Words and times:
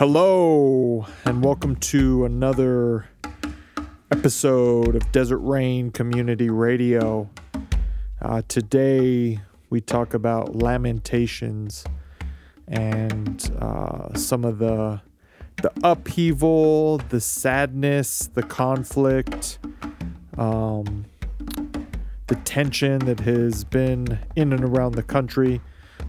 Hello, 0.00 1.04
and 1.26 1.44
welcome 1.44 1.76
to 1.76 2.24
another 2.24 3.06
episode 4.10 4.96
of 4.96 5.12
Desert 5.12 5.40
Rain 5.40 5.90
Community 5.90 6.48
Radio. 6.48 7.28
Uh, 8.22 8.40
today, 8.48 9.40
we 9.68 9.82
talk 9.82 10.14
about 10.14 10.56
lamentations 10.56 11.84
and 12.66 13.54
uh, 13.60 14.14
some 14.14 14.42
of 14.46 14.58
the 14.58 15.02
the 15.60 15.70
upheaval, 15.84 16.96
the 17.10 17.20
sadness, 17.20 18.30
the 18.32 18.42
conflict, 18.42 19.58
um, 20.38 21.04
the 22.28 22.36
tension 22.36 23.00
that 23.00 23.20
has 23.20 23.64
been 23.64 24.18
in 24.34 24.54
and 24.54 24.64
around 24.64 24.92
the 24.94 25.02
country. 25.02 25.60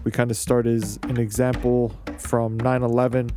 We 0.02 0.10
kind 0.10 0.30
of 0.30 0.38
start 0.38 0.66
as 0.66 0.98
an 1.02 1.18
example 1.18 1.94
from 2.16 2.56
9 2.56 2.82
11 2.82 3.28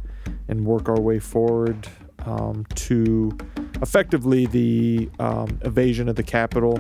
and 0.48 0.66
work 0.66 0.90
our 0.90 1.00
way 1.00 1.20
forward 1.20 1.88
um, 2.26 2.66
to 2.76 3.36
effectively 3.82 4.46
the 4.46 5.10
um, 5.20 5.60
evasion 5.64 6.10
of 6.10 6.16
the 6.16 6.24
Capitol. 6.24 6.80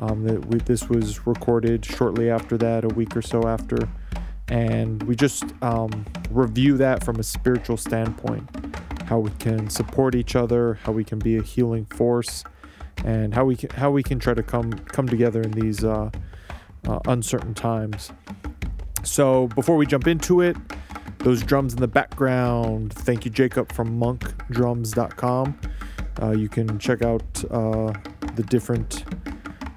Um, 0.00 0.24
that 0.24 0.46
we, 0.46 0.58
this 0.60 0.88
was 0.88 1.26
recorded 1.26 1.84
shortly 1.84 2.30
after 2.30 2.56
that, 2.56 2.84
a 2.84 2.88
week 2.88 3.14
or 3.14 3.20
so 3.20 3.46
after, 3.46 3.86
and 4.48 5.02
we 5.02 5.14
just 5.14 5.44
um, 5.60 6.06
review 6.30 6.78
that 6.78 7.04
from 7.04 7.20
a 7.20 7.22
spiritual 7.22 7.76
standpoint, 7.76 8.48
how 9.04 9.18
we 9.18 9.30
can 9.32 9.68
support 9.68 10.14
each 10.14 10.34
other, 10.36 10.78
how 10.84 10.92
we 10.92 11.04
can 11.04 11.18
be 11.18 11.36
a 11.36 11.42
healing 11.42 11.84
force, 11.84 12.44
and 13.04 13.34
how 13.34 13.44
we 13.44 13.56
can 13.56 13.68
how 13.70 13.90
we 13.90 14.02
can 14.02 14.18
try 14.18 14.32
to 14.32 14.42
come 14.42 14.72
come 14.72 15.06
together 15.06 15.42
in 15.42 15.50
these 15.50 15.84
uh, 15.84 16.10
uh, 16.88 16.98
uncertain 17.06 17.52
times. 17.52 18.10
So 19.02 19.48
before 19.48 19.76
we 19.76 19.86
jump 19.86 20.06
into 20.06 20.40
it, 20.40 20.56
those 21.20 21.42
drums 21.42 21.74
in 21.74 21.80
the 21.80 21.88
background. 21.88 22.92
Thank 22.92 23.24
you, 23.24 23.30
Jacob 23.30 23.72
from 23.72 23.98
monkdrums.com. 23.98 25.60
Uh, 26.22 26.30
you 26.32 26.48
can 26.48 26.78
check 26.78 27.02
out 27.02 27.44
uh, 27.50 27.92
the 28.34 28.42
different 28.48 29.04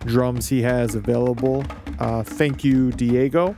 drums 0.06 0.50
he 0.50 0.62
has 0.62 0.96
available. 0.96 1.64
Uh, 2.00 2.24
thank 2.24 2.64
you, 2.64 2.92
Diego 2.92 3.56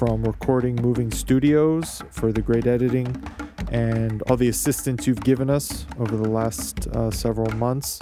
from 0.00 0.22
Recording 0.22 0.76
Moving 0.76 1.10
Studios 1.10 2.02
for 2.10 2.32
the 2.32 2.40
great 2.40 2.66
editing 2.66 3.22
and 3.70 4.22
all 4.22 4.36
the 4.38 4.48
assistance 4.48 5.06
you've 5.06 5.22
given 5.22 5.50
us 5.50 5.84
over 5.98 6.16
the 6.16 6.26
last 6.26 6.86
uh, 6.88 7.10
several 7.10 7.50
months. 7.56 8.00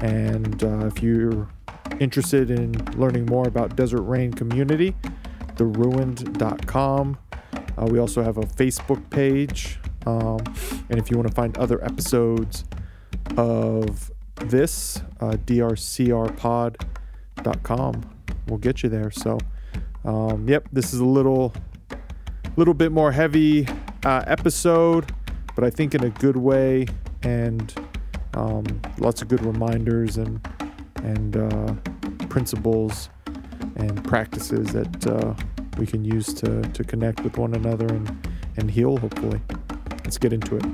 And 0.00 0.64
uh, 0.64 0.86
if 0.86 1.00
you're 1.00 1.48
interested 2.00 2.50
in 2.50 2.72
learning 2.96 3.26
more 3.26 3.46
about 3.46 3.76
Desert 3.76 4.02
Rain 4.02 4.32
Community, 4.32 4.96
theruined.com. 5.54 7.18
Uh, 7.78 7.86
we 7.86 7.98
also 7.98 8.22
have 8.22 8.38
a 8.38 8.42
Facebook 8.42 9.08
page. 9.10 9.78
Um, 10.06 10.38
and 10.90 10.98
if 10.98 11.10
you 11.10 11.16
want 11.16 11.28
to 11.28 11.34
find 11.34 11.56
other 11.58 11.84
episodes 11.84 12.64
of 13.36 14.10
this, 14.36 15.00
uh, 15.20 15.32
drcrpod.com 15.32 16.74
will 18.48 18.58
get 18.58 18.82
you 18.82 18.88
there. 18.88 19.10
So, 19.10 19.38
um, 20.04 20.48
yep, 20.48 20.66
this 20.72 20.92
is 20.94 21.00
a 21.00 21.04
little, 21.04 21.52
little 22.56 22.74
bit 22.74 22.90
more 22.90 23.12
heavy 23.12 23.68
uh, 24.04 24.24
episode, 24.26 25.12
but 25.54 25.64
I 25.64 25.70
think 25.70 25.94
in 25.94 26.02
a 26.04 26.10
good 26.10 26.36
way, 26.36 26.86
and 27.22 27.72
um, 28.34 28.64
lots 28.98 29.22
of 29.22 29.28
good 29.28 29.44
reminders 29.44 30.16
and 30.16 30.40
and 31.02 31.36
uh, 31.36 31.74
principles 32.28 33.08
and 33.76 34.02
practices 34.04 34.72
that 34.72 35.06
uh, 35.06 35.34
we 35.78 35.86
can 35.86 36.04
use 36.04 36.34
to, 36.34 36.62
to 36.62 36.84
connect 36.84 37.22
with 37.22 37.38
one 37.38 37.54
another 37.54 37.86
and, 37.86 38.28
and 38.56 38.70
heal, 38.70 38.96
hopefully. 38.96 39.40
Let's 40.04 40.18
get 40.18 40.32
into 40.32 40.56
it. 40.56 40.64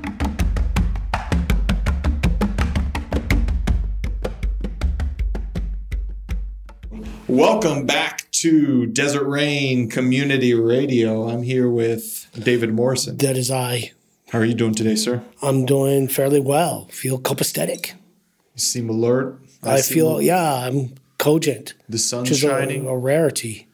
Welcome 7.27 7.85
back 7.85 8.29
to 8.31 8.85
Desert 8.87 9.25
Rain 9.25 9.89
Community 9.89 10.53
Radio. 10.53 11.27
I'm 11.29 11.43
here 11.43 11.69
with 11.69 12.27
David 12.33 12.73
Morrison. 12.73 13.17
That 13.17 13.37
is 13.37 13.51
I. 13.51 13.91
How 14.29 14.39
are 14.39 14.45
you 14.45 14.53
doing 14.53 14.73
today, 14.73 14.95
sir? 14.95 15.23
I'm 15.41 15.65
doing 15.65 16.07
fairly 16.07 16.39
well. 16.39 16.87
Feel 16.91 17.19
copacetic. 17.19 17.93
You 18.53 18.59
seem 18.59 18.89
alert. 18.89 19.39
I, 19.61 19.81
feel, 19.81 20.21
yeah, 20.21 20.67
I'm 20.67 20.95
cogent. 21.17 21.73
The 21.89 21.97
sun's 21.97 22.29
which 22.29 22.43
is 22.43 22.49
shining. 22.49 22.85
A, 22.87 22.89
a 22.89 22.97
rarity. 22.97 23.64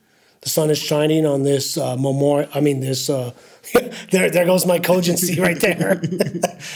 The 0.41 0.49
sun 0.49 0.71
is 0.71 0.79
shining 0.79 1.25
on 1.25 1.43
this 1.43 1.77
uh, 1.77 1.95
memorial. 1.97 2.49
I 2.53 2.61
mean, 2.61 2.79
this. 2.79 3.09
Uh, 3.09 3.31
there, 4.11 4.31
there 4.31 4.45
goes 4.45 4.65
my 4.65 4.79
cogency 4.79 5.39
right 5.39 5.59
there. 5.59 6.01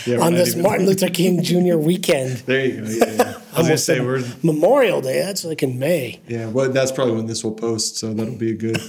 Yeah, 0.05 0.17
on 0.21 0.33
this 0.33 0.49
even- 0.51 0.61
Martin 0.63 0.85
Luther 0.85 1.09
King 1.09 1.41
Jr. 1.41 1.77
weekend. 1.77 2.37
There 2.45 2.65
you 2.65 2.81
go. 2.81 2.87
Yeah, 2.89 3.05
yeah. 3.13 3.41
I 3.53 3.57
was 3.59 3.67
gonna 3.67 3.77
say 3.77 3.99
we're 4.01 4.23
Memorial 4.43 5.01
Day. 5.01 5.21
That's 5.23 5.43
like 5.45 5.63
in 5.63 5.79
May. 5.79 6.19
Yeah, 6.27 6.47
well, 6.49 6.69
that's 6.71 6.91
probably 6.91 7.15
when 7.15 7.25
this 7.25 7.43
will 7.43 7.53
post, 7.53 7.97
so 7.97 8.13
that'll 8.13 8.35
be 8.35 8.51
a 8.51 8.55
good. 8.55 8.79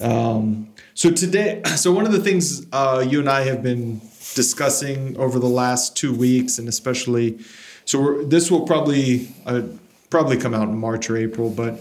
um, 0.00 0.68
so 0.94 1.10
today, 1.10 1.62
so 1.76 1.90
one 1.92 2.06
of 2.06 2.12
the 2.12 2.20
things 2.20 2.66
uh, 2.72 3.04
you 3.08 3.20
and 3.20 3.28
I 3.28 3.42
have 3.42 3.62
been 3.62 4.00
discussing 4.34 5.16
over 5.16 5.38
the 5.38 5.48
last 5.48 5.96
two 5.96 6.14
weeks, 6.14 6.58
and 6.58 6.68
especially, 6.68 7.38
so 7.84 8.00
we're, 8.00 8.24
this 8.24 8.50
will 8.50 8.66
probably 8.66 9.28
uh, 9.46 9.62
probably 10.10 10.36
come 10.36 10.54
out 10.54 10.68
in 10.68 10.76
March 10.78 11.08
or 11.10 11.16
April, 11.16 11.50
but 11.50 11.80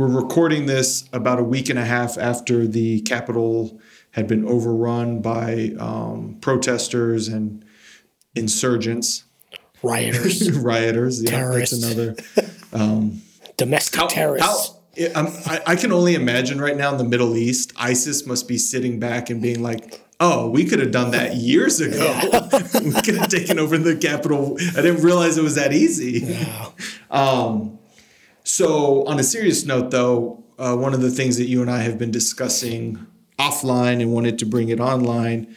we're 0.00 0.06
recording 0.06 0.64
this 0.64 1.06
about 1.12 1.38
a 1.38 1.42
week 1.44 1.68
and 1.68 1.78
a 1.78 1.84
half 1.84 2.16
after 2.16 2.66
the 2.66 3.02
Capitol 3.02 3.78
had 4.12 4.26
been 4.26 4.46
overrun 4.46 5.20
by 5.20 5.74
um, 5.78 6.38
protesters 6.40 7.28
and 7.28 7.62
insurgents, 8.34 9.24
Rioters, 9.82 10.52
rioters. 10.58 11.22
Yeah, 11.22 11.32
Terrorists. 11.32 11.82
that's 11.82 12.16
another. 12.72 13.10
domestic 13.58 14.00
How, 14.00 14.06
terrorists. 14.06 14.72
how, 14.98 15.06
I'm, 15.14 15.26
I, 15.44 15.60
I 15.66 15.76
can 15.76 15.92
only 15.92 16.14
imagine 16.14 16.62
right 16.62 16.78
now 16.78 16.90
in 16.92 16.96
the 16.96 17.04
Middle 17.04 17.36
East, 17.36 17.74
ISIS 17.76 18.24
must 18.24 18.48
be 18.48 18.56
sitting 18.56 19.00
back 19.00 19.28
and 19.28 19.42
being 19.42 19.62
like, 19.62 20.02
"Oh, 20.18 20.48
we 20.48 20.64
could 20.64 20.78
have 20.78 20.92
done 20.92 21.10
that 21.10 21.34
years 21.36 21.78
ago. 21.78 22.48
we 22.82 22.92
could 23.02 23.16
have 23.16 23.28
taken 23.28 23.58
over 23.58 23.76
the 23.76 23.96
capital. 23.96 24.56
I 24.58 24.80
didn't 24.80 25.02
realize 25.02 25.36
it 25.36 25.42
was 25.42 25.56
that 25.56 25.74
easy." 25.74 26.38
Um, 27.10 27.79
so, 28.44 29.04
on 29.06 29.18
a 29.18 29.22
serious 29.22 29.64
note, 29.64 29.90
though, 29.90 30.44
uh, 30.58 30.76
one 30.76 30.94
of 30.94 31.00
the 31.00 31.10
things 31.10 31.36
that 31.38 31.46
you 31.46 31.62
and 31.62 31.70
I 31.70 31.78
have 31.78 31.98
been 31.98 32.10
discussing 32.10 33.06
offline 33.38 34.00
and 34.00 34.12
wanted 34.12 34.38
to 34.40 34.46
bring 34.46 34.68
it 34.68 34.80
online 34.80 35.56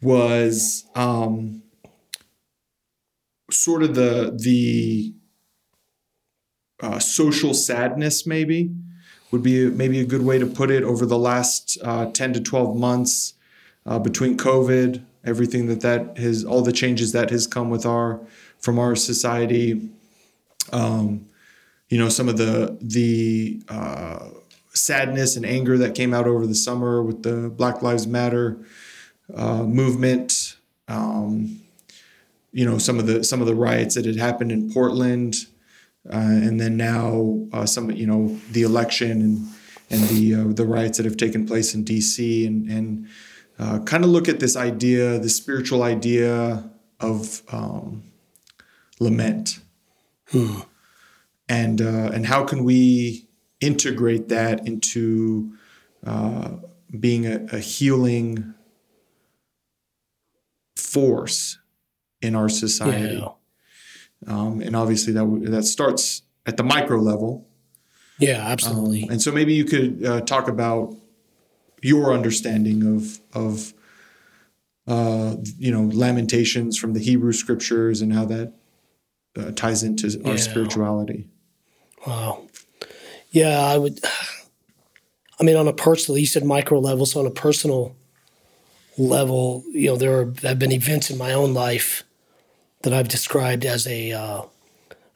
was 0.00 0.84
um, 0.94 1.62
sort 3.50 3.82
of 3.82 3.94
the 3.94 4.34
the 4.36 5.14
uh, 6.80 6.98
social 6.98 7.52
sadness, 7.52 8.26
maybe 8.26 8.74
would 9.30 9.42
be 9.42 9.68
maybe 9.70 10.00
a 10.00 10.04
good 10.04 10.22
way 10.22 10.38
to 10.38 10.46
put 10.46 10.70
it. 10.70 10.82
Over 10.82 11.06
the 11.06 11.18
last 11.18 11.78
uh, 11.82 12.06
ten 12.06 12.32
to 12.32 12.40
twelve 12.40 12.76
months, 12.76 13.34
uh, 13.86 13.98
between 13.98 14.36
COVID, 14.36 15.02
everything 15.24 15.66
that 15.66 15.80
that 15.82 16.16
has, 16.18 16.44
all 16.44 16.62
the 16.62 16.72
changes 16.72 17.12
that 17.12 17.30
has 17.30 17.46
come 17.46 17.70
with 17.70 17.84
our 17.84 18.20
from 18.58 18.78
our 18.78 18.96
society. 18.96 19.90
Um, 20.72 21.26
you 21.90 21.98
know, 21.98 22.08
some 22.08 22.28
of 22.28 22.38
the 22.38 22.78
the 22.80 23.62
uh, 23.68 24.30
sadness 24.72 25.36
and 25.36 25.44
anger 25.44 25.76
that 25.76 25.94
came 25.94 26.14
out 26.14 26.26
over 26.26 26.46
the 26.46 26.54
summer 26.54 27.02
with 27.02 27.22
the 27.22 27.50
Black 27.50 27.82
Lives 27.82 28.06
Matter 28.06 28.58
uh, 29.34 29.64
movement. 29.64 30.56
Um, 30.88 31.60
you 32.52 32.64
know, 32.64 32.78
some 32.78 32.98
of 32.98 33.06
the 33.06 33.22
some 33.22 33.40
of 33.40 33.46
the 33.46 33.54
riots 33.54 33.96
that 33.96 34.06
had 34.06 34.16
happened 34.16 34.52
in 34.52 34.72
Portland, 34.72 35.34
uh, 36.08 36.16
and 36.16 36.60
then 36.60 36.76
now 36.76 37.46
uh, 37.52 37.66
some, 37.66 37.90
you 37.90 38.06
know, 38.06 38.38
the 38.52 38.62
election 38.62 39.20
and 39.20 39.48
and 39.90 40.08
the 40.08 40.34
uh, 40.34 40.52
the 40.52 40.64
riots 40.64 40.96
that 40.98 41.06
have 41.06 41.16
taken 41.16 41.46
place 41.46 41.74
in 41.74 41.84
D.C. 41.84 42.46
and 42.46 42.70
and 42.70 43.08
uh, 43.58 43.80
kind 43.80 44.04
of 44.04 44.10
look 44.10 44.28
at 44.28 44.40
this 44.40 44.56
idea, 44.56 45.18
the 45.18 45.28
spiritual 45.28 45.82
idea 45.82 46.70
of 47.00 47.42
um, 47.52 48.04
lament, 49.00 49.58
and 51.50 51.82
uh, 51.82 52.10
and 52.14 52.24
how 52.26 52.44
can 52.44 52.64
we 52.64 53.26
integrate 53.60 54.28
that 54.28 54.66
into 54.66 55.52
uh, 56.06 56.52
being 56.98 57.26
a, 57.26 57.44
a 57.52 57.58
healing 57.58 58.54
force 60.76 61.58
in 62.22 62.34
our 62.34 62.48
society. 62.48 63.18
Yeah. 63.18 63.28
Um, 64.26 64.60
and 64.60 64.74
obviously 64.76 65.12
that 65.12 65.20
w- 65.20 65.48
that 65.48 65.64
starts 65.64 66.22
at 66.46 66.56
the 66.56 66.62
micro 66.62 66.98
level. 66.98 67.46
Yeah, 68.18 68.46
absolutely. 68.46 69.08
And 69.10 69.20
so 69.22 69.32
maybe 69.32 69.54
you 69.54 69.64
could 69.64 70.04
uh, 70.04 70.20
talk 70.22 70.48
about 70.48 70.94
your 71.82 72.12
understanding 72.12 72.84
of 72.96 73.20
of 73.32 73.72
uh, 74.86 75.36
you 75.58 75.70
know 75.72 75.84
lamentations 75.94 76.76
from 76.78 76.92
the 76.92 77.00
Hebrew 77.00 77.32
scriptures 77.32 78.02
and 78.02 78.12
how 78.12 78.26
that 78.26 78.52
uh, 79.38 79.52
ties 79.52 79.82
into 79.82 80.06
our 80.24 80.32
Yeah. 80.32 80.36
spirituality. 80.36 81.28
Wow. 82.06 82.42
Yeah, 83.30 83.58
I 83.60 83.78
would. 83.78 84.00
I 85.38 85.42
mean, 85.42 85.56
on 85.56 85.68
a 85.68 85.72
personal, 85.72 86.18
you 86.18 86.26
said 86.26 86.44
micro 86.44 86.78
level, 86.78 87.06
so 87.06 87.20
on 87.20 87.26
a 87.26 87.30
personal 87.30 87.96
level, 88.98 89.64
you 89.70 89.86
know, 89.88 89.96
there 89.96 90.18
are, 90.20 90.34
have 90.42 90.58
been 90.58 90.72
events 90.72 91.10
in 91.10 91.16
my 91.16 91.32
own 91.32 91.54
life 91.54 92.02
that 92.82 92.92
I've 92.92 93.08
described 93.08 93.64
as 93.64 93.86
a 93.86 94.12
uh, 94.12 94.42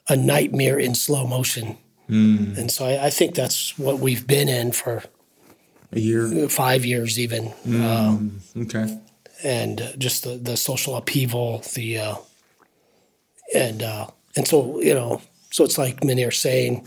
a 0.09 0.17
nightmare 0.17 0.79
in 0.79 0.95
slow 0.95 1.27
motion, 1.27 1.77
Hmm. 2.07 2.55
and 2.57 2.71
so 2.71 2.85
I, 2.85 3.07
I 3.07 3.11
think 3.11 3.35
that's 3.35 3.79
what 3.79 3.99
we've 3.99 4.27
been 4.27 4.49
in 4.49 4.73
for 4.73 5.03
A 5.93 5.99
year. 6.01 6.49
five 6.49 6.85
years, 6.85 7.19
even, 7.19 7.53
uh, 7.67 8.19
Okay. 8.57 8.99
and 9.43 9.81
uh, 9.81 9.97
just 9.97 10.25
the, 10.25 10.37
the 10.37 10.57
social 10.57 10.95
upheaval, 10.97 11.63
the 11.75 11.99
uh, 11.99 12.15
and 13.55 13.83
uh, 13.83 14.07
and 14.37 14.47
so 14.47 14.81
you 14.81 14.95
know, 14.95 15.21
so 15.55 15.63
it's 15.63 15.79
like 15.79 16.03
many 16.03 16.25
are 16.25 16.33
saying, 16.33 16.85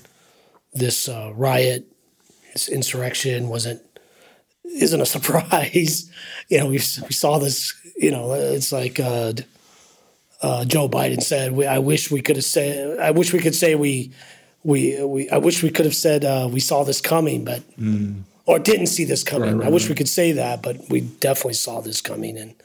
this 0.73 1.07
uh, 1.07 1.31
riot, 1.33 1.85
this 2.51 2.67
insurrection 2.67 3.47
wasn't 3.47 3.81
isn't 4.65 4.99
a 4.99 5.05
surprise. 5.15 6.11
you 6.49 6.57
know, 6.57 6.65
we 6.65 6.73
we 6.73 7.13
saw 7.13 7.39
this. 7.39 7.73
You 7.95 8.11
know, 8.11 8.33
it's 8.33 8.73
like 8.73 8.99
uh, 8.99 9.31
uh, 10.41 10.65
Joe 10.65 10.89
Biden 10.89 11.23
said. 11.23 11.53
We, 11.53 11.65
I 11.65 11.77
wish 11.79 12.11
we 12.11 12.21
could 12.21 12.35
have 12.35 12.43
said. 12.43 12.99
I 12.99 13.11
wish 13.11 13.31
we 13.31 13.39
could 13.39 13.55
say 13.55 13.75
we. 13.75 14.11
We, 14.65 15.01
we 15.01 15.29
I 15.29 15.37
wish 15.37 15.63
we 15.63 15.69
could 15.71 15.85
have 15.85 15.95
said 15.95 16.25
uh, 16.25 16.49
we 16.51 16.59
saw 16.59 16.83
this 16.83 16.99
coming, 16.99 17.45
but 17.45 17.63
or 18.45 18.59
didn't 18.59 18.87
see 18.87 19.05
this 19.05 19.23
coming. 19.23 19.51
Right, 19.51 19.59
right, 19.59 19.67
I 19.67 19.71
wish 19.71 19.83
right. 19.83 19.91
we 19.91 19.95
could 19.95 20.09
say 20.09 20.33
that, 20.33 20.61
but 20.61 20.89
we 20.89 21.01
definitely 21.21 21.53
saw 21.53 21.79
this 21.79 22.01
coming. 22.01 22.37
And 22.37 22.55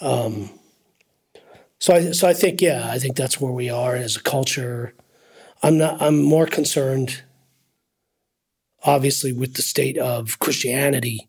um, 0.00 0.58
so 1.80 1.96
I 1.96 2.12
so 2.12 2.26
I 2.26 2.32
think 2.32 2.62
yeah, 2.62 2.88
I 2.90 2.98
think 2.98 3.14
that's 3.14 3.38
where 3.42 3.52
we 3.52 3.68
are 3.68 3.94
as 3.94 4.16
a 4.16 4.22
culture. 4.22 4.94
I'm 5.64 5.78
not. 5.78 6.02
I'm 6.02 6.22
more 6.22 6.46
concerned, 6.46 7.22
obviously, 8.84 9.32
with 9.32 9.54
the 9.54 9.62
state 9.62 9.96
of 9.96 10.38
Christianity 10.38 11.26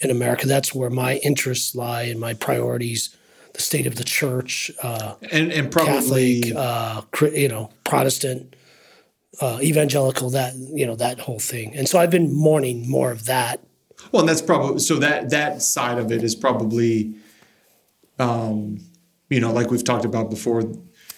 in 0.00 0.10
America. 0.10 0.46
That's 0.46 0.74
where 0.74 0.90
my 0.90 1.16
interests 1.16 1.74
lie 1.74 2.02
and 2.02 2.20
my 2.20 2.34
priorities. 2.34 3.16
The 3.54 3.62
state 3.62 3.86
of 3.86 3.96
the 3.96 4.04
church, 4.04 4.70
uh, 4.82 5.14
And 5.32 5.50
and 5.50 5.72
probably 5.72 6.42
Catholic, 6.42 7.22
uh, 7.22 7.26
you 7.32 7.48
know, 7.48 7.70
Protestant, 7.84 8.54
uh, 9.40 9.58
evangelical. 9.62 10.28
That 10.28 10.54
you 10.56 10.86
know 10.86 10.96
that 10.96 11.20
whole 11.20 11.40
thing. 11.40 11.74
And 11.74 11.88
so 11.88 11.98
I've 11.98 12.10
been 12.10 12.36
mourning 12.36 12.88
more 12.88 13.10
of 13.10 13.24
that. 13.24 13.60
well, 14.12 14.20
and 14.20 14.28
that's 14.28 14.42
probably 14.42 14.80
so 14.80 14.96
that 14.96 15.30
that 15.30 15.62
side 15.62 15.96
of 15.96 16.12
it 16.12 16.22
is 16.22 16.34
probably, 16.34 17.14
um, 18.18 18.78
you 19.30 19.40
know, 19.40 19.52
like 19.52 19.70
we've 19.70 19.84
talked 19.84 20.04
about 20.04 20.28
before, 20.28 20.64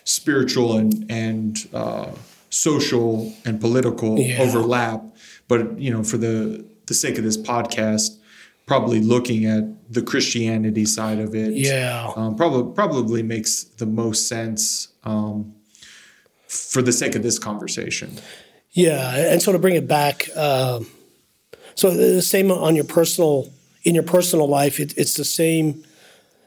spiritual 0.04 0.76
and 0.76 1.04
and 1.10 1.68
uh, 1.74 2.12
social 2.52 3.32
and 3.46 3.60
political 3.60 4.18
Yeah. 4.18 4.42
overlap. 4.42 5.02
But 5.48 5.78
you 5.80 5.90
know, 5.90 6.04
for 6.04 6.18
the 6.18 6.64
the 6.86 6.94
sake 6.94 7.16
of 7.18 7.24
this 7.24 7.36
podcast, 7.36 8.16
probably 8.66 9.00
looking 9.00 9.46
at 9.46 9.64
the 9.92 10.02
Christianity 10.02 10.84
side 10.84 11.18
of 11.18 11.34
it, 11.34 11.52
Yeah. 11.54 12.12
um, 12.16 12.36
probably 12.36 12.74
probably 12.74 13.22
makes 13.22 13.64
the 13.64 13.86
most 13.86 14.28
sense 14.28 14.88
um, 15.04 15.54
for 16.46 16.82
the 16.82 16.92
sake 16.92 17.14
of 17.14 17.22
this 17.22 17.38
conversation. 17.38 18.18
Yeah, 18.72 19.16
and 19.32 19.42
so 19.42 19.52
to 19.52 19.58
bring 19.58 19.74
it 19.74 19.86
back, 19.88 20.28
um, 20.36 20.86
so 21.74 21.90
the 21.94 22.22
same 22.22 22.50
on 22.50 22.74
your 22.76 22.84
personal 22.84 23.50
in 23.84 23.94
your 23.94 24.04
personal 24.04 24.46
life, 24.46 24.78
it, 24.78 24.94
it's 24.96 25.14
the 25.14 25.24
same 25.24 25.84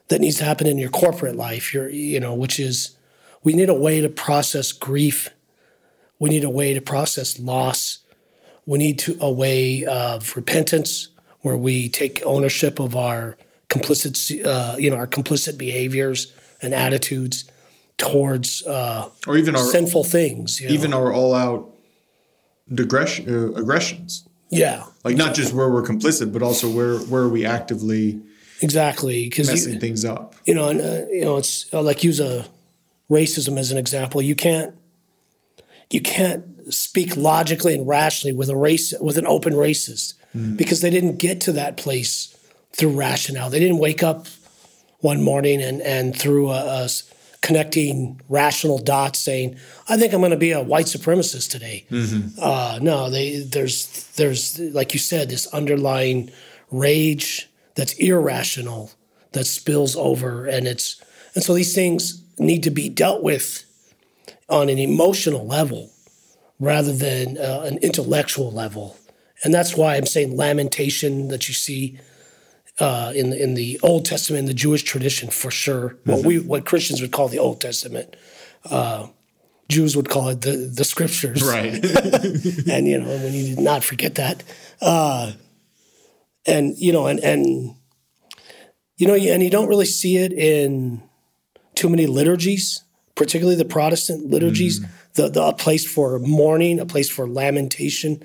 that 0.07 0.21
needs 0.21 0.37
to 0.37 0.43
happen 0.45 0.67
in 0.67 0.77
your 0.77 0.89
corporate 0.89 1.35
life. 1.35 1.73
Your, 1.73 1.89
you 1.89 2.19
know, 2.19 2.33
which 2.35 2.59
is 2.59 2.91
we 3.43 3.53
need 3.53 3.69
a 3.69 3.73
way 3.73 4.01
to 4.01 4.09
process 4.09 4.71
grief. 4.71 5.29
We 6.19 6.29
need 6.29 6.43
a 6.43 6.49
way 6.49 6.73
to 6.73 6.81
process 6.81 7.39
loss. 7.39 7.99
We 8.65 8.77
need 8.77 8.99
to 8.99 9.17
a 9.19 9.31
way 9.31 9.85
of 9.85 10.35
repentance 10.35 11.09
where 11.41 11.57
we 11.57 11.89
take 11.89 12.21
ownership 12.25 12.79
of 12.79 12.95
our 12.95 13.37
complicit, 13.69 14.43
uh, 14.45 14.75
you 14.77 14.89
know, 14.89 14.95
our 14.95 15.07
complicit 15.07 15.57
behaviors 15.57 16.33
and 16.61 16.73
attitudes 16.73 17.45
towards 17.97 18.65
uh, 18.65 19.09
Or 19.27 19.37
even 19.37 19.55
our 19.55 19.63
sinful 19.63 20.03
things. 20.05 20.59
you 20.59 20.67
know? 20.67 20.73
even 20.73 20.93
our 20.93 21.13
all 21.13 21.33
out 21.35 21.71
digression, 22.73 23.29
uh, 23.29 23.51
aggressions. 23.59 24.27
yeah, 24.49 24.85
Like 25.03 25.17
not 25.17 25.35
just 25.35 25.53
where 25.53 25.69
we're 25.69 25.83
complicit, 25.83 26.33
but 26.33 26.41
also 26.41 26.69
where 26.69 26.97
where 26.99 27.23
are 27.23 27.29
we 27.29 27.45
actively 27.45 28.21
Exactly, 28.61 29.25
because 29.25 29.47
messing 29.49 29.73
you, 29.73 29.79
things 29.79 30.05
up. 30.05 30.33
you 30.45 30.55
know, 30.55 30.69
and 30.69 30.79
uh, 30.81 31.05
you 31.11 31.25
know, 31.25 31.37
it's 31.37 31.71
uh, 31.73 31.81
like 31.81 32.03
use 32.03 32.19
a 32.21 32.45
racism 33.09 33.57
as 33.59 33.69
an 33.71 33.77
example. 33.77 34.21
You 34.21 34.33
can't 34.35 34.73
you 35.91 36.01
can't 36.01 36.43
speak 36.73 37.15
logically 37.15 37.75
and 37.75 37.87
rationally 37.87 38.33
with 38.33 38.49
a 38.49 38.55
race 38.55 38.93
with 38.99 39.17
an 39.17 39.27
open 39.27 39.53
racist 39.53 40.13
because 40.57 40.81
they 40.81 40.89
didn't 40.89 41.17
get 41.17 41.39
to 41.41 41.53
that 41.53 41.77
place 41.77 42.35
through 42.73 42.89
rationale. 42.97 43.49
They 43.49 43.59
didn't 43.59 43.77
wake 43.77 44.03
up 44.03 44.27
one 44.99 45.21
morning 45.21 45.61
and 45.61 45.81
and 45.81 46.17
through 46.17 46.49
a, 46.51 46.85
a 46.85 46.89
connecting 47.41 48.19
rational 48.27 48.79
dots 48.79 49.19
saying, 49.19 49.55
"I 49.87 49.97
think 49.97 50.13
I'm 50.13 50.19
going 50.19 50.31
to 50.31 50.37
be 50.37 50.51
a 50.51 50.61
white 50.61 50.87
supremacist 50.87 51.51
today." 51.51 51.85
Uh, 52.41 52.79
no, 52.81 53.09
they 53.09 53.39
there's 53.39 54.07
there's 54.15 54.59
like 54.59 54.93
you 54.93 54.99
said 54.99 55.29
this 55.29 55.47
underlying 55.53 56.31
rage 56.71 57.47
that's 57.75 57.93
irrational 57.93 58.91
that 59.33 59.45
spills 59.45 59.95
over, 59.95 60.45
and 60.47 60.67
it's 60.67 61.01
and 61.35 61.43
so 61.43 61.53
these 61.53 61.75
things 61.75 62.21
need 62.39 62.63
to 62.63 62.71
be 62.71 62.89
dealt 62.89 63.21
with 63.23 63.64
on 64.49 64.69
an 64.69 64.77
emotional 64.77 65.45
level 65.45 65.91
rather 66.59 66.93
than 66.93 67.37
uh, 67.37 67.61
an 67.65 67.77
intellectual 67.79 68.51
level, 68.51 68.97
and 69.43 69.53
that's 69.53 69.75
why 69.75 69.95
I'm 69.95 70.05
saying 70.05 70.35
lamentation 70.37 71.27
that 71.29 71.47
you 71.47 71.53
see 71.53 71.99
uh, 72.79 73.11
in 73.15 73.29
the, 73.29 73.41
in 73.41 73.53
the 73.53 73.79
Old 73.83 74.05
Testament, 74.05 74.39
in 74.39 74.45
the 74.45 74.53
Jewish 74.53 74.83
tradition, 74.83 75.29
for 75.29 75.51
sure. 75.51 75.97
What 76.05 76.25
we 76.25 76.39
what 76.39 76.65
Christians 76.65 77.01
would 77.01 77.11
call 77.11 77.27
the 77.27 77.39
Old 77.39 77.61
Testament, 77.61 78.15
uh, 78.69 79.07
Jews 79.69 79.95
would 79.95 80.09
call 80.09 80.29
it 80.29 80.41
the 80.41 80.71
the 80.73 80.83
Scriptures, 80.83 81.41
Right. 81.43 81.73
and 82.69 82.87
you 82.87 82.99
know 82.99 83.07
we 83.23 83.31
need 83.31 83.55
to 83.55 83.61
not 83.61 83.83
forget 83.83 84.15
that. 84.15 84.43
Uh, 84.81 85.33
and 86.45 86.77
you 86.77 86.91
know, 86.93 87.07
and 87.07 87.19
and 87.19 87.75
you 88.97 89.07
know, 89.07 89.15
and 89.15 89.43
you 89.43 89.49
don't 89.49 89.67
really 89.67 89.85
see 89.85 90.17
it 90.17 90.31
in 90.31 91.01
too 91.75 91.89
many 91.89 92.05
liturgies, 92.07 92.83
particularly 93.15 93.55
the 93.55 93.65
Protestant 93.65 94.29
liturgies. 94.29 94.81
The, 95.13 95.29
the 95.29 95.43
a 95.43 95.53
place 95.53 95.85
for 95.85 96.19
mourning, 96.19 96.79
a 96.79 96.85
place 96.85 97.09
for 97.09 97.25
lamentation, 97.25 98.21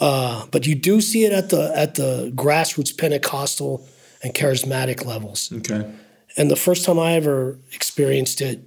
uh, 0.00 0.46
but 0.50 0.66
you 0.66 0.74
do 0.74 1.00
see 1.00 1.24
it 1.24 1.32
at 1.32 1.50
the 1.50 1.72
at 1.76 1.94
the 1.94 2.32
grassroots 2.34 2.96
Pentecostal 2.96 3.86
and 4.22 4.34
charismatic 4.34 5.04
levels. 5.06 5.52
okay. 5.52 5.88
And 6.36 6.50
the 6.50 6.56
first 6.56 6.84
time 6.84 6.98
I 6.98 7.12
ever 7.12 7.60
experienced 7.72 8.40
it 8.40 8.66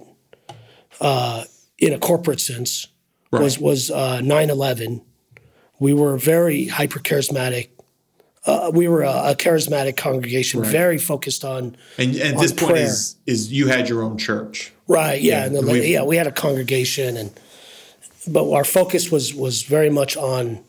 uh, 1.00 1.44
in 1.78 1.92
a 1.92 1.98
corporate 1.98 2.40
sense 2.40 2.88
was 3.30 3.58
was 3.58 3.90
uh, 3.90 4.20
9/11. 4.22 5.02
We 5.78 5.92
were 5.92 6.16
very 6.16 6.66
hyper 6.68 6.98
charismatic. 6.98 7.68
Uh, 8.46 8.70
we 8.72 8.88
were 8.88 9.02
a, 9.02 9.32
a 9.32 9.34
charismatic 9.34 9.96
congregation, 9.98 10.64
very 10.64 10.96
focused 10.96 11.44
on 11.44 11.76
And 11.98 12.16
and 12.16 12.36
On 12.36 12.42
this 12.42 12.52
point 12.52 12.72
prayer. 12.72 12.84
is 12.84 13.16
is 13.26 13.52
you 13.52 13.68
had 13.68 13.88
your 13.88 14.02
own 14.02 14.16
church. 14.16 14.72
Right, 14.88 15.20
yeah, 15.20 15.44
and 15.44 15.54
we've- 15.74 15.92
yeah, 15.92 16.02
we 16.02 16.16
had 16.16 16.26
a 16.26 16.32
congregation, 16.32 17.16
and 17.16 17.30
but 18.26 18.50
our 18.50 18.64
focus 18.64 19.10
was 19.10 19.34
was 19.34 19.62
very 19.62 19.90
much 19.90 20.16
on 20.16 20.60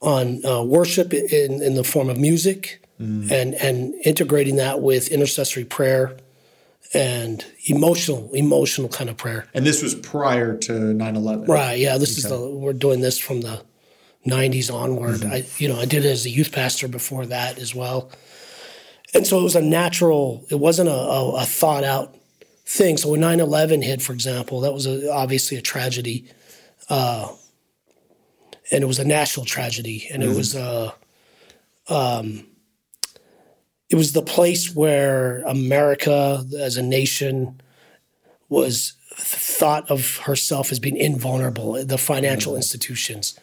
on 0.00 0.44
uh, 0.44 0.62
worship 0.62 1.12
in 1.14 1.62
in 1.62 1.74
the 1.74 1.84
form 1.84 2.08
of 2.10 2.18
music, 2.18 2.80
and 2.98 3.54
and 3.54 3.94
integrating 4.04 4.56
that 4.56 4.80
with 4.80 5.08
intercessory 5.08 5.64
prayer 5.64 6.16
and 6.94 7.44
emotional 7.66 8.30
emotional 8.32 8.88
kind 8.88 9.10
of 9.10 9.16
prayer. 9.16 9.46
And 9.54 9.66
this 9.66 9.82
was 9.82 9.94
prior 9.96 10.56
to 10.58 10.72
9-11. 10.72 11.48
Right. 11.48 11.78
Yeah. 11.78 11.98
This 11.98 12.16
is 12.18 12.24
the 12.24 12.38
we're 12.38 12.72
doing 12.72 13.00
this 13.00 13.18
from 13.18 13.40
the 13.40 13.62
'90s 14.26 14.72
onward. 14.72 15.24
I 15.24 15.44
you 15.58 15.68
know 15.68 15.78
I 15.78 15.86
did 15.86 16.04
it 16.04 16.10
as 16.10 16.24
a 16.24 16.30
youth 16.30 16.52
pastor 16.52 16.86
before 16.88 17.26
that 17.26 17.58
as 17.58 17.74
well, 17.74 18.10
and 19.12 19.26
so 19.26 19.38
it 19.40 19.42
was 19.42 19.56
a 19.56 19.62
natural. 19.62 20.44
It 20.50 20.56
wasn't 20.60 20.88
a, 20.88 20.92
a, 20.92 21.32
a 21.42 21.44
thought 21.44 21.84
out 21.84 22.14
thing. 22.66 22.96
So 22.96 23.10
when 23.10 23.20
9/11 23.20 23.82
hit, 23.82 24.02
for 24.02 24.12
example, 24.12 24.60
that 24.60 24.72
was 24.72 24.86
a, 24.86 25.10
obviously 25.12 25.56
a 25.56 25.62
tragedy, 25.62 26.26
uh, 26.88 27.28
and 28.70 28.82
it 28.82 28.86
was 28.86 28.98
a 28.98 29.04
national 29.04 29.46
tragedy, 29.46 30.08
and 30.12 30.22
it 30.22 30.34
was 30.34 30.56
uh, 30.56 30.92
um, 31.88 32.46
it 33.90 33.96
was 33.96 34.12
the 34.12 34.22
place 34.22 34.74
where 34.74 35.42
America 35.42 36.44
as 36.58 36.76
a 36.76 36.82
nation 36.82 37.60
was 38.48 38.94
thought 39.16 39.88
of 39.90 40.18
herself 40.18 40.72
as 40.72 40.80
being 40.80 40.96
invulnerable. 40.96 41.84
The 41.84 41.98
financial 41.98 42.56
institutions, 42.56 43.38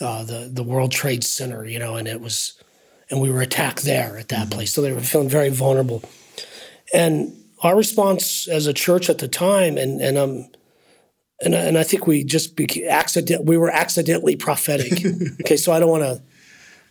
uh, 0.00 0.24
the 0.24 0.48
the 0.52 0.62
World 0.62 0.92
Trade 0.92 1.24
Center, 1.24 1.66
you 1.66 1.78
know, 1.78 1.96
and 1.96 2.06
it 2.06 2.20
was, 2.20 2.62
and 3.10 3.20
we 3.20 3.30
were 3.30 3.42
attacked 3.42 3.82
there 3.82 4.16
at 4.18 4.28
that 4.28 4.50
place. 4.50 4.72
So 4.72 4.80
they 4.80 4.92
were 4.92 5.00
feeling 5.00 5.28
very 5.28 5.50
vulnerable. 5.50 6.02
And 6.94 7.41
our 7.62 7.76
response 7.76 8.48
as 8.48 8.66
a 8.66 8.72
church 8.72 9.08
at 9.10 9.18
the 9.18 9.28
time, 9.28 9.76
and 9.78 10.00
and 10.00 10.18
um, 10.18 10.46
and 11.44 11.54
and 11.54 11.78
I 11.78 11.82
think 11.82 12.06
we 12.06 12.24
just 12.24 12.56
became 12.56 12.88
accident. 12.88 13.44
We 13.44 13.56
were 13.56 13.70
accidentally 13.70 14.36
prophetic. 14.36 14.92
okay, 15.42 15.56
so 15.56 15.72
I 15.72 15.80
don't 15.80 15.90
want 15.90 16.02
to. 16.02 16.22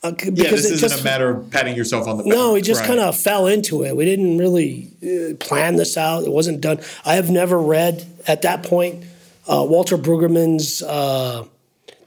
Uh, 0.03 0.13
c- 0.19 0.31
Yeah, 0.33 0.49
this 0.49 0.65
isn't 0.65 0.79
just- 0.89 1.01
a 1.01 1.03
matter 1.03 1.29
of 1.29 1.51
patting 1.51 1.75
yourself 1.75 2.07
on 2.07 2.17
the 2.17 2.23
back. 2.23 2.33
no, 2.33 2.53
we 2.53 2.61
just 2.61 2.81
Right. 2.81 2.87
kind 2.87 2.99
of 2.99 3.15
fell 3.15 3.45
into 3.47 3.83
it. 3.83 3.95
We 3.95 4.03
didn't 4.05 4.37
really 4.39 4.89
uh, 5.03 5.35
plan 5.35 5.75
this 5.75 5.95
out. 5.95 6.23
It 6.23 6.31
wasn't 6.31 6.59
done. 6.61 6.79
I 7.05 7.13
have 7.15 7.29
never 7.29 7.59
read 7.59 8.05
at 8.27 8.41
that 8.41 8.63
point 8.63 9.03
uh, 9.47 9.63
Walter 9.69 9.97
Brueggemann's 9.99 10.81
uh, 10.81 11.45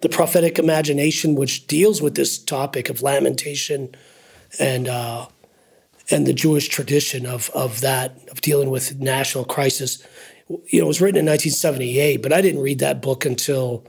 The 0.00 0.08
Prophetic 0.08 0.58
Imagination, 0.58 1.36
which 1.36 1.68
deals 1.68 2.02
with 2.02 2.16
this 2.16 2.36
topic 2.36 2.90
of 2.90 3.00
lamentation 3.00 3.94
and 4.58 4.88
uh, 4.88 5.26
and 6.10 6.26
the 6.26 6.32
Jewish 6.34 6.68
tradition 6.68 7.26
of 7.26 7.50
of 7.54 7.80
that 7.80 8.16
of 8.30 8.40
dealing 8.40 8.70
with 8.70 9.00
national 9.00 9.44
crisis. 9.44 10.02
You 10.48 10.80
know, 10.80 10.84
it 10.84 10.88
was 10.88 11.00
written 11.00 11.18
in 11.20 11.26
1978, 11.26 12.22
but 12.22 12.32
I 12.32 12.40
didn't 12.42 12.60
read 12.60 12.78
that 12.80 13.00
book 13.00 13.24
until 13.24 13.84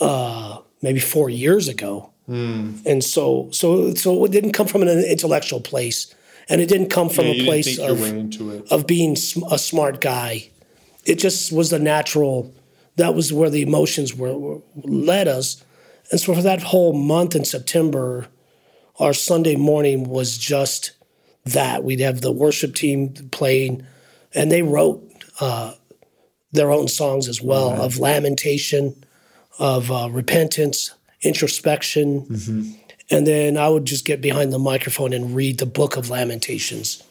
uh, 0.00 0.58
maybe 0.82 1.00
four 1.00 1.28
years 1.30 1.68
ago 1.68 2.10
and 2.30 3.02
so 3.02 3.48
so 3.52 3.94
so 3.94 4.22
it 4.26 4.30
didn't 4.32 4.52
come 4.52 4.66
from 4.66 4.82
an 4.82 4.88
intellectual 4.88 5.62
place 5.62 6.14
and 6.50 6.60
it 6.60 6.68
didn't 6.68 6.90
come 6.90 7.08
from 7.08 7.24
Yeah, 7.24 7.32
a 7.42 7.44
place 7.46 7.78
of, 7.78 8.00
way 8.02 8.18
into 8.18 8.50
it. 8.50 8.70
of 8.70 8.86
being 8.86 9.16
sm- 9.16 9.44
a 9.50 9.58
smart 9.58 10.02
guy 10.02 10.50
it 11.06 11.14
just 11.18 11.50
was 11.52 11.70
the 11.70 11.78
natural 11.78 12.52
that 12.96 13.14
was 13.14 13.32
where 13.32 13.48
the 13.48 13.62
emotions 13.62 14.14
were, 14.14 14.36
were 14.36 14.60
led 14.84 15.26
us 15.26 15.64
and 16.10 16.20
so 16.20 16.34
for 16.34 16.42
that 16.42 16.60
whole 16.64 16.92
month 16.92 17.34
in 17.34 17.46
september 17.46 18.26
our 19.00 19.14
sunday 19.14 19.56
morning 19.56 20.04
was 20.04 20.36
just 20.36 20.90
that 21.52 21.84
we'd 21.84 22.00
have 22.00 22.20
the 22.20 22.32
worship 22.32 22.74
team 22.74 23.14
playing 23.30 23.86
and 24.34 24.50
they 24.50 24.62
wrote 24.62 25.02
uh, 25.40 25.72
their 26.52 26.70
own 26.70 26.88
songs 26.88 27.28
as 27.28 27.40
well 27.40 27.80
of 27.80 27.98
lamentation 27.98 29.04
of 29.58 29.90
uh, 29.90 30.08
repentance 30.10 30.92
introspection 31.22 32.26
and 33.10 33.26
then 33.26 33.56
I 33.56 33.68
would 33.68 33.84
just 33.84 34.04
get 34.04 34.20
behind 34.20 34.52
the 34.52 34.58
microphone 34.58 35.12
and 35.12 35.34
read 35.34 35.58
the 35.58 35.66
book 35.66 35.96
of 35.96 36.10
Lamentations. 36.10 37.02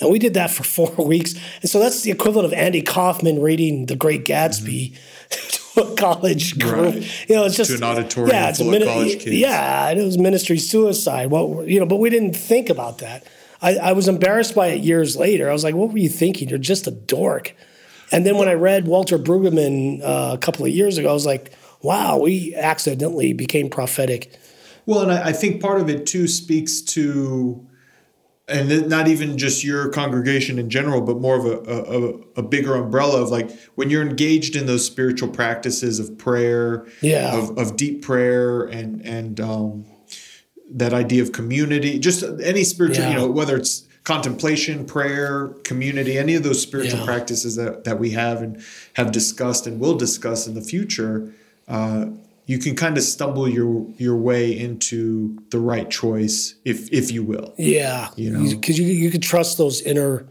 And 0.00 0.10
we 0.10 0.18
did 0.18 0.34
that 0.34 0.50
for 0.50 0.62
four 0.96 1.04
weeks. 1.04 1.34
And 1.60 1.70
so 1.70 1.78
that's 1.78 2.02
the 2.02 2.10
equivalent 2.10 2.46
of 2.46 2.52
Andy 2.52 2.82
Kaufman 2.82 3.40
reading 3.40 3.86
The 3.86 3.96
Great 3.96 4.24
Gatsby 4.24 4.96
to 5.30 5.82
a 5.82 5.96
college 5.96 6.58
group. 6.58 6.94
Right. 6.94 7.28
You 7.28 7.36
know, 7.36 7.44
it's 7.44 7.56
just 7.56 7.70
To 7.70 7.76
an 7.76 7.84
auditorium 7.84 8.34
yeah, 8.34 8.48
it's 8.48 8.60
a 8.60 8.64
full 8.64 8.74
of 8.74 8.82
college 8.82 9.20
kids. 9.20 9.36
Yeah, 9.36 9.88
and 9.88 10.00
it 10.00 10.04
was 10.04 10.18
ministry 10.18 10.58
suicide. 10.58 11.30
Well, 11.30 11.64
you 11.66 11.78
know, 11.78 11.86
but 11.86 11.96
we 11.96 12.10
didn't 12.10 12.34
think 12.34 12.68
about 12.68 12.98
that. 12.98 13.24
I, 13.60 13.76
I 13.76 13.92
was 13.92 14.08
embarrassed 14.08 14.54
by 14.54 14.68
it 14.68 14.80
years 14.82 15.16
later. 15.16 15.48
I 15.50 15.52
was 15.52 15.64
like, 15.64 15.74
"What 15.74 15.90
were 15.92 15.98
you 15.98 16.08
thinking? 16.08 16.48
You're 16.48 16.58
just 16.58 16.86
a 16.86 16.90
dork." 16.92 17.54
And 18.12 18.24
then 18.24 18.38
when 18.38 18.48
I 18.48 18.54
read 18.54 18.86
Walter 18.86 19.18
Brueggemann 19.18 20.00
uh, 20.02 20.30
a 20.34 20.38
couple 20.38 20.64
of 20.64 20.70
years 20.72 20.96
ago, 20.98 21.10
I 21.10 21.12
was 21.12 21.26
like, 21.26 21.52
"Wow, 21.82 22.18
we 22.18 22.54
accidentally 22.54 23.32
became 23.32 23.68
prophetic." 23.68 24.32
Well, 24.86 25.02
and 25.02 25.12
I, 25.12 25.28
I 25.28 25.32
think 25.32 25.60
part 25.60 25.80
of 25.80 25.90
it 25.90 26.06
too 26.06 26.26
speaks 26.28 26.80
to, 26.80 27.66
and 28.48 28.88
not 28.88 29.08
even 29.08 29.36
just 29.36 29.62
your 29.62 29.90
congregation 29.90 30.58
in 30.58 30.70
general, 30.70 31.02
but 31.02 31.18
more 31.20 31.36
of 31.36 31.44
a, 31.44 31.70
a, 31.70 32.40
a- 32.40 32.42
bigger 32.48 32.74
umbrella 32.76 33.20
of 33.20 33.28
like 33.28 33.50
when 33.74 33.90
you're 33.90 34.00
engaged 34.00 34.56
in 34.56 34.64
those 34.64 34.86
spiritual 34.86 35.28
practices 35.28 35.98
of 35.98 36.16
prayer, 36.16 36.86
Yeah. 37.02 37.36
of, 37.36 37.58
of 37.58 37.76
deep 37.76 38.00
prayer, 38.02 38.62
and 38.62 39.02
and 39.04 39.38
um, 39.40 39.84
that 40.70 40.92
idea 40.92 41.22
of 41.22 41.32
community, 41.32 41.98
just 41.98 42.22
any 42.42 42.64
spiritual, 42.64 43.04
Yeah. 43.04 43.10
you 43.10 43.16
know, 43.16 43.26
whether 43.28 43.56
it's 43.56 43.84
contemplation, 44.04 44.84
prayer, 44.84 45.48
community, 45.64 46.16
any 46.18 46.34
of 46.34 46.42
those 46.42 46.60
spiritual 46.62 47.00
Yeah. 47.00 47.04
practices 47.06 47.56
that, 47.56 47.84
that 47.84 47.98
we 47.98 48.10
have 48.10 48.42
and 48.42 48.58
have 48.94 49.12
discussed 49.12 49.66
and 49.66 49.78
will 49.80 49.96
discuss 49.96 50.46
in 50.46 50.54
the 50.54 50.60
future, 50.62 51.30
uh, 51.68 52.06
you 52.46 52.58
can 52.58 52.74
kind 52.74 52.96
of 52.96 53.04
stumble 53.04 53.46
your 53.48 53.86
your 53.98 54.16
way 54.16 54.58
into 54.58 55.36
the 55.50 55.58
right 55.58 55.90
choice, 55.90 56.54
if 56.64 56.90
if 56.90 57.10
you 57.12 57.22
will. 57.22 57.52
Yeah, 57.58 58.08
You 58.16 58.30
know? 58.30 58.48
because 58.50 58.78
you, 58.78 58.86
you 58.86 59.10
could 59.10 59.22
trust 59.22 59.58
those 59.58 59.82
inner, 59.82 60.24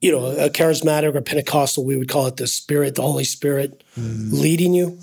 you 0.00 0.12
know, 0.12 0.24
a 0.26 0.48
charismatic 0.50 1.12
or 1.16 1.20
Pentecostal, 1.20 1.84
we 1.84 1.96
would 1.96 2.08
call 2.08 2.26
it 2.28 2.36
the 2.36 2.46
Spirit, 2.46 2.94
the 2.94 3.02
Holy 3.02 3.24
Spirit, 3.24 3.82
leading 3.96 4.72
you. 4.74 4.98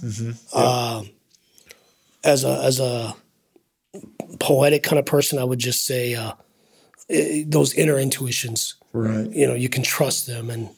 Um, 0.54 1.10
as 2.24 2.46
a 2.46 2.62
as 2.64 2.80
a 2.80 3.14
poetic 4.40 4.84
kind 4.84 5.00
of 5.00 5.06
person, 5.06 5.40
I 5.40 5.44
would 5.44 5.60
just 5.60 5.86
say 5.86 6.16
uh, 6.16 6.34
eh, 7.10 7.44
those 7.48 7.74
inner 7.74 7.98
intuitions. 8.00 8.76
Right. 8.94 9.30
You 9.32 9.48
know, 9.48 9.54
you 9.54 9.70
can 9.70 9.84
trust 9.84 10.28
them, 10.28 10.50
and 10.50 10.70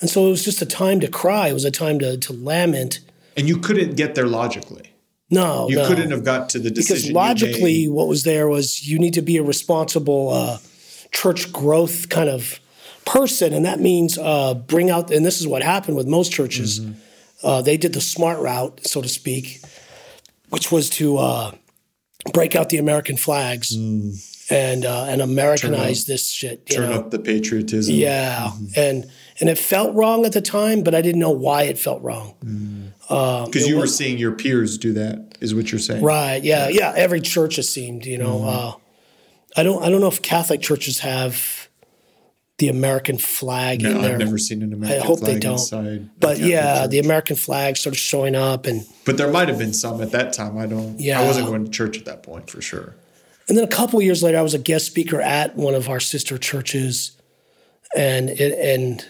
and 0.00 0.08
so 0.10 0.26
it 0.26 0.30
was 0.30 0.44
just 0.44 0.62
a 0.62 0.66
time 0.66 1.00
to 1.00 1.08
cry. 1.08 1.48
It 1.48 1.52
was 1.54 1.64
a 1.64 1.70
time 1.70 1.98
to 2.00 2.16
to 2.18 2.32
lament. 2.32 3.00
And 3.36 3.48
you 3.48 3.58
couldn't 3.58 3.96
get 3.96 4.14
there 4.14 4.26
logically. 4.26 4.92
No, 5.32 5.68
You 5.68 5.76
no. 5.76 5.86
couldn't 5.86 6.10
have 6.10 6.24
got 6.24 6.48
to 6.50 6.58
the 6.58 6.70
decision. 6.72 6.96
because 6.96 7.12
logically 7.12 7.86
what 7.88 8.08
was 8.08 8.24
there 8.24 8.48
was 8.48 8.88
you 8.88 8.98
need 8.98 9.14
to 9.14 9.22
be 9.22 9.36
a 9.36 9.42
responsible 9.44 10.30
uh, 10.30 10.58
church 11.12 11.52
growth 11.52 12.08
kind 12.08 12.28
of 12.28 12.58
person 13.04 13.52
and 13.52 13.64
that 13.64 13.78
means 13.78 14.18
uh, 14.18 14.54
bring 14.54 14.90
out 14.90 15.12
and 15.12 15.24
this 15.24 15.40
is 15.40 15.46
what 15.46 15.62
happened 15.62 15.96
with 15.96 16.08
most 16.08 16.32
churches 16.32 16.80
Mm-hmm. 16.80 17.46
uh, 17.46 17.62
they 17.62 17.76
did 17.76 17.92
the 17.92 18.00
smart 18.00 18.40
route 18.40 18.80
so 18.84 19.00
to 19.00 19.08
speak 19.08 19.60
which 20.48 20.72
was 20.72 20.90
to 20.90 21.16
uh, 21.18 21.52
break 22.32 22.54
out 22.56 22.68
the 22.68 22.76
american 22.78 23.16
flags 23.16 23.72
and 23.74 24.84
uh, 24.84 25.04
and 25.08 25.20
americanize 25.22 26.04
this 26.06 26.28
shit 26.28 26.62
you 26.70 26.76
Mm. 26.76 26.78
turn 26.80 26.90
know? 26.90 26.96
up 26.96 27.10
the 27.10 27.18
patriotism. 27.18 27.94
yeah 27.94 28.52
and 28.76 29.10
and 29.40 29.48
it 29.48 29.58
felt 29.58 29.94
wrong 29.94 30.24
at 30.26 30.32
the 30.32 30.40
time 30.42 30.82
but 30.82 30.94
i 30.94 31.00
didn't 31.00 31.20
know 31.20 31.30
why 31.30 31.62
it 31.64 31.78
felt 31.78 32.02
wrong 32.02 32.34
Because 33.08 33.66
you 33.66 33.76
were 33.78 33.86
seeing 33.86 34.18
your 34.18 34.32
peers 34.32 34.78
do 34.78 34.92
that, 34.92 35.36
is 35.40 35.52
what 35.54 35.72
you're 35.72 35.80
saying. 35.80 36.00
Right. 36.04 36.44
Yeah. 36.44 36.68
Yeah. 36.68 36.92
Every 36.94 37.20
church 37.20 37.56
has 37.56 37.68
seemed, 37.68 38.06
you 38.06 38.16
know. 38.18 38.44
Uh, 38.44 38.72
I 39.56 39.64
don't. 39.64 39.82
I 39.82 39.88
don't 39.90 40.00
know 40.00 40.06
if 40.06 40.22
Catholic 40.22 40.60
churches 40.60 41.00
have 41.00 41.59
the 42.60 42.68
American 42.68 43.16
flag 43.16 43.82
in 43.82 44.02
there. 44.02 44.12
I've 44.12 44.18
never 44.18 44.36
seen 44.36 44.62
an 44.62 44.74
American 44.74 45.06
hope 45.06 45.20
they 45.20 45.32
flag 45.32 45.40
don't. 45.40 45.52
inside. 45.54 46.10
but 46.20 46.38
yeah, 46.38 46.86
the 46.86 46.98
American 46.98 47.34
flag 47.34 47.78
sort 47.78 47.94
of 47.94 47.98
showing 47.98 48.36
up, 48.36 48.66
and 48.66 48.86
But 49.06 49.16
there 49.16 49.30
might 49.30 49.48
have 49.48 49.58
been 49.58 49.72
some 49.72 50.00
at 50.02 50.10
that 50.12 50.34
time. 50.34 50.58
I 50.58 50.66
don't. 50.66 51.00
Yeah. 51.00 51.20
I 51.20 51.26
wasn't 51.26 51.46
going 51.46 51.64
to 51.64 51.70
church 51.70 51.96
at 51.98 52.04
that 52.04 52.22
point 52.22 52.50
for 52.50 52.60
sure. 52.60 52.94
and 53.48 53.56
then 53.56 53.64
a 53.64 53.68
couple 53.68 53.98
of 53.98 54.04
years 54.04 54.22
later, 54.22 54.38
I 54.38 54.42
was 54.42 54.52
a 54.52 54.58
guest 54.58 54.86
speaker 54.86 55.20
at 55.22 55.56
one 55.56 55.74
of 55.74 55.88
our 55.88 56.00
sister 56.00 56.36
churches, 56.36 57.16
and 57.96 58.28
it 58.28 58.52
and 58.58 59.06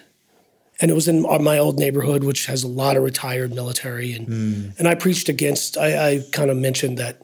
and 0.80 0.90
it 0.90 0.94
was 0.94 1.08
in 1.08 1.22
my 1.22 1.58
old 1.58 1.78
neighborhood, 1.78 2.22
which 2.22 2.46
has 2.46 2.62
a 2.62 2.68
lot 2.68 2.96
of 2.96 3.02
retired 3.02 3.52
military, 3.52 4.12
and 4.12 4.26
hmm. 4.28 4.68
and 4.78 4.86
I 4.86 4.94
preached 4.94 5.28
against. 5.28 5.76
I, 5.76 6.12
I 6.12 6.22
kind 6.30 6.50
of 6.52 6.56
mentioned 6.56 6.98
that 6.98 7.20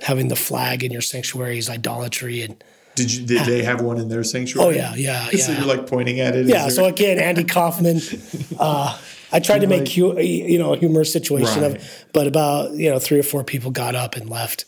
having 0.00 0.28
the 0.28 0.36
flag 0.36 0.82
in 0.82 0.90
your 0.90 1.02
sanctuary 1.02 1.58
is 1.58 1.68
idolatry, 1.68 2.40
and 2.40 2.64
Did 3.00 3.12
you? 3.14 3.26
Did 3.26 3.46
they 3.46 3.62
have 3.62 3.80
one 3.80 3.98
in 3.98 4.08
their 4.08 4.24
sanctuary? 4.24 4.68
oh 4.68 4.70
yeah, 4.70 4.94
yeah, 4.94 5.28
yeah. 5.32 5.38
So 5.44 5.52
you're 5.52 5.64
like 5.66 5.86
pointing 5.86 6.20
at 6.20 6.34
it. 6.36 6.46
Yeah. 6.46 6.68
So 6.68 6.84
again, 6.84 7.18
Andy 7.18 7.44
Kaufman. 7.44 8.00
Uh, 8.58 8.98
I 9.32 9.38
tried 9.40 9.60
to 9.60 9.66
make 9.68 9.88
hu- 9.88 10.18
you 10.20 10.58
know 10.58 10.74
a 10.74 10.76
humorous 10.76 11.12
situation 11.12 11.62
Right. 11.62 11.76
of, 11.76 12.04
but 12.12 12.26
about 12.26 12.72
you 12.72 12.90
know 12.90 12.98
three 12.98 13.18
or 13.18 13.22
four 13.22 13.42
people 13.44 13.70
got 13.70 13.94
up 13.94 14.16
and 14.16 14.28
left 14.28 14.64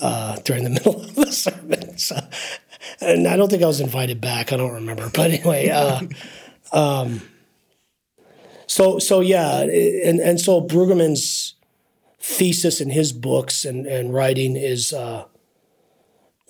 uh, 0.00 0.36
during 0.44 0.64
the 0.64 0.70
middle 0.76 1.02
of 1.02 1.14
the 1.16 1.32
sermon. 1.32 1.96
So, 1.98 2.18
and 3.00 3.26
I 3.26 3.36
don't 3.36 3.50
think 3.50 3.62
I 3.62 3.66
was 3.66 3.80
invited 3.80 4.20
back. 4.20 4.52
I 4.52 4.56
don't 4.58 4.72
remember. 4.74 5.10
But 5.12 5.30
anyway, 5.32 5.70
uh, 5.70 6.02
um, 6.72 7.22
so 8.66 8.98
so 8.98 9.20
yeah, 9.20 9.60
and 9.62 10.20
and 10.20 10.40
so 10.40 10.60
Brueggemann's 10.60 11.54
thesis 12.20 12.80
in 12.80 12.90
his 12.90 13.12
books 13.12 13.64
and 13.64 13.86
and 13.86 14.12
writing 14.14 14.56
is 14.56 14.92
uh, 14.92 15.24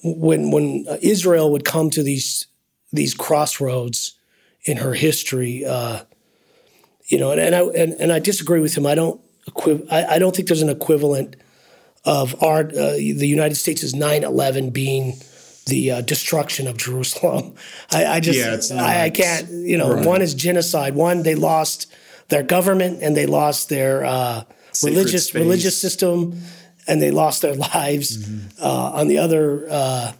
when 0.02 0.50
when 0.50 0.87
Israel 1.00 1.50
would 1.52 1.64
come 1.64 1.90
to 1.90 2.02
these 2.02 2.47
these 2.92 3.14
crossroads 3.14 4.16
in 4.64 4.76
her 4.78 4.94
history, 4.94 5.64
uh, 5.64 6.04
you 7.06 7.18
know, 7.18 7.30
and, 7.32 7.40
and 7.40 7.54
I 7.54 7.61
and, 7.62 7.92
and 7.94 8.12
I 8.12 8.18
disagree 8.18 8.61
with 8.61 8.76
him. 8.76 8.87
I 8.87 8.94
don't 8.94 9.21
equiv- 9.49 9.87
I, 9.90 10.16
I 10.16 10.18
don't 10.18 10.35
think 10.35 10.49
there's 10.49 10.62
an 10.62 10.68
equivalent 10.68 11.37
of 12.04 12.40
our 12.42 12.61
uh, 12.61 12.92
the 12.97 13.26
United 13.26 13.54
States' 13.56 13.92
9/11 13.94 14.73
being 14.73 15.14
the 15.66 15.92
uh, 15.92 16.00
destruction 16.00 16.66
of 16.66 16.76
Jerusalem. 16.76 17.54
I, 17.90 18.04
I 18.06 18.21
just 18.21 18.71
Yeah, 18.71 18.76
I, 18.78 19.04
I 19.04 19.11
can't 19.11 19.49
you 19.50 19.78
know 19.78 19.94
Right. 19.94 20.06
one 20.06 20.23
is 20.23 20.35
genocide. 20.35 20.94
One 20.94 21.23
they 21.23 21.35
lost 21.37 21.87
their 22.28 22.42
government 22.42 23.02
and 23.02 23.16
they 23.16 23.26
lost 23.26 23.68
their 23.68 24.04
uh, 24.04 24.44
religious 24.82 25.28
space. 25.28 25.40
religious 25.40 25.80
system 25.80 26.40
and 26.87 27.01
they 27.01 27.11
lost 27.11 27.43
their 27.43 27.55
lives. 27.75 28.29
Uh, 28.61 28.93
on 28.95 29.09
the 29.09 29.19
other. 29.19 29.67
Uh, 29.71 30.12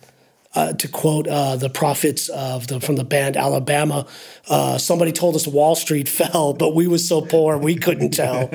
uh, 0.55 0.73
to 0.75 0.87
quote 0.87 1.27
uh, 1.29 1.57
the 1.57 1.71
prophets 1.71 2.29
of 2.29 2.67
the 2.67 2.79
from 2.79 2.97
the 2.97 3.05
band 3.05 3.39
Alabama, 3.39 4.07
uh, 4.51 4.77
somebody 4.77 5.11
told 5.11 5.35
us 5.35 5.47
Wall 5.47 5.75
Street 5.75 6.09
fell, 6.19 6.53
but 6.53 6.75
we 6.75 6.87
was 6.87 7.09
so 7.09 7.23
poor 7.23 7.57
we 7.57 7.75
couldn't 7.75 8.11
tell. 8.23 8.51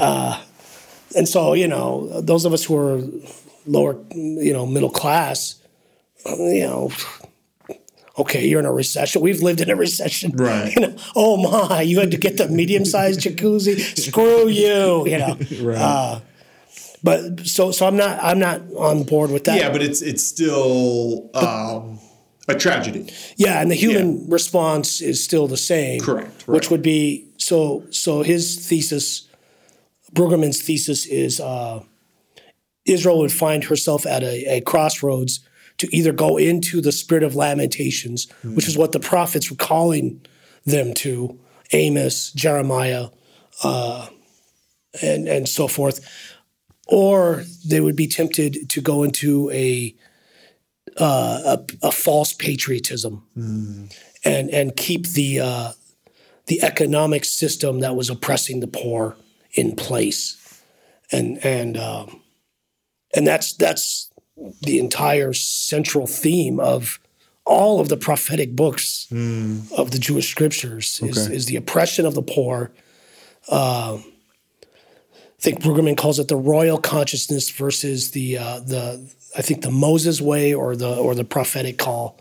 Uh, 0.00 0.42
and 1.14 1.28
so 1.28 1.52
you 1.52 1.68
know, 1.68 2.20
those 2.22 2.46
of 2.46 2.54
us 2.54 2.64
who 2.64 2.76
are 2.76 3.02
lower, 3.66 4.02
you 4.14 4.52
know, 4.52 4.64
middle 4.64 4.90
class, 4.90 5.60
you 6.24 6.66
know, 6.66 6.90
okay, 8.16 8.46
you're 8.46 8.60
in 8.60 8.66
a 8.66 8.72
recession. 8.72 9.20
We've 9.20 9.42
lived 9.42 9.60
in 9.60 9.68
a 9.68 9.76
recession, 9.76 10.32
Right. 10.32 10.74
You 10.74 10.80
know, 10.80 10.96
oh 11.14 11.68
my, 11.68 11.82
you 11.82 12.00
had 12.00 12.12
to 12.12 12.16
get 12.16 12.38
the 12.38 12.48
medium 12.48 12.84
sized 12.84 13.20
jacuzzi. 13.20 13.78
Screw 13.98 14.48
you, 14.48 15.06
you 15.06 15.18
know. 15.18 15.36
Right. 15.60 16.22
But 17.02 17.46
so 17.46 17.72
so 17.72 17.86
I'm 17.86 17.96
not 17.96 18.18
I'm 18.22 18.38
not 18.38 18.60
on 18.76 19.02
board 19.02 19.30
with 19.30 19.44
that. 19.44 19.58
Yeah, 19.58 19.70
but 19.70 19.82
it's 19.82 20.02
it's 20.02 20.22
still 20.22 21.30
um, 21.34 21.98
a 22.48 22.54
tragedy. 22.54 23.12
Yeah, 23.36 23.60
and 23.60 23.70
the 23.70 23.74
human 23.74 24.28
response 24.28 25.00
is 25.00 25.22
still 25.22 25.48
the 25.48 25.56
same. 25.56 26.00
Correct, 26.00 26.46
Which 26.46 26.70
would 26.70 26.82
be 26.82 27.28
so. 27.38 27.84
So 27.90 28.22
his 28.22 28.66
thesis, 28.68 29.28
Brueggemann's 30.12 30.62
thesis, 30.62 31.06
is 31.06 31.40
uh, 31.40 31.82
Israel 32.84 33.18
would 33.18 33.32
find 33.32 33.64
herself 33.64 34.06
at 34.06 34.22
a, 34.22 34.56
a 34.56 34.60
crossroads 34.60 35.40
to 35.78 35.96
either 35.96 36.12
go 36.12 36.36
into 36.36 36.80
the 36.80 36.92
spirit 36.92 37.24
of 37.24 37.34
lamentations, 37.34 38.28
which 38.44 38.68
is 38.68 38.78
what 38.78 38.92
the 38.92 39.00
prophets 39.00 39.50
were 39.50 39.56
calling 39.56 40.24
them 40.64 40.94
to, 40.94 41.38
Amos, 41.72 42.30
Jeremiah, 42.32 43.08
uh, 43.64 44.06
and 45.00 45.26
and 45.26 45.48
so 45.48 45.66
forth, 45.66 46.00
or 46.88 47.44
they 47.66 47.80
would 47.80 47.96
be 47.96 48.06
tempted 48.06 48.68
to 48.70 48.80
go 48.80 49.02
into 49.02 49.50
a 49.50 49.94
a, 50.98 51.58
a 51.82 51.90
false 51.92 52.32
patriotism 52.34 53.22
and 54.24 54.50
and 54.50 54.76
keep 54.76 55.06
the 55.08 55.40
uh, 55.40 55.72
the 56.46 56.62
economic 56.62 57.24
system 57.24 57.80
that 57.80 57.96
was 57.96 58.10
oppressing 58.10 58.60
the 58.60 58.66
poor 58.66 59.16
in 59.54 59.74
place, 59.76 60.36
and 61.10 61.38
and 61.44 61.76
um, 61.78 62.20
and 63.14 63.26
that's 63.26 63.54
that's 63.54 64.10
the 64.62 64.78
entire 64.78 65.32
central 65.32 66.06
theme 66.06 66.58
of 66.60 66.98
all 67.44 67.80
of 67.80 67.88
the 67.88 67.96
prophetic 67.96 68.54
books 68.56 69.06
of 69.76 69.90
the 69.92 69.98
Jewish 69.98 70.28
scriptures 70.30 71.00
is, 71.02 71.26
Okay. 71.26 71.34
is 71.36 71.46
the 71.46 71.56
oppression 71.56 72.06
of 72.06 72.14
the 72.14 72.22
poor. 72.22 72.70
I 73.50 74.02
think 75.42 75.60
Brueggemann 75.60 75.96
calls 75.96 76.18
it 76.18 76.28
the 76.28 76.36
royal 76.36 76.78
consciousness 76.78 77.50
versus 77.50 78.12
the 78.12 78.38
uh, 78.38 78.60
the 78.60 79.12
I 79.36 79.42
think 79.42 79.62
the 79.62 79.70
Moses 79.70 80.20
way 80.20 80.54
or 80.54 80.76
the 80.76 80.94
or 80.96 81.14
the 81.14 81.24
prophetic 81.24 81.78
call, 81.78 82.18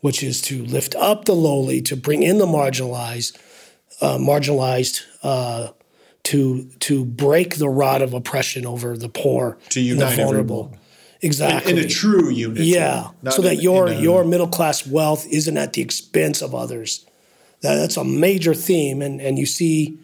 which 0.00 0.22
is 0.22 0.40
to 0.42 0.64
lift 0.64 0.94
up 0.96 1.24
the 1.26 1.34
lowly, 1.34 1.82
to 1.82 1.96
bring 1.96 2.22
in 2.22 2.38
the 2.38 2.46
marginalized, 2.46 3.36
uh, 4.00 4.16
marginalized, 4.18 5.02
uh, 5.22 5.68
to 6.24 6.64
to 6.80 7.04
break 7.04 7.56
the 7.56 7.68
rod 7.68 8.02
of 8.02 8.14
oppression 8.14 8.64
over 8.66 8.96
the 8.96 9.08
poor, 9.08 9.58
To 9.70 9.80
and 9.80 10.00
the 10.00 10.04
unite 10.04 10.16
vulnerable. 10.16 10.60
everyone. 10.66 10.80
Exactly. 11.22 11.72
In 11.72 11.78
a 11.78 11.88
true 11.88 12.28
unity. 12.28 12.66
Yeah, 12.66 13.08
so 13.30 13.40
that 13.42 13.54
in- 13.54 13.60
your 13.60 13.88
in 13.88 13.96
a- 13.98 14.00
your 14.00 14.24
middle 14.24 14.48
class 14.48 14.86
wealth 14.86 15.26
isn't 15.30 15.56
at 15.56 15.72
the 15.72 15.80
expense 15.82 16.42
of 16.42 16.54
others. 16.54 17.04
That, 17.62 17.76
that's 17.76 17.96
a 17.96 18.04
major 18.04 18.54
theme, 18.54 19.00
and 19.02 19.20
and 19.20 19.38
you 19.38 19.46
see 19.46 19.98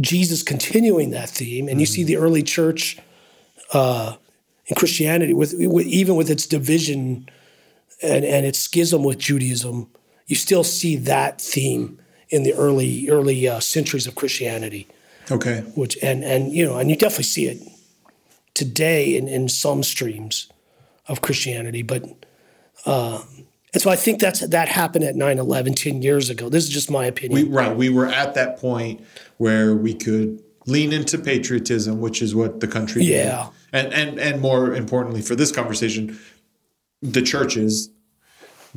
Jesus 0.00 0.42
continuing 0.42 1.10
that 1.10 1.28
theme, 1.30 1.68
and 1.68 1.80
you 1.80 1.86
see 1.86 2.04
the 2.04 2.16
early 2.16 2.42
church 2.42 2.98
uh, 3.72 4.16
in 4.66 4.76
Christianity 4.76 5.32
with, 5.34 5.54
with 5.56 5.86
even 5.86 6.16
with 6.16 6.30
its 6.30 6.46
division 6.46 7.28
and 8.02 8.24
and 8.24 8.46
its 8.46 8.58
schism 8.58 9.04
with 9.04 9.18
Judaism, 9.18 9.88
you 10.26 10.36
still 10.36 10.64
see 10.64 10.96
that 10.96 11.40
theme 11.40 11.98
in 12.30 12.42
the 12.42 12.54
early 12.54 13.08
early 13.10 13.48
uh, 13.48 13.60
centuries 13.60 14.06
of 14.06 14.14
Christianity 14.14 14.86
Okay. 15.30 15.60
which 15.74 15.96
and 16.02 16.22
and 16.24 16.52
you 16.52 16.66
know 16.66 16.76
and 16.78 16.90
you 16.90 16.96
definitely 16.96 17.24
see 17.24 17.46
it 17.46 17.62
today 18.52 19.16
in 19.16 19.26
in 19.26 19.48
some 19.48 19.82
streams 19.82 20.48
of 21.08 21.20
christianity 21.22 21.82
but 21.82 22.04
uh 22.84 23.22
and 23.74 23.82
so 23.82 23.90
i 23.90 23.96
think 23.96 24.20
that's 24.20 24.40
that 24.48 24.68
happened 24.68 25.04
at 25.04 25.14
9-11 25.14 25.76
10 25.76 26.00
years 26.00 26.30
ago 26.30 26.48
this 26.48 26.64
is 26.64 26.70
just 26.70 26.90
my 26.90 27.02
We, 27.02 27.08
opinion 27.08 27.52
right. 27.52 27.76
We 27.76 27.90
were 27.90 28.06
at 28.06 28.32
that 28.34 28.58
point 28.58 29.04
where 29.36 29.74
we 29.74 29.92
could 29.94 30.42
lean 30.66 30.94
into 30.94 31.18
patriotism, 31.18 32.00
which 32.00 32.22
is 32.22 32.34
what 32.34 32.60
the 32.60 32.66
country 32.66 33.02
did. 33.04 33.26
Yeah. 33.26 33.48
And 33.72 33.92
and 33.92 34.18
and 34.18 34.40
more 34.40 34.74
importantly 34.74 35.20
for 35.20 35.34
this 35.36 35.52
conversation, 35.52 36.18
the 37.02 37.20
churches 37.20 37.90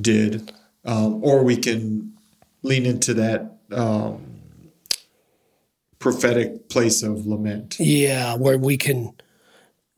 did, 0.01 0.51
um, 0.84 1.24
or 1.24 1.44
we 1.44 1.56
can 1.56 2.13
lean 2.62 2.86
into 2.86 3.13
that 3.13 3.60
um, 3.72 4.22
prophetic 6.00 6.67
place 6.69 7.04
of 7.04 7.26
lament. 7.26 7.78
yeah 7.80 8.36
where 8.36 8.58
we 8.58 8.78
can 8.78 9.13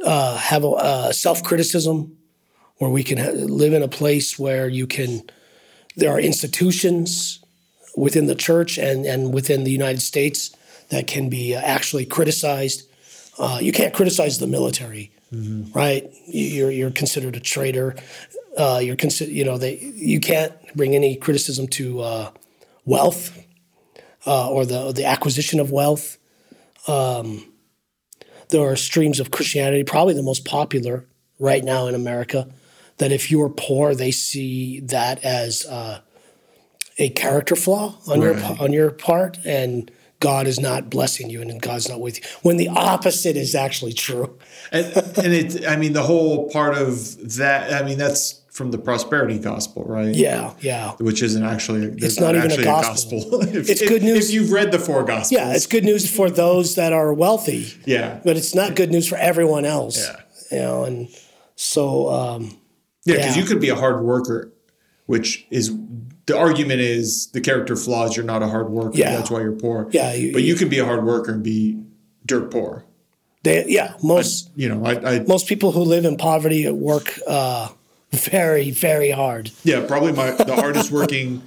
uh 0.05 0.37
have 0.37 0.63
a, 0.63 0.69
uh 0.69 1.11
self-criticism 1.11 2.15
where 2.79 2.89
we 2.89 3.03
can 3.03 3.17
ha- 3.17 3.31
live 3.31 3.73
in 3.73 3.83
a 3.83 3.87
place 3.87 4.37
where 4.37 4.67
you 4.67 4.87
can 4.87 5.21
there 5.95 6.11
are 6.11 6.19
institutions 6.19 7.39
within 7.95 8.25
the 8.25 8.35
church 8.35 8.77
and 8.77 9.05
and 9.05 9.33
within 9.33 9.63
the 9.63 9.71
united 9.71 10.01
states 10.01 10.55
that 10.89 11.07
can 11.07 11.29
be 11.29 11.55
uh, 11.55 11.61
actually 11.61 12.05
criticized. 12.05 12.83
Uh, 13.37 13.59
you 13.61 13.71
can't 13.71 13.93
criticize 13.93 14.39
the 14.39 14.47
military 14.47 15.11
right? 15.73 16.11
You're 16.25 16.71
you're 16.71 16.91
considered 16.91 17.35
a 17.35 17.39
traitor. 17.39 17.95
Uh, 18.57 18.79
you're 18.81 18.95
consider 18.95 19.31
you 19.31 19.45
know 19.45 19.57
they 19.57 19.77
you 19.77 20.19
can't 20.19 20.53
bring 20.75 20.95
any 20.95 21.15
criticism 21.15 21.67
to 21.67 22.01
uh, 22.01 22.31
wealth 22.85 23.37
uh, 24.25 24.49
or 24.49 24.65
the 24.65 24.91
the 24.91 25.05
acquisition 25.05 25.59
of 25.59 25.71
wealth. 25.71 26.17
There 28.49 28.67
are 28.67 28.75
streams 28.75 29.19
of 29.19 29.29
Christianity, 29.29 29.83
probably 29.83 30.15
the 30.15 30.23
most 30.23 30.43
popular 30.43 31.05
right 31.37 31.63
now 31.63 31.85
in 31.85 31.93
America, 31.93 32.49
that 32.99 33.11
if 33.11 33.29
you're 33.31 33.49
poor, 33.49 33.95
they 33.95 34.11
see 34.11 34.79
that 34.81 35.23
as 35.23 35.65
uh, 35.65 35.99
a 36.97 37.09
character 37.09 37.55
flaw 37.55 37.97
on 38.07 38.21
your 38.21 38.35
on 38.61 38.71
your 38.73 38.91
part, 38.91 39.37
and 39.45 39.89
God 40.19 40.47
is 40.47 40.59
not 40.59 40.89
blessing 40.89 41.29
you, 41.29 41.41
and 41.41 41.61
God's 41.61 41.87
not 41.89 41.99
with 42.01 42.17
you. 42.17 42.23
When 42.41 42.57
the 42.57 42.67
opposite 42.69 43.35
is 43.37 43.55
actually 43.55 43.93
true. 43.93 44.37
And, 44.71 44.85
and 45.17 45.33
it, 45.33 45.67
I 45.67 45.77
mean, 45.77 45.93
the 45.93 46.03
whole 46.03 46.47
part 46.51 46.77
of 46.77 47.37
that, 47.37 47.73
I 47.73 47.83
mean, 47.83 47.97
that's 47.97 48.39
from 48.51 48.69
the 48.69 48.77
prosperity 48.77 49.39
gospel, 49.39 49.83
right? 49.85 50.13
Yeah, 50.13 50.53
yeah, 50.59 50.91
Which 50.99 51.23
isn't 51.23 51.41
actually 51.43 51.85
it's 51.97 52.19
not 52.19 52.35
even 52.35 52.51
a 52.51 52.53
actually 52.53 52.65
gospel. 52.65 53.41
if, 53.41 53.67
It's 53.69 53.81
if- 53.81 53.89
good 53.89 54.03
news. 54.03 54.29
If 54.29 54.35
you've 54.35 54.51
read 54.51 54.71
the 54.71 54.77
four 54.77 55.03
gospels. 55.03 55.31
yeah. 55.31 55.53
It's 55.55 55.65
good 55.65 55.85
news 55.85 56.07
for 56.13 56.29
those 56.29 56.75
that 56.75 56.93
are 56.93 57.11
wealthy, 57.13 57.73
Yeah. 57.87 58.19
but 58.23 58.37
it's 58.37 58.53
not 58.53 58.75
good 58.75 58.91
news 58.91 59.07
for 59.07 59.15
everyone 59.17 59.65
else. 59.65 59.97
Yeah. 60.05 60.15
You 60.51 60.57
know, 60.63 60.83
and 60.83 61.07
so 61.55 62.09
um, 62.09 62.58
Yeah, 63.09 63.15
because 63.17 63.35
Yeah. 63.35 63.41
you 63.41 63.47
could 63.47 63.59
be 63.59 63.69
a 63.69 63.75
hard 63.75 64.03
worker, 64.03 64.51
which 65.05 65.45
is 65.49 65.71
the 66.25 66.37
argument 66.37 66.79
is 66.81 67.27
the 67.33 67.41
character 67.41 67.75
flaws. 67.75 68.15
You're 68.15 68.25
not 68.25 68.43
a 68.43 68.47
hard 68.47 68.69
worker. 68.69 68.97
Yeah. 68.97 69.15
That's 69.17 69.31
why 69.31 69.41
you're 69.41 69.51
poor. 69.53 69.87
Yeah, 69.91 70.13
you- 70.13 70.31
but 70.33 70.43
you 70.43 70.55
can 70.55 70.69
be 70.69 70.79
a 70.79 70.85
hard 70.85 71.03
worker 71.05 71.31
and 71.31 71.43
be 71.43 71.77
dirt 72.25 72.51
poor. 72.51 72.85
they, 73.43 73.65
yeah, 73.67 73.93
most 74.03 74.49
You 74.55 74.67
know, 74.69 74.85
I, 74.85 75.15
I 75.15 75.19
most 75.21 75.47
people 75.47 75.71
who 75.71 75.81
live 75.81 76.03
in 76.05 76.17
poverty 76.17 76.69
work 76.71 77.17
uh, 77.25 77.69
very, 78.11 78.69
very 78.71 79.11
hard. 79.11 79.51
yeah, 79.63 79.85
probably 79.87 80.11
my 80.11 80.31
the 80.31 80.55
hardest 80.55 80.91
working 80.91 81.41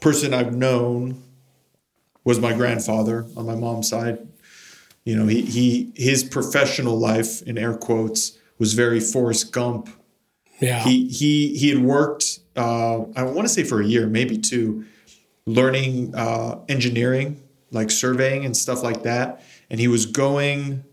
person 0.00 0.32
I've 0.34 0.54
known 0.54 1.22
was 2.24 2.38
my 2.38 2.52
grandfather 2.52 3.26
on 3.36 3.46
my 3.46 3.54
mom's 3.54 3.88
side. 3.88 4.18
You 5.04 5.16
know, 5.16 5.26
he 5.26 5.40
he 5.42 5.92
his 5.96 6.22
professional 6.22 6.98
life 6.98 7.42
in 7.42 7.56
air 7.58 7.74
quotes 7.74 8.36
was 8.58 8.74
very 8.74 9.00
Forrest 9.00 9.50
Gump 9.52 9.88
Yeah. 10.60 10.82
he 10.84 11.08
he 11.08 11.56
he 11.56 11.70
had 11.70 11.78
worked 11.82 12.40
uh, 12.56 13.04
I 13.16 13.22
want 13.22 13.42
to 13.42 13.48
say 13.48 13.64
for 13.64 13.80
a 13.80 13.86
year, 13.86 14.06
maybe 14.06 14.38
two, 14.38 14.84
learning 15.46 16.14
uh, 16.14 16.60
engineering, 16.68 17.40
like 17.70 17.90
surveying 17.90 18.44
and 18.44 18.56
stuff 18.56 18.82
like 18.82 19.02
that. 19.04 19.42
And 19.70 19.80
he 19.80 19.88
was 19.88 20.06
going, 20.06 20.84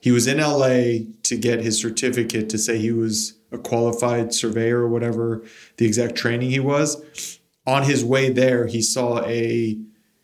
he 0.00 0.10
was 0.10 0.26
in 0.26 0.38
LA 0.38 1.04
to 1.24 1.36
get 1.36 1.60
his 1.60 1.80
certificate 1.80 2.48
to 2.50 2.58
say 2.58 2.78
he 2.78 2.92
was 2.92 3.34
a 3.50 3.58
qualified 3.58 4.32
surveyor 4.32 4.80
or 4.80 4.88
whatever 4.88 5.44
the 5.76 5.86
exact 5.86 6.14
training 6.14 6.50
he 6.50 6.60
was. 6.60 7.38
On 7.66 7.82
his 7.82 8.04
way 8.04 8.30
there, 8.30 8.66
he 8.66 8.80
saw 8.80 9.22
a 9.24 9.78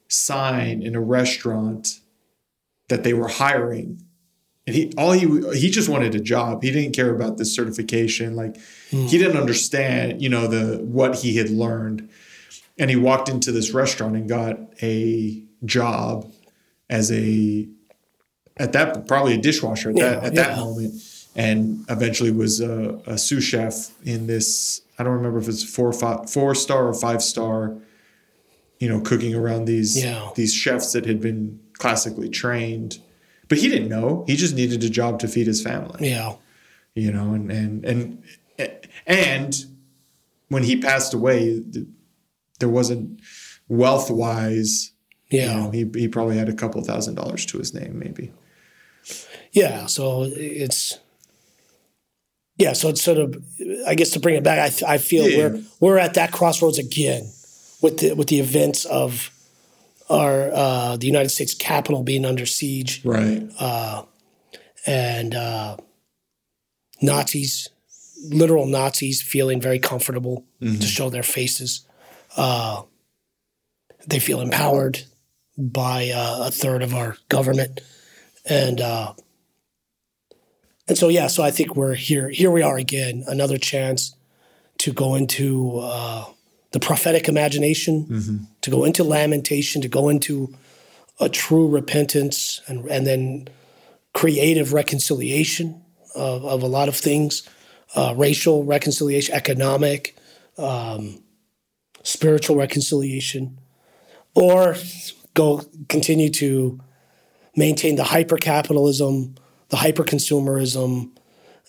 sign 0.08 0.82
in 0.82 0.96
a 0.96 1.00
restaurant 1.00 2.00
that 2.88 3.04
they 3.04 3.12
were 3.12 3.28
hiring 3.28 4.02
and 4.68 4.76
he 4.76 4.92
all 4.98 5.12
he 5.12 5.26
he 5.58 5.70
just 5.70 5.88
wanted 5.88 6.14
a 6.14 6.20
job. 6.20 6.62
He 6.62 6.70
didn't 6.70 6.92
care 6.92 7.10
about 7.10 7.38
this 7.38 7.54
certification. 7.54 8.36
Like 8.36 8.58
hmm. 8.90 9.06
he 9.06 9.16
didn't 9.16 9.38
understand, 9.38 10.20
you 10.20 10.28
know, 10.28 10.46
the 10.46 10.84
what 10.84 11.16
he 11.16 11.36
had 11.38 11.48
learned. 11.48 12.10
And 12.78 12.90
he 12.90 12.96
walked 12.96 13.30
into 13.30 13.50
this 13.50 13.70
restaurant 13.70 14.14
and 14.14 14.28
got 14.28 14.58
a 14.82 15.42
job 15.64 16.30
as 16.90 17.10
a 17.10 17.66
at 18.58 18.72
that 18.72 19.08
probably 19.08 19.34
a 19.34 19.38
dishwasher 19.38 19.88
at 19.88 19.96
that 19.96 20.22
Yeah, 20.22 20.30
that 20.30 20.58
moment, 20.58 21.02
and 21.34 21.86
eventually 21.88 22.30
was 22.30 22.60
a, 22.60 23.00
a 23.06 23.16
sous 23.16 23.42
chef 23.42 23.90
in 24.04 24.26
this. 24.26 24.82
I 24.98 25.02
don't 25.02 25.14
remember 25.14 25.38
if 25.38 25.48
it's 25.48 25.64
four 25.64 25.94
five 25.94 26.28
four 26.28 26.54
star 26.54 26.86
or 26.86 26.94
five 26.94 27.22
star. 27.22 27.74
You 28.80 28.90
know, 28.90 29.00
cooking 29.00 29.34
around 29.34 29.64
these 29.64 30.04
Yeah. 30.04 30.28
these 30.36 30.52
chefs 30.52 30.92
that 30.92 31.06
had 31.06 31.22
been 31.22 31.58
classically 31.72 32.28
trained, 32.28 32.98
but 33.48 33.58
he 33.58 33.68
didn't 33.68 33.88
know. 33.88 34.24
He 34.26 34.36
just 34.36 34.54
needed 34.54 34.82
a 34.84 34.90
job 34.90 35.18
to 35.20 35.28
feed 35.28 35.46
his 35.46 35.62
family 35.62 36.08
yeah. 36.10 36.34
you 36.94 37.10
know 37.12 37.32
and 37.34 37.50
and 37.50 37.84
and 37.84 38.22
and 39.06 39.64
when 40.48 40.62
he 40.62 40.80
passed 40.80 41.14
away 41.14 41.62
there 42.60 42.68
wasn't 42.68 43.20
wealth 43.68 44.10
wise 44.10 44.92
Yeah. 45.30 45.40
you 45.42 45.60
know 45.60 45.70
he, 45.70 46.00
he 46.00 46.08
probably 46.08 46.36
had 46.36 46.48
a 46.48 46.54
couple 46.54 46.82
thousand 46.82 47.14
dollars 47.16 47.44
to 47.46 47.58
his 47.58 47.72
name 47.74 47.98
maybe 47.98 48.32
Yeah, 49.52 49.86
so 49.86 50.24
it's 50.26 50.98
yeah, 52.56 52.72
so 52.72 52.88
it's 52.88 53.02
sort 53.02 53.18
of 53.18 53.36
I 53.86 53.94
guess 53.94 54.10
to 54.10 54.20
bring 54.20 54.34
it 54.34 54.42
back, 54.42 54.58
I, 54.82 54.94
I 54.94 54.98
feel 54.98 55.28
Yeah. 55.28 55.38
we're 55.38 55.62
we're 55.80 55.98
at 55.98 56.14
that 56.14 56.32
crossroads 56.32 56.78
again 56.78 57.22
with 57.80 57.98
the 58.00 58.14
with 58.14 58.28
the 58.28 58.40
events 58.40 58.84
of 58.86 59.30
our 60.10 60.50
uh, 60.52 60.96
the 60.96 61.06
United 61.06 61.28
States 61.30 61.54
Capitol 61.54 62.02
being 62.02 62.24
under 62.24 62.46
siege 62.46 63.02
Right. 63.04 63.48
and 64.86 65.34
uh, 65.34 65.76
Nazis, 67.02 67.68
literal 68.30 68.66
Nazis, 68.66 69.22
feeling 69.22 69.60
very 69.60 69.78
comfortable 69.78 70.44
to 70.60 70.82
show 70.82 71.10
their 71.10 71.22
faces. 71.22 71.86
Uh, 72.36 72.82
they 74.06 74.18
feel 74.18 74.40
empowered 74.40 75.02
by 75.56 76.10
uh, 76.14 76.46
a 76.46 76.50
third 76.50 76.82
of 76.82 76.94
our 76.94 77.16
government, 77.28 77.80
and 78.48 78.80
uh, 78.80 79.12
and 80.88 80.96
so 80.96 81.08
yeah, 81.08 81.26
so 81.26 81.42
I 81.42 81.50
think 81.50 81.76
we're 81.76 81.94
here. 81.94 82.28
Here 82.30 82.50
we 82.50 82.62
are 82.62 82.78
again, 82.78 83.24
another 83.26 83.58
chance 83.58 84.14
to 84.78 84.92
go 84.92 85.14
into 85.16 85.78
uh, 85.80 86.24
the 86.72 86.80
prophetic 86.80 87.28
imagination, 87.28 88.06
to 88.60 88.70
go 88.70 88.84
into 88.84 89.04
lamentation, 89.04 89.80
to 89.82 89.88
go 89.88 90.08
into 90.08 90.54
a 91.20 91.28
true 91.28 91.68
repentance, 91.68 92.60
and 92.68 92.84
and 92.86 93.06
then 93.06 93.48
creative 94.14 94.72
reconciliation 94.72 95.82
of, 96.14 96.44
of 96.44 96.62
a 96.62 96.66
lot 96.66 96.88
of 96.88 96.96
things 96.96 97.48
uh, 97.94 98.14
racial 98.16 98.64
reconciliation, 98.64 99.34
economic, 99.34 100.16
um, 100.58 101.22
spiritual 102.02 102.56
reconciliation, 102.56 103.58
or 104.34 104.76
go 105.34 105.62
continue 105.88 106.28
to 106.30 106.78
maintain 107.56 107.96
the 107.96 108.04
hyper 108.04 108.36
capitalism, 108.36 109.34
the 109.68 109.76
hyper 109.76 110.04
consumerism, 110.04 111.10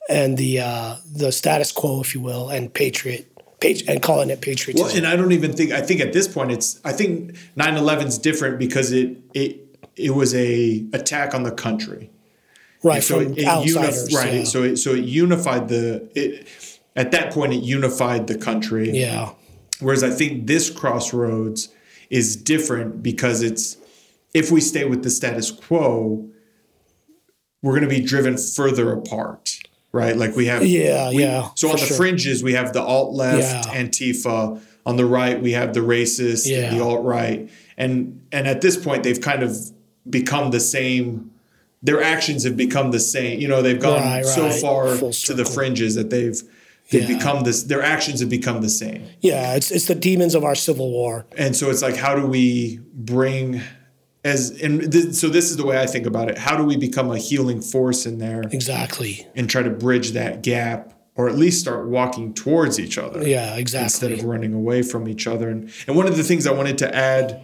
and 0.09 0.38
the 0.38 0.59
uh, 0.59 0.95
the 1.13 1.31
status 1.31 1.71
quo, 1.71 2.01
if 2.01 2.13
you 2.13 2.21
will, 2.21 2.49
and 2.49 2.73
patriot. 2.73 3.38
And 3.62 4.02
calling 4.02 4.30
it 4.30 4.41
patriotism. 4.41 4.88
Well, 4.88 4.95
and 4.95 5.06
I 5.06 5.15
don't 5.15 5.32
even 5.34 5.54
think 5.54 5.72
I 5.72 5.82
think 5.82 6.00
at 6.02 6.13
this 6.13 6.28
point 6.28 6.52
it's 6.52 6.80
I 6.86 6.93
think 6.93 7.36
9/11 7.58 8.08
is 8.08 8.17
different 8.17 8.58
because 8.58 8.91
it 8.91 9.17
it 9.34 9.78
it 9.95 10.12
was 10.12 10.34
a 10.34 10.86
attack 10.93 11.34
on 11.34 11.43
the 11.43 11.52
country. 11.52 12.10
right 12.84 13.04
so 13.04 13.22
from 13.22 13.34
it, 13.34 13.39
it 13.39 13.45
outsiders. 13.45 14.10
unif- 14.10 14.15
right. 14.15 14.34
yeah. 14.34 14.43
So 14.43 14.63
it 14.63 14.78
so 14.78 14.93
it 14.93 15.04
unified 15.04 15.67
the 15.67 16.10
it 16.15 16.48
at 16.95 17.12
that 17.12 17.34
point 17.34 17.54
it 17.54 17.63
unified 17.63 18.28
the 18.28 18.38
country. 18.38 18.91
yeah. 18.91 19.34
Whereas 19.82 20.04
I 20.04 20.10
think 20.10 20.48
this 20.48 20.69
crossroads 20.69 21.69
is 22.10 22.36
different 22.36 23.02
because 23.02 23.41
it's 23.41 23.78
if 24.34 24.52
we 24.52 24.62
stay 24.62 24.86
with 24.86 25.04
the 25.04 25.10
status 25.10 25.52
quo, 25.52 26.30
we're 27.62 27.74
going 27.78 27.89
to 27.89 27.89
be 27.89 28.02
driven 28.02 28.38
further 28.38 28.91
apart, 28.91 29.59
right? 29.91 30.15
Like 30.15 30.36
we 30.36 30.45
have 30.47 30.65
Yeah, 30.65 31.10
yeah, 31.10 31.49
So 31.56 31.69
on 31.69 31.75
the 31.78 31.86
sure. 31.86 31.97
fringes, 31.97 32.43
we 32.43 32.54
have 32.54 32.73
the 32.73 32.82
alt 32.82 33.13
left, 33.13 33.67
Yeah. 33.67 33.82
Antifa. 33.84 34.60
On 34.86 34.95
the 34.97 35.06
right, 35.06 35.39
we 35.41 35.52
have 35.52 35.73
the 35.73 35.82
racist, 35.82 36.47
Yeah. 36.47 36.73
the 36.73 36.82
alt 36.84 37.04
right, 37.04 37.49
and 37.78 38.21
and 38.32 38.47
at 38.47 38.62
this 38.62 38.75
point, 38.78 39.04
they've 39.04 39.19
kind 39.21 39.43
of 39.43 39.56
become 40.10 40.52
the 40.52 40.60
same. 40.60 41.32
Their 41.84 42.02
actions 42.02 42.43
have 42.43 42.58
become 42.58 42.91
the 42.91 42.99
same. 42.99 43.39
You 43.39 43.47
know, 43.47 43.62
they've 43.62 43.80
gone 43.80 44.02
Right, 44.02 44.25
so 44.25 44.43
right. 44.47 44.60
far 44.62 44.97
to 44.97 45.34
the 45.34 45.45
fringes 45.45 45.95
that 45.95 46.10
they've 46.10 46.41
they've 46.91 47.08
Yeah. 47.08 47.17
become 47.17 47.43
this. 47.43 47.63
Their 47.63 47.84
actions 47.84 48.19
have 48.21 48.30
become 48.30 48.62
the 48.62 48.69
same. 48.69 49.04
Yeah, 49.21 49.54
it's 49.56 49.69
it's 49.69 49.86
the 49.86 49.95
demons 49.95 50.34
of 50.34 50.43
our 50.43 50.56
civil 50.56 50.89
war. 50.91 51.25
And 51.38 51.56
so 51.56 51.69
it's 51.69 51.82
like, 51.84 51.97
how 51.97 52.15
do 52.15 52.25
we 52.25 52.80
bring 52.95 53.62
as 54.23 54.51
and 54.62 54.91
th- 54.91 55.13
so 55.13 55.29
this 55.29 55.49
is 55.49 55.58
the 55.58 55.65
way 55.65 55.79
I 55.82 55.86
think 55.86 56.05
about 56.05 56.29
it. 56.29 56.38
How 56.38 56.58
do 56.58 56.63
we 56.63 56.75
become 56.77 57.10
a 57.12 57.17
healing 57.17 57.62
force 57.62 58.05
in 58.05 58.17
there 58.19 58.41
Exactly. 58.51 59.25
and 59.36 59.49
try 59.49 59.63
to 59.63 59.69
bridge 59.69 60.12
that 60.12 60.41
gap, 60.43 60.93
or 61.15 61.29
at 61.29 61.36
least 61.38 61.62
start 61.62 61.88
walking 61.88 62.34
towards 62.34 62.79
each 62.79 62.97
other? 62.97 63.25
Yeah, 63.27 63.55
exactly. 63.55 63.84
instead 63.86 64.12
of 64.12 64.23
running 64.25 64.53
away 64.53 64.82
from 64.82 65.08
each 65.08 65.25
other. 65.27 65.49
And 65.49 65.71
and 65.88 65.95
one 65.95 66.05
of 66.08 66.17
the 66.17 66.23
things 66.23 66.45
I 66.47 66.51
wanted 66.51 66.77
to 66.79 66.93
add 66.95 67.41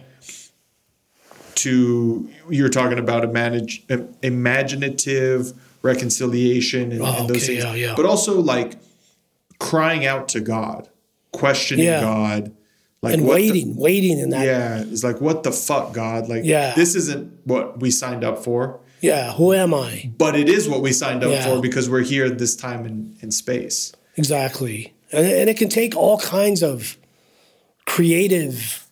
to 1.56 2.28
you're 2.50 2.68
talking 2.68 2.98
about 2.98 3.24
a 3.24 3.28
manage, 3.28 3.82
imaginative 4.22 5.54
reconciliation 5.82 6.92
and, 6.92 7.00
oh, 7.02 7.06
and 7.06 7.28
those 7.30 7.48
Oh, 7.48 7.52
okay, 7.52 7.60
things, 7.60 7.64
yeah, 7.64 7.74
yeah. 7.74 7.94
but 7.96 8.04
also 8.04 8.40
like 8.40 8.74
crying 9.58 10.04
out 10.04 10.28
to 10.30 10.40
God, 10.40 10.88
questioning 11.32 11.86
Yeah. 11.86 12.00
God, 12.02 12.54
like 13.02 13.14
and 13.14 13.26
what 13.26 13.36
the- 13.36 13.50
waiting, 13.50 13.76
waiting 13.76 14.18
in 14.18 14.30
that. 14.30 14.44
Yeah. 14.46 14.78
yeah, 14.78 14.84
it's 14.90 15.04
like 15.04 15.20
what 15.20 15.42
the 15.42 15.52
fuck, 15.52 15.92
God? 15.92 16.28
Like, 16.28 16.44
Yeah. 16.44 16.74
this 16.74 16.94
isn't 16.94 17.40
what 17.44 17.80
we 17.80 17.90
signed 17.90 18.24
up 18.24 18.42
for, 18.42 18.80
Yeah, 19.00 19.32
who 19.34 19.52
am 19.52 19.74
I? 19.74 20.10
but 20.18 20.34
it 20.34 20.48
is 20.48 20.68
what 20.68 20.80
we 20.82 20.92
signed 20.92 21.22
up 21.22 21.30
Yeah. 21.30 21.44
for 21.46 21.60
because 21.60 21.88
we're 21.90 22.02
here 22.02 22.28
this 22.30 22.56
time 22.56 22.86
in, 22.86 23.16
in 23.20 23.30
space. 23.30 23.92
Exactly. 24.16 24.94
And, 25.12 25.26
and 25.26 25.50
it 25.50 25.56
can 25.58 25.68
take 25.68 25.94
all 25.94 26.18
kinds 26.18 26.62
of 26.62 26.96
creative 27.84 28.86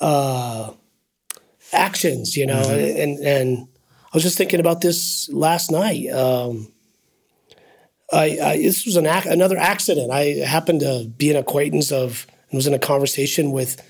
uh, 0.00 0.72
actions, 1.72 2.36
you 2.36 2.46
know. 2.46 2.62
Mm-hmm. 2.62 3.00
And 3.00 3.18
and 3.26 3.68
I 4.04 4.10
was 4.16 4.22
just 4.22 4.38
thinking 4.38 4.60
about 4.60 4.80
this 4.80 5.28
last 5.32 5.70
night. 5.72 6.08
Um, 6.10 6.72
I, 8.12 8.38
I 8.42 8.56
this 8.58 8.86
was 8.86 8.96
an 8.96 9.06
ac- 9.06 9.28
another 9.28 9.56
accident. 9.58 10.10
I 10.12 10.44
happened 10.46 10.80
to 10.80 11.08
be 11.16 11.30
an 11.30 11.36
acquaintance 11.36 11.90
of 11.92 12.26
and 12.50 12.56
was 12.56 12.66
in 12.66 12.74
a 12.74 12.78
conversation 12.78 13.52
with 13.52 13.82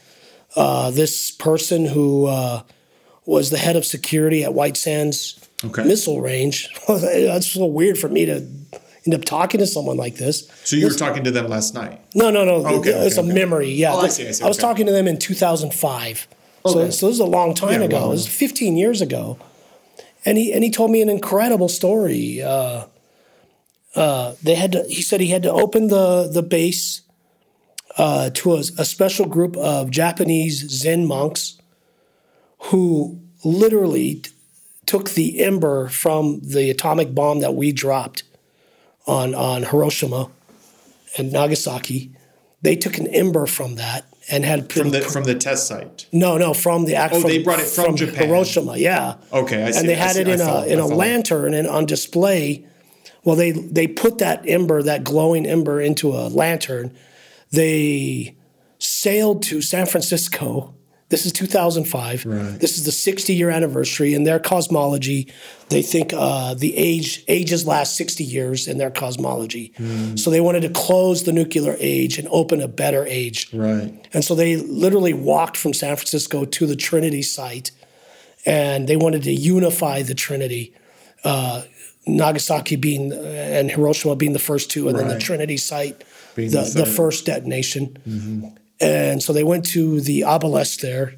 uh, 0.57 0.91
this 0.91 1.31
person 1.31 1.87
who 1.87 2.27
uh, 2.27 2.63
was 3.27 3.51
the 3.51 3.59
head 3.59 3.77
of 3.77 3.85
security 3.85 4.45
at 4.45 4.55
White 4.55 4.77
Sands 4.77 5.39
Okay. 5.65 5.83
missile 5.83 6.21
range. 6.21 6.69
That's 6.89 7.51
so 7.51 7.67
weird 7.67 7.99
for 7.99 8.09
me 8.09 8.25
to 8.27 8.35
end 9.05 9.15
up 9.15 9.25
talking 9.25 9.59
to 9.59 9.67
someone 9.67 9.97
like 9.97 10.15
this. 10.15 10.49
So 10.63 10.77
you 10.77 10.87
were 10.87 10.93
talking 10.95 11.25
to 11.25 11.33
them 11.33 11.49
last 11.49 11.75
night. 11.75 12.01
No, 12.15 12.31
no, 12.31 12.45
no. 12.45 12.65
Okay, 12.79 12.91
it's 12.91 13.19
okay, 13.19 13.29
a 13.29 13.35
memory. 13.35 13.71
Yeah. 13.71 13.93
Oh, 13.95 13.99
I 14.03 14.09
see, 14.09 14.29
I 14.29 14.31
see, 14.31 14.45
was 14.45 14.57
okay. 14.57 14.67
talking 14.69 14.87
to 14.87 14.93
them 14.93 15.09
in 15.09 15.19
2005. 15.19 16.29
So, 16.65 16.73
so 16.73 16.85
this 16.85 17.03
is 17.03 17.19
a 17.19 17.25
long 17.25 17.55
time 17.55 17.81
Yeah, 17.81 17.87
ago. 17.87 17.97
wow. 18.03 18.07
It 18.07 18.11
was 18.11 18.29
15 18.29 18.77
years 18.77 19.01
ago. 19.01 19.37
And 20.25 20.39
he 20.39 20.53
and 20.53 20.63
he 20.63 20.71
told 20.71 20.91
me 20.93 21.01
an 21.03 21.09
incredible 21.09 21.69
story. 21.69 22.41
Uh, 22.41 22.85
uh, 23.97 24.35
they 24.43 24.55
had 24.55 24.73
to, 24.73 24.85
he 24.85 25.03
said 25.03 25.21
he 25.21 25.29
had 25.29 25.43
to 25.43 25.51
open 25.51 25.89
the 25.89 26.29
the 26.33 26.43
base 26.43 27.01
uh, 27.99 28.31
to 28.31 28.55
a, 28.55 28.59
a 28.79 28.85
special 28.85 29.27
group 29.27 29.57
of 29.57 29.91
Japanese 29.91 30.61
Zen 30.71 31.07
monks 31.07 31.59
who 32.71 33.21
literally 33.45 34.23
took 34.87 35.11
the 35.11 35.41
ember 35.43 35.89
from 35.89 36.41
the 36.41 36.71
atomic 36.71 37.15
bomb 37.15 37.41
that 37.41 37.55
we 37.55 37.73
dropped 37.73 38.23
on 39.07 39.35
on 39.35 39.65
Hiroshima 39.65 40.31
and 41.17 41.33
Nagasaki. 41.33 42.11
They 42.63 42.75
took 42.77 42.99
an 42.99 43.07
ember 43.09 43.47
from 43.47 43.77
that 43.77 44.07
and 44.31 44.45
had 44.45 44.71
From 44.73 44.91
the 44.91 45.01
from 45.01 45.25
the 45.25 45.35
test 45.35 45.67
site. 45.67 46.07
no 46.13 46.37
no 46.37 46.53
from 46.55 46.85
the 46.85 46.95
actual 46.97 47.21
Oh, 47.27 47.29
they 47.29 47.43
brought 47.43 47.61
it 47.61 47.67
from 47.67 47.97
Japan. 47.97 48.29
Hiroshima 48.29 48.77
yeah 48.77 49.15
Okay, 49.33 49.63
I 49.63 49.71
see. 49.71 49.79
and 49.81 49.89
they 49.89 49.95
I 49.95 49.99
had 49.99 50.13
see. 50.17 50.21
it 50.23 50.29
in 50.29 50.39
follow, 50.39 50.63
a 50.63 50.67
in 50.67 50.79
I 50.79 50.83
a 50.83 50.87
follow. 50.87 50.97
lantern 50.97 51.55
and 51.55 51.67
on 51.69 51.87
display. 51.87 52.65
Well, 53.25 53.37
they 53.37 53.53
they 53.53 53.87
put 53.87 54.19
that 54.19 54.43
ember, 54.47 54.83
that 54.83 55.05
glowing 55.05 55.47
ember, 55.47 55.81
into 55.81 56.13
a 56.13 56.29
lantern. 56.29 56.95
They 57.51 58.37
sailed 58.79 59.43
to 59.45 59.61
San 59.61 59.87
Francisco. 59.87 60.75
This 61.11 61.25
is 61.25 61.33
2005. 61.33 62.27
Right. 62.27 62.61
This 62.61 62.77
is 62.77 62.85
the 62.85 62.93
60 62.93 63.35
year 63.35 63.49
anniversary. 63.49 64.13
In 64.13 64.25
their 64.25 64.39
cosmology, 64.39 65.33
they 65.71 65.81
think 65.81 66.13
uh, 66.13 66.53
the 66.55 66.77
age 66.77 67.25
ages 67.29 67.67
last 67.67 67.97
60 67.97 68.25
years 68.25 68.69
in 68.69 68.77
their 68.77 68.91
cosmology. 68.91 69.73
Hmm. 69.79 70.17
So 70.17 70.31
they 70.31 70.43
wanted 70.43 70.63
to 70.63 70.71
close 70.71 71.25
the 71.25 71.33
nuclear 71.33 71.77
age 71.79 72.19
and 72.19 72.29
open 72.31 72.61
a 72.61 72.69
better 72.69 73.07
age. 73.07 73.53
Right. 73.55 74.07
And 74.13 74.23
so 74.23 74.35
they 74.35 74.57
literally 74.57 75.15
walked 75.15 75.57
from 75.57 75.73
San 75.73 75.97
Francisco 75.97 76.45
to 76.45 76.67
the 76.67 76.77
Trinity 76.77 77.23
site 77.23 77.71
and 78.45 78.87
they 78.87 78.97
wanted 78.97 79.23
to 79.25 79.33
unify 79.33 80.03
the 80.03 80.15
Trinity. 80.15 80.75
Uh, 81.25 81.63
Nagasaki 82.17 82.77
being 82.77 83.13
and 83.13 83.71
Hiroshima 83.71 84.17
being 84.17 84.33
the 84.33 84.39
first 84.39 84.71
two, 84.71 84.89
and 84.89 84.99
then 84.99 85.09
the 85.09 85.19
Trinity 85.19 85.57
site, 85.57 86.03
Being 86.35 86.51
the, 86.51 86.63
the 86.63 86.85
the 86.85 86.87
first 86.87 87.27
detonation. 87.27 88.57
And 88.81 89.23
so 89.23 89.33
they 89.33 89.45
went 89.45 89.67
to 89.71 90.01
the 90.01 90.25
obelisk 90.25 90.81
there. 90.81 91.15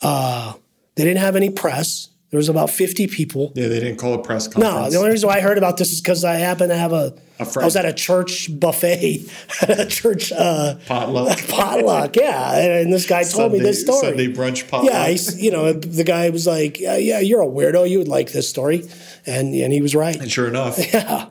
Uh, 0.00 0.54
they 0.94 1.04
didn't 1.04 1.20
have 1.20 1.36
any 1.36 1.50
press. 1.50 2.08
There 2.30 2.38
was 2.38 2.48
about 2.48 2.70
50 2.70 3.08
people. 3.08 3.52
Yeah, 3.56 3.66
they 3.66 3.80
didn't 3.80 3.96
call 3.96 4.14
a 4.14 4.22
press 4.22 4.46
conference. 4.46 4.74
No, 4.74 4.88
the 4.88 4.98
only 4.98 5.10
reason 5.10 5.28
why 5.28 5.38
I 5.38 5.40
heard 5.40 5.58
about 5.58 5.78
this 5.78 5.90
is 5.90 6.00
because 6.00 6.24
I 6.24 6.34
happen 6.34 6.68
to 6.68 6.76
have 6.76 6.92
a. 6.92 7.12
A 7.40 7.42
I 7.42 7.44
friend. 7.44 7.64
I 7.64 7.64
was 7.64 7.74
at 7.74 7.86
a 7.86 7.92
church 7.92 8.48
buffet, 8.58 9.28
at 9.62 9.80
a 9.80 9.86
church 9.86 10.30
uh, 10.30 10.76
potluck. 10.86 11.38
potluck. 11.48 12.14
Yeah, 12.14 12.78
and 12.78 12.92
this 12.92 13.06
guy 13.06 13.24
told 13.24 13.52
me 13.52 13.58
this 13.58 13.80
story. 13.80 14.00
Sunday 14.00 14.32
brunch 14.32 14.68
potluck. 14.70 14.92
Yeah, 14.92 15.08
you 15.36 15.50
know, 15.50 15.72
the 15.72 16.04
guy 16.04 16.30
was 16.30 16.46
like, 16.46 16.78
yeah, 16.78 16.98
"Yeah, 16.98 17.18
you're 17.18 17.42
a 17.42 17.46
weirdo. 17.46 17.88
You 17.90 17.98
would 17.98 18.08
like 18.08 18.30
this 18.30 18.48
story," 18.48 18.88
and 19.26 19.54
and 19.54 19.72
he 19.72 19.80
was 19.82 19.94
right. 19.94 20.16
And 20.20 20.30
sure 20.30 20.48
enough, 20.48 20.78
Yeah. 20.94 21.26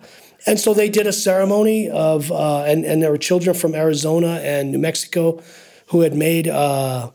And 0.46 0.58
so 0.60 0.74
they 0.74 0.88
did 0.90 1.06
a 1.06 1.12
ceremony 1.12 1.90
of, 1.90 2.32
uh, 2.32 2.64
and, 2.64 2.86
and 2.86 3.04
there 3.04 3.12
were 3.12 3.18
children 3.18 3.54
from 3.54 3.76
Arizona 3.76 4.40
and 4.42 4.72
New 4.72 4.78
Mexico 4.80 5.42
who 5.88 6.00
had 6.02 6.14
made 6.16 6.48
uh, 6.48 7.12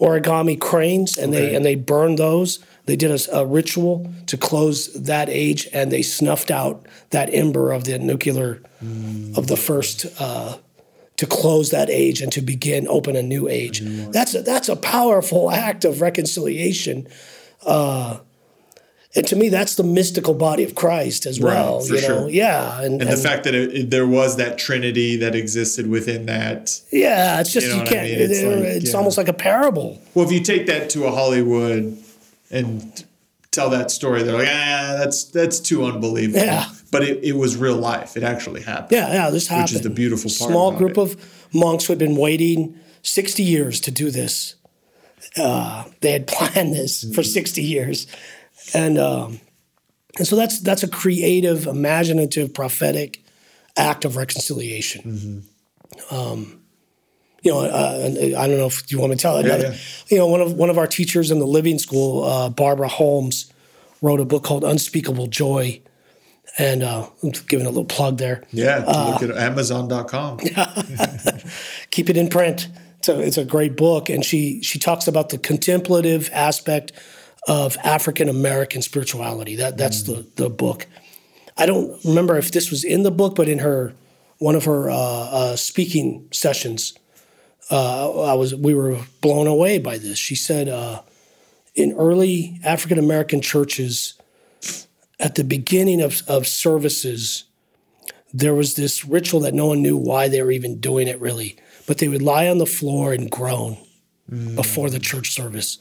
origami 0.00 0.58
cranes, 0.58 1.18
and 1.18 1.34
Okay. 1.34 1.48
they 1.48 1.54
and 1.54 1.64
they 1.64 1.74
burned 1.74 2.18
those. 2.18 2.60
They 2.86 2.96
did 2.96 3.10
a, 3.10 3.36
a 3.40 3.44
ritual 3.46 4.10
to 4.26 4.36
close 4.36 4.92
that 4.94 5.28
age, 5.28 5.68
and 5.72 5.92
they 5.92 6.02
snuffed 6.02 6.50
out 6.50 6.86
that 7.10 7.28
ember 7.32 7.72
of 7.72 7.84
the 7.84 7.98
nuclear 7.98 8.60
of 9.36 9.46
the 9.46 9.56
first 9.56 10.06
uh, 10.18 10.56
to 11.16 11.26
close 11.26 11.70
that 11.70 11.88
age 11.90 12.20
and 12.22 12.32
to 12.32 12.40
begin 12.40 12.88
open 12.88 13.14
a 13.16 13.22
new 13.22 13.48
age. 13.48 13.80
That's 14.10 14.34
a, 14.34 14.42
that's 14.42 14.68
a 14.68 14.76
powerful 14.76 15.50
act 15.50 15.84
of 15.84 16.00
reconciliation. 16.00 17.06
Uh, 17.64 18.18
and 19.14 19.26
to 19.26 19.36
me, 19.36 19.48
that's 19.50 19.74
the 19.74 19.82
mystical 19.82 20.32
body 20.34 20.64
of 20.64 20.74
Christ 20.74 21.26
as 21.26 21.38
Right, 21.40 21.54
well. 21.54 21.80
for 21.80 21.94
you 21.94 22.00
know, 22.00 22.06
sure. 22.06 22.28
yeah, 22.30 22.80
and, 22.80 23.00
And 23.02 23.10
the 23.10 23.16
fact 23.16 23.44
that 23.44 23.54
it, 23.54 23.74
it- 23.74 23.90
there 23.90 24.06
was 24.06 24.36
that 24.36 24.58
Trinity 24.58 25.16
that 25.16 25.34
existed 25.34 25.86
within 25.88 26.26
that. 26.26 26.80
yeah, 26.90 27.40
it's 27.40 27.52
just 27.52 27.66
You 27.66 27.72
you, 27.72 27.78
know 27.78 27.84
I 27.84 27.86
can't. 27.86 28.08
mean? 28.08 28.18
It's, 28.20 28.32
It's 28.38 28.42
like, 28.42 28.64
it's 28.64 28.90
yeah. 28.92 28.96
almost 28.96 29.18
like 29.18 29.28
a 29.28 29.32
parable. 29.34 30.00
Well, 30.14 30.24
if 30.24 30.32
you 30.32 30.40
take 30.40 30.66
that 30.66 30.88
to 30.90 31.04
a 31.04 31.10
Hollywood 31.10 31.98
and 32.50 33.04
tell 33.50 33.68
that 33.70 33.90
story, 33.90 34.22
they're 34.22 34.34
like, 34.38 34.48
ah, 34.48 34.96
that's 34.98 35.24
that's 35.24 35.60
too 35.60 35.84
unbelievable. 35.84 36.40
Yeah. 36.44 36.66
But 36.90 37.02
it, 37.04 37.22
it 37.24 37.32
was 37.36 37.56
real 37.56 37.76
life. 37.76 38.16
It 38.16 38.22
actually 38.22 38.62
happened. 38.62 38.92
Yeah, 38.92 39.12
yeah, 39.12 39.30
this 39.30 39.46
happened. 39.48 39.64
Which 39.64 39.72
is 39.74 39.80
the 39.82 39.90
beautiful 39.90 40.30
part 40.30 40.50
Small 40.50 40.72
group 40.72 40.92
it. 40.92 40.98
of 40.98 41.48
monks 41.54 41.84
who 41.86 41.92
had 41.92 41.98
been 41.98 42.16
waiting 42.16 42.78
60 43.02 43.42
years 43.42 43.80
to 43.80 43.90
do 43.90 44.10
this. 44.10 44.54
Uh, 45.36 45.84
they 46.00 46.12
had 46.12 46.26
planned 46.26 46.74
this 46.74 47.04
for 47.14 47.22
60 47.22 47.62
years. 47.62 48.06
And 48.74 48.98
um, 48.98 49.40
and 50.18 50.26
so 50.26 50.36
that's 50.36 50.60
that's 50.60 50.82
a 50.82 50.88
creative, 50.88 51.66
imaginative, 51.66 52.54
prophetic 52.54 53.24
act 53.76 54.04
of 54.04 54.16
reconciliation. 54.16 55.02
Mm-hmm. 55.02 56.14
Um, 56.14 56.62
you 57.42 57.50
know, 57.50 57.60
uh, 57.60 58.10
I 58.38 58.46
don't 58.46 58.56
know 58.56 58.66
if 58.66 58.90
you 58.90 59.00
want 59.00 59.10
me 59.10 59.16
to 59.16 59.22
tell 59.22 59.36
another. 59.36 59.70
yeah. 59.70 59.76
You 60.08 60.18
know, 60.18 60.26
one 60.26 60.40
of 60.40 60.52
one 60.52 60.70
of 60.70 60.78
our 60.78 60.86
teachers 60.86 61.30
in 61.30 61.38
the 61.38 61.46
living 61.46 61.78
school, 61.78 62.24
uh, 62.24 62.50
Barbara 62.50 62.88
Holmes, 62.88 63.52
wrote 64.00 64.20
a 64.20 64.24
book 64.24 64.44
called 64.44 64.64
Unspeakable 64.64 65.26
Joy, 65.26 65.80
and 66.58 66.82
uh, 66.82 67.08
I'm 67.22 67.30
giving 67.48 67.66
a 67.66 67.70
little 67.70 67.84
plug 67.84 68.18
there 68.18 68.44
Yeah. 68.52 68.84
Uh, 68.86 69.18
look 69.20 69.30
at 69.30 69.36
Amazon.com. 69.36 70.38
keep 71.90 72.10
it 72.10 72.16
in 72.16 72.28
print. 72.28 72.68
It's 72.98 73.08
a, 73.08 73.20
it's 73.20 73.38
a 73.38 73.44
great 73.44 73.76
book, 73.76 74.08
and 74.08 74.24
she 74.24 74.62
she 74.62 74.78
talks 74.78 75.08
about 75.08 75.30
the 75.30 75.38
contemplative 75.38 76.30
aspect 76.32 76.92
of 77.48 77.76
African 77.82 78.28
American 78.28 78.82
spirituality. 78.82 79.56
That 79.56 79.76
that's 79.76 80.02
the 80.02 80.26
the 80.36 80.48
book. 80.48 80.86
I 81.56 81.66
don't 81.66 82.02
remember 82.04 82.38
if 82.38 82.52
this 82.52 82.70
was 82.70 82.84
in 82.84 83.02
the 83.02 83.10
book, 83.10 83.34
but 83.34 83.48
in 83.48 83.58
her 83.58 83.94
one 84.38 84.54
of 84.54 84.64
her 84.64 84.90
uh, 84.90 84.96
uh, 84.96 85.56
speaking 85.56 86.28
sessions, 86.32 86.94
uh, 87.70 88.22
I 88.22 88.34
was 88.34 88.54
we 88.54 88.74
were 88.74 88.98
blown 89.20 89.46
away 89.46 89.78
by 89.78 89.98
this. 89.98 90.18
She 90.18 90.34
said 90.34 90.68
uh, 90.68 91.02
in 91.74 91.92
early 91.92 92.60
African 92.64 92.98
American 92.98 93.40
churches, 93.40 94.14
at 95.18 95.34
the 95.34 95.44
beginning 95.44 96.00
of, 96.00 96.22
of 96.28 96.46
services, 96.46 97.44
there 98.32 98.54
was 98.54 98.74
this 98.74 99.04
ritual 99.04 99.40
that 99.40 99.54
no 99.54 99.66
one 99.66 99.82
knew 99.82 99.96
why 99.96 100.28
they 100.28 100.42
were 100.42 100.50
even 100.50 100.80
doing 100.80 101.06
it 101.06 101.20
really, 101.20 101.56
but 101.86 101.98
they 101.98 102.08
would 102.08 102.22
lie 102.22 102.48
on 102.48 102.58
the 102.58 102.66
floor 102.66 103.12
and 103.12 103.30
groan 103.30 103.76
before 104.54 104.88
the 104.88 104.98
church 104.98 105.30
service. 105.30 105.78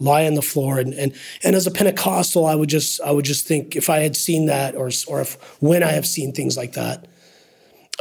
Lie 0.00 0.26
on 0.26 0.34
the 0.34 0.42
floor 0.42 0.78
and, 0.78 0.94
and 0.94 1.14
and 1.44 1.54
as 1.54 1.66
a 1.66 1.70
Pentecostal, 1.70 2.46
I 2.46 2.54
would 2.54 2.70
just 2.70 3.00
I 3.02 3.10
would 3.12 3.24
just 3.24 3.46
think 3.46 3.76
if 3.76 3.88
I 3.88 3.98
had 3.98 4.16
seen 4.16 4.46
that 4.46 4.74
or 4.74 4.90
or 5.06 5.20
if 5.20 5.34
when 5.60 5.82
I 5.82 5.92
have 5.92 6.06
seen 6.06 6.32
things 6.32 6.56
like 6.56 6.72
that, 6.72 7.06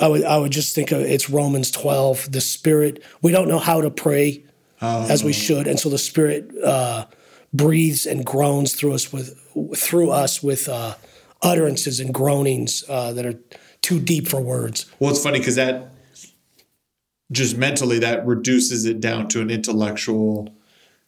I 0.01 0.07
would 0.07 0.23
I 0.23 0.37
would 0.37 0.51
just 0.51 0.73
think 0.73 0.91
of 0.91 1.01
it's 1.01 1.29
Romans 1.29 1.71
twelve. 1.71 2.31
The 2.31 2.41
Spirit 2.41 3.03
we 3.21 3.31
don't 3.31 3.47
know 3.47 3.59
how 3.59 3.81
to 3.81 3.91
pray 3.91 4.43
as 4.81 5.23
we 5.23 5.33
should, 5.33 5.67
and 5.67 5.79
so 5.79 5.89
the 5.89 5.97
Spirit 5.97 6.49
uh, 6.63 7.05
breathes 7.53 8.05
and 8.05 8.25
groans 8.25 8.73
through 8.73 8.93
us 8.93 9.11
with 9.11 9.37
through 9.75 10.11
us 10.11 10.41
with 10.41 10.69
uh, 10.69 10.95
utterances 11.41 11.99
and 11.99 12.13
groanings 12.13 12.83
uh, 12.87 13.11
that 13.13 13.25
are 13.25 13.39
too 13.81 13.99
deep 13.99 14.27
for 14.27 14.41
words. 14.41 14.85
Well, 14.99 15.11
it's 15.11 15.23
funny 15.23 15.39
because 15.39 15.55
that 15.55 15.91
just 17.31 17.57
mentally 17.57 17.99
that 17.99 18.25
reduces 18.25 18.85
it 18.85 18.99
down 18.99 19.27
to 19.29 19.41
an 19.41 19.49
intellectual. 19.49 20.49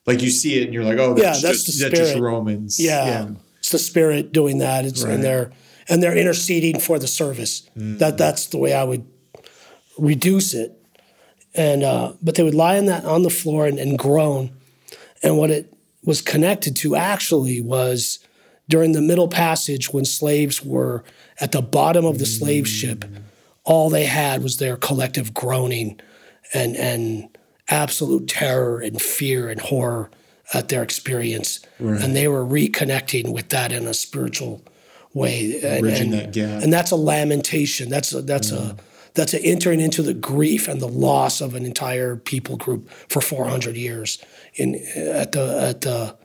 Like 0.05 0.21
you 0.21 0.29
see 0.29 0.59
it 0.59 0.65
and 0.65 0.73
you're 0.73 0.83
like, 0.83 0.97
oh, 0.97 1.13
that's 1.13 1.41
Yeah, 1.43 1.49
that's 1.49 1.63
just 1.63 1.79
the 1.79 1.89
that's 1.89 2.11
just. 2.11 2.19
Romans. 2.19 2.79
Yeah, 2.79 3.05
yeah. 3.05 3.29
it's 3.59 3.69
the 3.69 3.79
Spirit 3.79 4.31
doing 4.31 4.57
that. 4.59 4.85
It's 4.85 5.03
Right. 5.03 5.13
and 5.13 5.23
they're 5.23 5.51
and 5.89 6.01
they're 6.01 6.17
interceding 6.17 6.79
for 6.79 6.99
the 6.99 7.07
service. 7.07 7.63
That 7.75 8.17
that's 8.17 8.47
the 8.47 8.57
way 8.57 8.73
I 8.73 8.83
would 8.83 9.05
reduce 9.97 10.53
it. 10.53 10.77
And 11.53 11.83
uh, 11.83 12.13
but 12.21 12.35
they 12.35 12.43
would 12.43 12.55
lie 12.55 12.77
on 12.77 12.85
that 12.85 13.05
on 13.05 13.23
the 13.23 13.29
floor 13.29 13.65
and, 13.67 13.77
and 13.77 13.97
groan. 13.99 14.51
And 15.21 15.37
what 15.37 15.51
it 15.51 15.73
was 16.03 16.21
connected 16.21 16.75
to 16.77 16.95
actually 16.95 17.61
was 17.61 18.19
during 18.69 18.93
the 18.93 19.01
middle 19.01 19.27
passage 19.27 19.91
when 19.91 20.05
slaves 20.05 20.63
were 20.63 21.03
at 21.39 21.51
the 21.51 21.61
bottom 21.61 22.05
of 22.05 22.17
the 22.19 22.25
slave 22.25 22.67
ship, 22.67 23.03
all 23.65 23.89
they 23.89 24.05
had 24.05 24.41
was 24.41 24.57
their 24.57 24.77
collective 24.77 25.33
groaning 25.33 25.99
and 26.53 26.75
and 26.77 27.37
absolute 27.69 28.27
terror 28.27 28.79
and 28.79 29.01
fear 29.01 29.49
and 29.49 29.59
horror 29.61 30.09
at 30.53 30.69
their 30.69 30.83
experience. 30.83 31.59
And 31.79 32.15
they 32.15 32.27
were 32.27 32.45
reconnecting 32.45 33.31
with 33.33 33.49
that 33.49 33.71
in 33.71 33.87
a 33.87 33.93
spiritual 33.93 34.61
way. 35.13 35.61
And, 35.61 35.81
Bridging 35.81 36.13
and- 36.13 36.21
that 36.21 36.33
gap. 36.33 36.63
and 36.63 36.71
that's 36.73 36.91
a 36.91 36.95
lamentation. 36.95 37.89
That's 37.89 38.13
a 38.13 38.21
that's 38.21 38.51
a 38.51 38.75
that's 39.13 39.33
a 39.33 39.39
entering 39.41 39.79
into 39.81 40.01
the 40.01 40.13
grief 40.13 40.67
and 40.67 40.79
the 40.81 40.87
loss 40.87 41.41
of 41.41 41.53
an 41.55 41.65
entire 41.65 42.15
people 42.15 42.55
group 42.57 42.89
for 43.09 43.19
400 43.21 43.75
years 43.75 44.23
in 44.55 44.75
at 44.95 45.31
the 45.33 45.61
at 45.69 45.81
the 45.81 46.15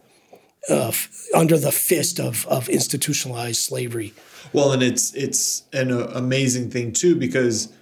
uh, 0.69 0.89
f- 0.89 1.11
under 1.35 1.59
the 1.59 1.73
fist 1.73 2.19
of 2.21 2.47
of 2.49 2.69
institutionalized 2.69 3.61
slavery. 3.61 4.13
Well, 4.53 4.73
and 4.73 4.83
it's 4.83 5.13
it's 5.15 5.63
an 5.73 5.93
uh, 5.93 6.11
amazing 6.15 6.71
thing 6.71 6.93
too 6.93 7.15
because, 7.17 7.73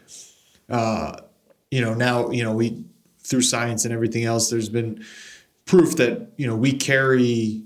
uh, 0.70 1.16
you 1.70 1.80
know, 1.80 1.94
now 1.94 2.30
you 2.30 2.42
know 2.42 2.52
we 2.54 2.84
through 3.24 3.42
science 3.42 3.84
and 3.84 3.92
everything 3.94 4.24
else, 4.24 4.50
there's 4.50 4.68
been 4.68 5.04
proof 5.66 5.96
that 5.96 6.32
you 6.36 6.46
know 6.46 6.56
we 6.56 6.72
carry 6.72 7.62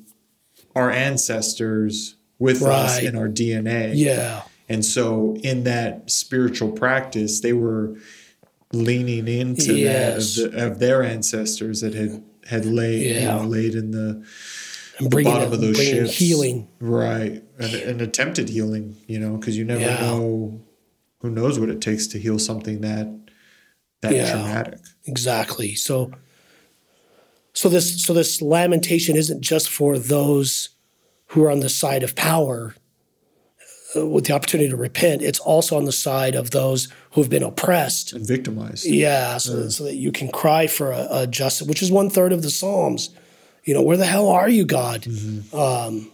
our 0.77 0.90
ancestors 0.90 2.16
with 2.38 2.62
us 2.62 3.03
in 3.03 3.16
our 3.16 3.29
DNA. 3.29 3.92
Yeah, 3.97 4.42
And 4.68 4.85
so 4.85 5.35
in 5.42 5.64
that 5.64 6.09
spiritual 6.11 6.71
practice, 6.71 7.40
they 7.40 7.53
were 7.53 7.97
leaning 8.73 9.27
into 9.27 9.75
Yes. 9.77 10.37
that 10.37 10.44
of, 10.47 10.53
the, 10.53 10.66
of 10.66 10.79
their 10.79 11.03
ancestors 11.03 11.81
that 11.81 11.94
had 11.94 12.23
had 12.47 12.64
laid 12.64 13.16
you 13.16 13.27
know, 13.27 13.42
laid 13.42 13.75
in 13.75 13.90
the 13.90 14.25
bringing, 15.09 15.33
bottom 15.33 15.53
of 15.53 15.61
those 15.61 15.77
bringing 15.77 16.05
ships. 16.05 16.16
healing. 16.16 16.68
right? 16.81 17.42
An, 17.59 17.75
an 17.75 18.01
attempted 18.01 18.49
healing, 18.49 18.97
you 19.07 19.18
know, 19.18 19.37
because 19.37 19.57
you 19.59 19.64
never 19.64 19.81
Yeah. 19.81 20.01
know 20.01 20.61
who 21.21 21.31
knows 21.31 21.59
what 21.59 21.68
it 21.71 21.81
takes 21.81 22.07
to 22.09 22.18
heal 22.21 22.38
something 22.38 22.81
that 22.83 23.09
that 24.03 24.13
Yeah. 24.15 24.31
traumatic. 24.31 24.79
Exactly. 25.07 25.75
So 25.75 26.11
so 27.55 27.69
this 27.69 28.05
so 28.05 28.13
this 28.13 28.41
lamentation 28.41 29.17
isn't 29.17 29.41
just 29.41 29.69
for 29.69 29.99
those 29.99 30.71
who 31.29 31.43
are 31.45 31.51
on 31.51 31.61
the 31.61 31.69
side 31.69 32.03
of 32.03 32.15
power 32.15 32.75
uh, 33.97 34.07
with 34.07 34.27
the 34.27 34.33
opportunity 34.33 34.69
to 34.71 34.77
repent. 34.77 35.23
It's 35.23 35.41
also 35.41 35.77
on 35.77 35.85
the 35.85 35.93
side 35.93 36.35
of 36.35 36.51
those 36.53 36.89
who 37.13 37.21
have 37.23 37.31
been 37.31 37.43
oppressed. 37.43 38.13
And 38.13 38.27
victimized. 38.27 38.87
Yeah, 38.87 39.39
so, 39.39 39.69
so 39.69 39.85
that 39.85 39.97
you 39.97 40.13
can 40.13 40.29
cry 40.29 40.67
for 40.67 40.93
a, 40.93 41.09
a 41.11 41.27
justice, 41.27 41.67
which 41.67 41.83
is 41.83 41.91
one 41.91 42.11
third 42.11 42.33
of 42.33 42.43
the 42.43 42.51
Psalms. 42.51 43.11
You 43.65 43.75
know, 43.75 43.83
where 43.83 43.97
the 43.97 44.07
hell 44.07 44.29
are 44.29 44.49
you, 44.49 44.65
God? 44.65 45.07
Um, 45.53 46.11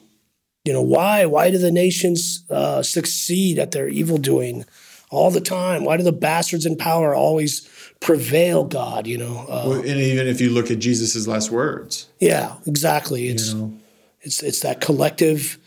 you 0.64 0.72
know, 0.72 0.82
why? 0.82 1.26
Why 1.26 1.50
do 1.50 1.58
the 1.58 1.70
nations 1.70 2.44
uh, 2.50 2.82
succeed 2.82 3.58
at 3.58 3.70
their 3.72 3.86
evil 3.86 4.16
doing 4.18 4.64
all 5.10 5.30
the 5.30 5.40
time? 5.40 5.84
Why 5.84 5.96
do 5.96 6.02
the 6.02 6.10
bastards 6.12 6.66
in 6.66 6.76
power 6.76 7.14
always 7.14 7.68
prevail, 8.04 8.64
God? 8.64 9.06
You 9.06 9.18
know, 9.18 9.46
uh, 9.48 9.64
Well, 9.66 9.78
and 9.78 9.86
even 9.86 10.28
if 10.28 10.40
you 10.40 10.50
look 10.50 10.70
at 10.70 10.78
Jesus' 10.78 11.26
last 11.26 11.50
words, 11.50 12.08
yeah, 12.20 12.56
exactly. 12.66 13.28
It's 13.28 13.52
you 13.52 13.58
know, 13.58 13.74
it's 14.20 14.42
it's 14.42 14.60
that 14.60 14.80
collective 14.80 15.58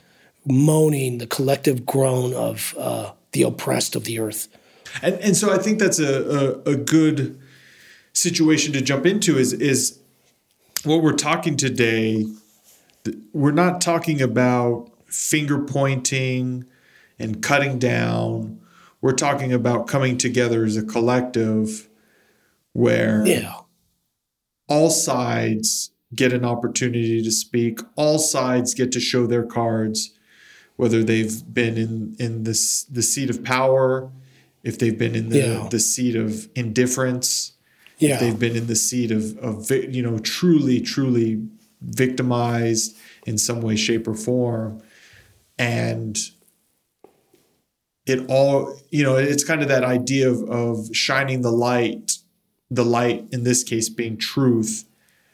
moaning, 0.46 1.18
the 1.18 1.28
collective 1.28 1.86
groan 1.86 2.34
of 2.34 2.76
uh, 2.78 3.12
the 3.32 3.42
oppressed 3.42 3.96
of 3.96 4.06
the 4.06 4.20
earth. 4.20 4.48
And 5.02 5.16
and 5.16 5.36
so 5.36 5.52
I 5.52 5.58
think 5.58 5.80
that's 5.80 6.00
a, 6.00 6.62
a, 6.66 6.74
a 6.74 6.76
good 6.76 7.40
situation 8.14 8.72
to 8.74 8.82
jump 8.82 9.06
into 9.06 9.38
is 9.38 9.52
is 9.52 10.00
what 10.84 11.02
we're 11.02 11.14
talking 11.14 11.58
today. 11.58 12.26
We're 13.34 13.52
not 13.52 13.82
talking 13.82 14.22
about 14.22 14.92
finger 15.08 15.60
pointing 15.60 16.66
and 17.18 17.42
cutting 17.42 17.80
down. 17.80 18.60
We're 19.02 19.14
talking 19.14 19.54
about 19.54 19.88
coming 19.88 20.18
together 20.18 20.66
as 20.66 20.78
a 20.78 20.84
collective 20.84 21.88
where 22.82 23.26
Yeah, 23.26 23.56
all 24.70 24.92
sides 24.92 25.90
get 26.14 26.32
an 26.32 26.46
opportunity 26.46 27.24
to 27.24 27.32
speak. 27.32 27.80
All 27.96 28.20
sides 28.20 28.76
get 28.76 28.92
to 28.92 29.00
show 29.00 29.26
their 29.26 29.44
cards, 29.46 30.12
whether 30.76 31.04
they've 31.04 31.42
been 31.52 31.76
in 31.76 32.16
in 32.20 32.44
this 32.44 32.84
the 32.84 33.02
seat 33.02 33.32
of 33.32 33.44
power, 33.44 34.12
if 34.64 34.78
they've 34.78 34.98
been 34.98 35.16
in 35.16 35.30
the 35.30 35.38
Yeah. 35.40 35.68
the 35.72 35.80
seat 35.80 36.16
of 36.16 36.50
indifference, 36.54 37.54
Yeah. 37.98 38.20
they've 38.20 38.38
been 38.38 38.56
in 38.56 38.68
the 38.68 38.76
seat 38.76 39.10
of 39.12 39.36
of 39.40 39.72
you 39.72 40.04
know 40.04 40.20
truly 40.20 40.80
truly 40.80 41.42
victimized 41.82 42.96
in 43.26 43.40
some 43.40 43.60
way, 43.62 43.76
shape, 43.76 44.08
or 44.08 44.14
form, 44.16 44.82
and 45.58 46.16
it 48.06 48.24
all 48.30 48.80
you 48.92 49.04
know 49.04 49.16
it's 49.16 49.44
kind 49.44 49.64
of 49.64 49.68
that 49.68 49.84
idea 49.84 50.30
of 50.30 50.44
of 50.50 50.96
shining 50.96 51.42
the 51.42 51.52
light, 51.52 52.12
the 52.70 52.84
light 52.86 53.26
in 53.32 53.44
this 53.44 53.64
case 53.64 53.90
being 53.90 54.18
truth 54.18 54.86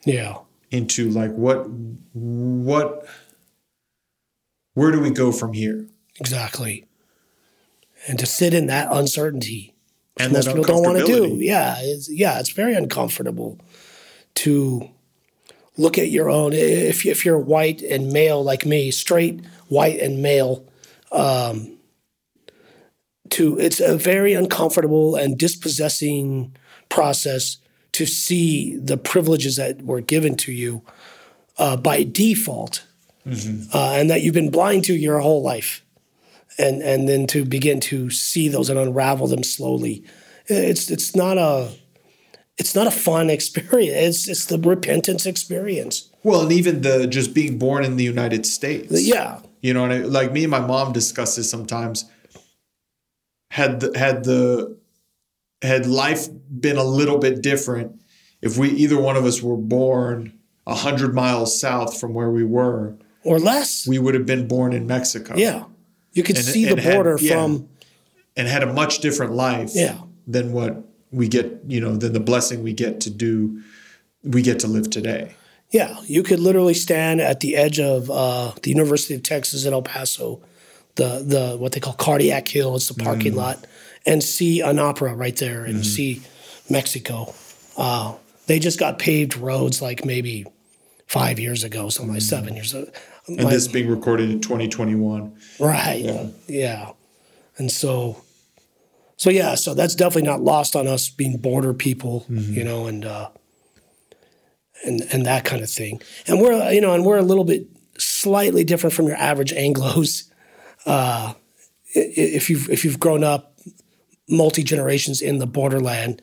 Yeah. 0.05 0.37
into 0.71 1.09
like 1.09 1.31
what 1.33 1.67
what 2.13 3.05
where 4.75 4.91
do 4.91 4.99
we 4.99 5.09
go 5.11 5.31
from 5.31 5.53
here 5.53 5.87
Exactly. 6.19 6.85
And 8.07 8.19
to 8.19 8.25
sit 8.27 8.53
in 8.53 8.67
that 8.67 8.87
uncertainty. 8.91 9.73
and 10.19 10.31
most 10.33 10.45
that 10.45 10.51
people 10.55 10.65
don't 10.65 10.83
want 10.83 10.99
to 10.99 11.05
do. 11.05 11.37
Yeah, 11.39 11.75
it's, 11.79 12.07
yeah, 12.11 12.39
it's 12.39 12.51
very 12.51 12.75
uncomfortable 12.75 13.59
to 14.35 14.89
look 15.77 15.97
at 15.97 16.09
your 16.11 16.29
own. 16.29 16.53
If 16.53 17.03
if 17.05 17.25
you're 17.25 17.39
white 17.39 17.81
and 17.81 18.11
male 18.13 18.43
like 18.43 18.63
me, 18.65 18.91
straight 18.91 19.41
white 19.69 19.99
and 19.99 20.21
male, 20.21 20.65
um, 21.11 21.77
to 23.31 23.57
it's 23.57 23.79
a 23.79 23.97
very 23.97 24.33
uncomfortable 24.33 25.15
and 25.15 25.35
dispossessing 25.37 26.55
process 26.93 27.57
to 27.91 28.05
see 28.05 28.77
the 28.77 28.97
privileges 28.97 29.55
that 29.55 29.81
were 29.83 30.01
given 30.01 30.35
to 30.35 30.51
you 30.51 30.81
uh, 31.57 31.77
by 31.77 32.03
default, 32.03 32.85
uh, 33.25 33.93
and 33.97 34.09
that 34.09 34.21
you've 34.21 34.33
been 34.33 34.51
blind 34.51 34.83
to 34.85 34.93
your 34.93 35.19
whole 35.19 35.41
life 35.41 35.83
and 36.57 36.81
and 36.81 37.07
then 37.07 37.25
to 37.27 37.45
begin 37.45 37.79
to 37.79 38.09
see 38.09 38.47
those 38.49 38.69
and 38.69 38.79
unravel 38.79 39.27
them 39.27 39.43
slowly. 39.43 40.03
It's 40.47 40.91
it's 40.91 41.15
not 41.15 41.37
a 41.37 41.69
it's 42.57 42.75
not 42.75 42.87
a 42.87 42.91
fun 42.91 43.29
experience. 43.37 43.95
It's 43.95 44.27
it's 44.27 44.45
the 44.45 44.59
repentance 44.59 45.25
experience. 45.25 46.09
well 46.23 46.41
and 46.41 46.51
even 46.51 46.81
the 46.81 47.07
just 47.07 47.33
being 47.33 47.57
born 47.57 47.83
in 47.83 47.97
the 47.97 48.03
united 48.15 48.45
states 48.45 48.87
Yeah, 48.91 49.39
You 49.61 49.73
know, 49.73 49.83
and 49.85 49.93
it, 49.93 50.09
like 50.09 50.31
me 50.31 50.43
and 50.43 50.51
my 50.51 50.59
mom 50.59 50.93
discuss 50.93 51.35
this 51.35 51.49
sometimes. 51.49 52.05
Had 53.51 53.81
the, 53.81 53.97
had 53.97 54.23
the 54.23 54.77
had 55.63 55.85
life 55.87 56.27
been 56.59 56.77
a 56.77 56.83
little 56.83 57.17
bit 57.17 57.41
different, 57.41 57.99
if 58.41 58.57
we 58.57 58.69
either 58.69 58.99
one 58.99 59.15
of 59.15 59.25
us 59.25 59.41
were 59.41 59.57
born 59.57 60.37
a 60.67 60.75
hundred 60.75 61.13
miles 61.13 61.59
south 61.59 61.99
from 61.99 62.13
where 62.13 62.29
we 62.29 62.43
were, 62.43 62.95
or 63.23 63.39
less. 63.39 63.87
we 63.87 63.97
would 63.99 64.13
have 64.13 64.25
been 64.25 64.47
born 64.47 64.73
in 64.73 64.85
Mexico. 64.87 65.35
yeah, 65.35 65.63
you 66.13 66.23
could 66.23 66.35
And- 66.37 66.45
see 66.45 66.65
the 66.65 66.71
and 66.71 66.79
had- 66.79 66.93
border 66.95 67.17
yeah. 67.19 67.33
from 67.33 67.67
and 68.35 68.47
had 68.47 68.63
a 68.63 68.71
much 68.73 68.99
different 68.99 69.33
life. 69.33 69.71
Yeah. 69.73 69.97
than 70.25 70.53
what 70.53 70.81
we 71.11 71.27
get. 71.27 71.59
You 71.67 71.81
know, 71.81 71.95
than 71.97 72.13
the 72.13 72.19
blessing 72.21 72.63
we 72.63 72.71
get 72.73 73.01
to 73.01 73.09
do. 73.09 73.61
We 74.23 74.41
get 74.41 74.59
to 74.59 74.67
live 74.67 74.89
today. 74.89 75.35
yeah. 75.69 75.97
You 76.05 76.23
could 76.23 76.39
literally 76.39 76.73
stand 76.73 77.19
at 77.19 77.41
the 77.41 77.57
edge 77.57 77.77
of 77.79 78.09
uh, 78.09 78.53
the 78.61 78.69
University 78.69 79.13
of 79.15 79.21
Texas 79.23 79.65
at 79.65 79.73
El 79.73 79.81
Paso, 79.81 80.39
the 80.95 81.23
the 81.27 81.57
what 81.57 81.73
they 81.73 81.81
call 81.81 81.93
Cardiac 81.93 82.47
Hill. 82.47 82.75
It's 82.77 82.87
the 82.87 82.93
parking 83.03 83.35
lot, 83.35 83.65
and 84.05 84.23
see 84.23 84.61
Anapra 84.61 85.17
right 85.17 85.35
there 85.35 85.65
and 85.65 85.85
see 85.85 86.21
Mexico. 86.69 87.33
Uh, 87.77 88.15
they 88.47 88.59
just 88.59 88.79
got 88.79 88.99
paved 88.99 89.37
roads 89.37 89.81
like 89.81 90.05
maybe 90.05 90.45
five 91.07 91.39
years 91.39 91.63
ago, 91.63 91.89
something 91.89 92.13
like 92.13 92.21
seven 92.21 92.55
years 92.55 92.73
ago. 92.73 92.91
And 93.27 93.39
this 93.39 93.67
being 93.67 93.89
recorded 93.89 94.29
in 94.29 94.41
2021. 94.41 95.37
Right. 95.59 96.31
Yeah. 96.47 96.91
And 97.57 97.71
so, 97.71 98.21
so 99.15 99.29
yeah, 99.29 99.55
so 99.55 99.73
that's 99.73 99.95
definitely 99.95 100.29
not 100.29 100.41
lost 100.41 100.75
on 100.75 100.87
us 100.87 101.09
being 101.09 101.37
border 101.37 101.73
people, 101.73 102.25
you 102.29 102.63
know, 102.63 102.87
and 102.87 103.05
uh, 103.05 103.29
and 104.85 105.01
and 105.13 105.25
that 105.25 105.45
kind 105.45 105.61
of 105.61 105.69
thing. 105.69 106.01
And 106.27 106.41
we're 106.41 106.71
you 106.71 106.81
know, 106.81 106.93
and 106.93 107.05
we're 107.05 107.17
a 107.17 107.23
little 107.23 107.45
bit 107.45 107.67
slightly 107.97 108.63
different 108.63 108.93
from 108.93 109.07
your 109.07 109.15
average 109.15 109.53
Anglo's. 109.53 110.29
Uh, 110.85 111.33
if 111.93 112.49
you've 112.49 112.69
if 112.69 112.83
you've 112.83 112.99
grown 112.99 113.23
up 113.23 113.52
multi 114.29 114.63
generations 114.63 115.21
in 115.21 115.37
the 115.39 115.45
borderland, 115.47 116.21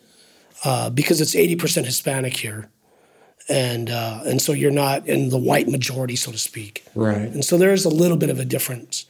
uh, 0.64 0.90
because 0.90 1.20
it's 1.20 1.34
eighty 1.34 1.56
percent 1.56 1.86
Hispanic 1.86 2.36
here, 2.36 2.70
and 3.48 3.90
uh, 3.90 4.20
and 4.24 4.40
so 4.40 4.52
you're 4.52 4.70
not 4.70 5.06
in 5.06 5.30
the 5.30 5.38
white 5.38 5.68
majority, 5.68 6.16
so 6.16 6.32
to 6.32 6.38
speak. 6.38 6.84
Right. 6.94 7.16
And 7.16 7.44
so 7.44 7.58
there 7.58 7.72
is 7.72 7.84
a 7.84 7.90
little 7.90 8.16
bit 8.16 8.30
of 8.30 8.38
a 8.38 8.44
difference 8.44 9.06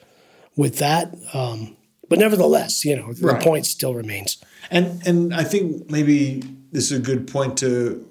with 0.57 0.79
that. 0.79 1.15
Um, 1.33 1.77
but 2.09 2.19
nevertheless, 2.19 2.85
you 2.85 2.97
know, 2.97 3.07
Right. 3.21 3.39
the 3.39 3.45
point 3.45 3.67
still 3.67 3.95
remains. 3.95 4.39
And 4.71 5.07
and 5.07 5.33
I 5.35 5.45
think 5.45 5.91
maybe 5.91 6.43
this 6.73 6.91
is 6.91 6.99
a 6.99 7.03
good 7.03 7.27
point 7.29 7.57
to 7.59 8.07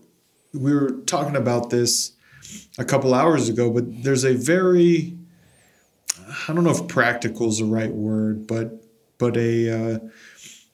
we 0.53 0.73
were 0.73 0.91
talking 1.05 1.35
about 1.35 1.69
this 1.69 2.13
a 2.77 2.85
couple 2.85 3.13
hours 3.13 3.49
ago, 3.49 3.69
but 3.69 4.03
there's 4.03 4.23
a 4.23 4.33
very 4.33 5.17
I 6.47 6.53
don't 6.53 6.63
know 6.63 6.71
if 6.71 6.87
practical 6.87 7.49
is 7.49 7.59
the 7.59 7.65
right 7.65 7.91
word, 7.91 8.47
but 8.47 8.83
but 9.17 9.35
a 9.37 9.69
uh, 9.95 9.99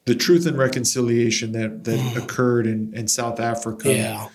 the 0.05 0.15
truth 0.15 0.45
and 0.45 0.57
reconciliation 0.57 1.51
that 1.53 1.83
that 1.83 2.15
occurred 2.17 2.67
in, 2.67 2.93
in 2.93 3.07
South 3.07 3.39
Africa. 3.39 3.93
Yeah. 3.93 4.27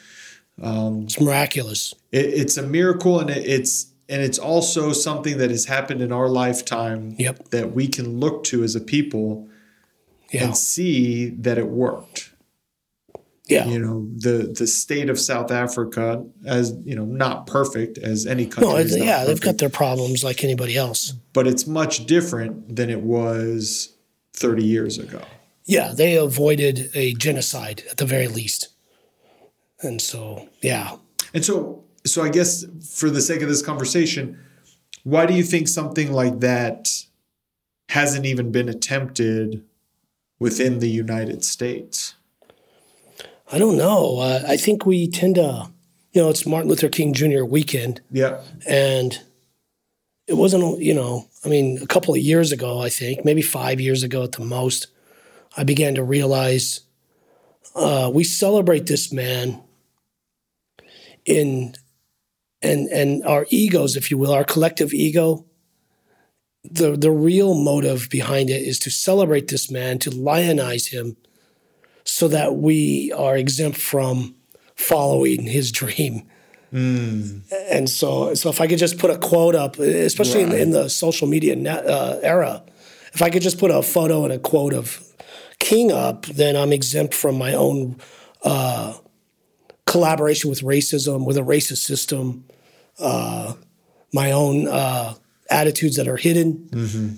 Um, 0.61 1.05
it's 1.05 1.21
miraculous. 1.21 1.95
It, 2.13 2.27
it's 2.27 2.57
a 2.57 2.63
miracle, 2.63 3.21
and 3.21 3.31
it, 3.31 3.47
it's 3.47 3.87
and 4.09 4.21
it's 4.23 4.39
also 4.39 4.93
something 4.93 5.39
that 5.39 5.51
has 5.51 5.65
happened 5.67 6.03
in 6.03 6.11
our 6.13 6.29
lifetime 6.29 7.15
Yep. 7.19 7.51
that 7.51 7.73
we 7.73 7.87
can 7.87 8.19
look 8.19 8.43
to 8.45 8.65
as 8.65 8.75
a 8.75 8.81
people 8.81 9.49
Yeah. 10.33 10.45
and 10.47 10.57
see 10.57 11.31
that 11.31 11.57
it 11.59 11.69
worked. 11.69 12.27
Yeah. 13.47 13.67
you 13.67 13.81
know 13.81 14.07
the 14.17 14.55
the 14.57 14.67
state 14.69 15.11
of 15.11 15.19
South 15.19 15.51
Africa 15.51 16.25
as 16.47 16.73
you 16.85 16.95
know 16.95 17.05
not 17.05 17.49
perfect 17.49 17.99
as 17.99 18.25
any 18.25 18.47
country 18.47 18.71
No, 18.73 18.77
is 18.77 18.95
it- 18.95 19.01
not 19.01 19.05
yeah, 19.07 19.25
they've 19.25 19.41
got 19.41 19.59
their 19.59 19.69
problems 19.71 20.23
like 20.23 20.45
anybody 20.45 20.77
else. 20.77 21.15
but 21.33 21.49
it's 21.49 21.67
much 21.67 22.07
different 22.07 22.77
than 22.77 22.91
it 22.91 23.01
was 23.01 23.93
30 24.35 24.63
years 24.65 24.99
ago 24.99 25.21
Yeah, 25.65 25.93
they 25.95 26.17
avoided 26.17 26.91
a 26.95 27.15
genocide 27.15 27.85
at 27.91 27.99
the 27.99 28.07
very 28.07 28.29
least. 28.29 28.69
And 29.83 30.01
so, 30.01 30.49
yeah. 30.63 30.97
and 31.33 31.45
so 31.45 31.85
so 32.05 32.23
I 32.23 32.31
guess 32.31 32.65
for 32.95 33.11
the 33.11 33.21
sake 33.21 33.43
of 33.43 33.49
this 33.49 33.63
conversation 33.63 34.39
why 35.05 35.27
do 35.27 35.35
you 35.35 35.43
think 35.43 35.69
something 35.69 36.13
like 36.13 36.41
that 36.41 37.05
hasn't 37.89 38.27
even 38.27 38.53
been 38.53 38.69
attempted 38.69 39.65
within 40.39 40.79
the 40.79 40.89
United 40.89 41.45
States 41.45 42.15
I 43.53 43.59
don't 43.59 43.77
know. 43.77 44.21
Uh, 44.21 44.43
I 44.47 44.57
think 44.57 44.87
we 44.87 45.09
tend 45.09 45.35
to, 45.35 45.69
you 46.13 46.23
know, 46.23 46.29
it's 46.29 46.47
Martin 46.47 46.69
Luther 46.69 46.89
King 46.89 47.13
Jr. 47.13 47.43
weekend. 47.43 48.01
yeah 48.13 48.41
And 48.65 49.19
it 50.29 50.35
wasn't, 50.35 50.81
you 50.81 50.95
know, 50.95 51.27
I 51.45 51.49
mean, 51.49 51.79
a 51.83 51.87
couple 51.87 52.15
of 52.15 52.21
years 52.21 52.53
ago, 52.53 52.81
I 52.81 52.89
think, 52.89 53.25
maybe 53.25 53.43
five 53.43 53.81
years 53.81 54.05
ago 54.05 54.23
at 54.23 54.33
the 54.33 54.45
most, 54.45 54.87
I 55.57 55.65
began 55.65 55.95
to 55.97 56.05
realize 56.05 56.81
uh, 57.75 58.11
we 58.13 58.25
celebrate 58.25 58.87
this 58.87 59.13
man 59.13 59.63
in 61.25 61.75
and 62.63 62.89
and 62.89 63.25
our 63.25 63.47
egos, 63.49 63.97
if 63.97 64.11
you 64.11 64.19
will, 64.19 64.33
our 64.33 64.45
collective 64.45 64.93
ego. 64.93 65.47
The 66.65 66.97
the 66.97 67.11
real 67.11 67.55
motive 67.55 68.09
behind 68.11 68.51
it 68.51 68.63
is 68.63 68.79
to 68.81 68.91
celebrate 68.91 69.49
this 69.49 69.71
man, 69.71 69.99
to 70.01 70.11
lionize 70.11 70.89
him, 70.89 71.17
so 72.05 72.29
that 72.29 72.57
we 72.57 73.13
are 73.17 73.37
exempt 73.37 73.79
from 73.79 74.35
following 74.77 75.45
his 75.45 75.73
dream. 75.73 76.23
And 77.71 77.89
so, 77.91 78.35
so 78.35 78.49
if 78.49 78.61
I 78.61 78.67
could 78.69 78.79
just 78.79 78.99
put 78.99 79.11
a 79.11 79.19
quote 79.19 79.55
up, 79.57 79.79
especially 79.79 80.43
in, 80.43 80.53
in 80.53 80.71
the 80.71 80.89
social 80.89 81.27
media 81.27 81.57
net, 81.57 81.85
uh, 81.85 82.19
era, 82.23 82.63
if 83.13 83.23
I 83.23 83.31
could 83.31 83.43
just 83.43 83.59
put 83.59 83.71
a 83.73 83.83
photo 83.83 84.23
and 84.25 84.33
a 84.33 84.39
quote 84.39 84.73
of 84.73 85.03
King 85.61 85.93
up, 85.93 86.27
then 86.27 86.57
I'm 86.57 86.73
exempt 86.73 87.15
from 87.15 87.39
my 87.39 87.55
own 87.55 87.97
uh, 88.43 88.95
collaboration 89.87 90.51
with 90.51 90.63
racism, 90.63 91.25
with 91.25 91.37
a 91.37 91.43
racist 91.43 91.85
system, 91.85 92.45
uh, 92.99 93.55
my 94.13 94.33
own 94.33 94.67
uh, 94.67 95.15
attitudes 95.51 95.97
that 95.97 96.09
are 96.09 96.17
hidden, 96.17 96.69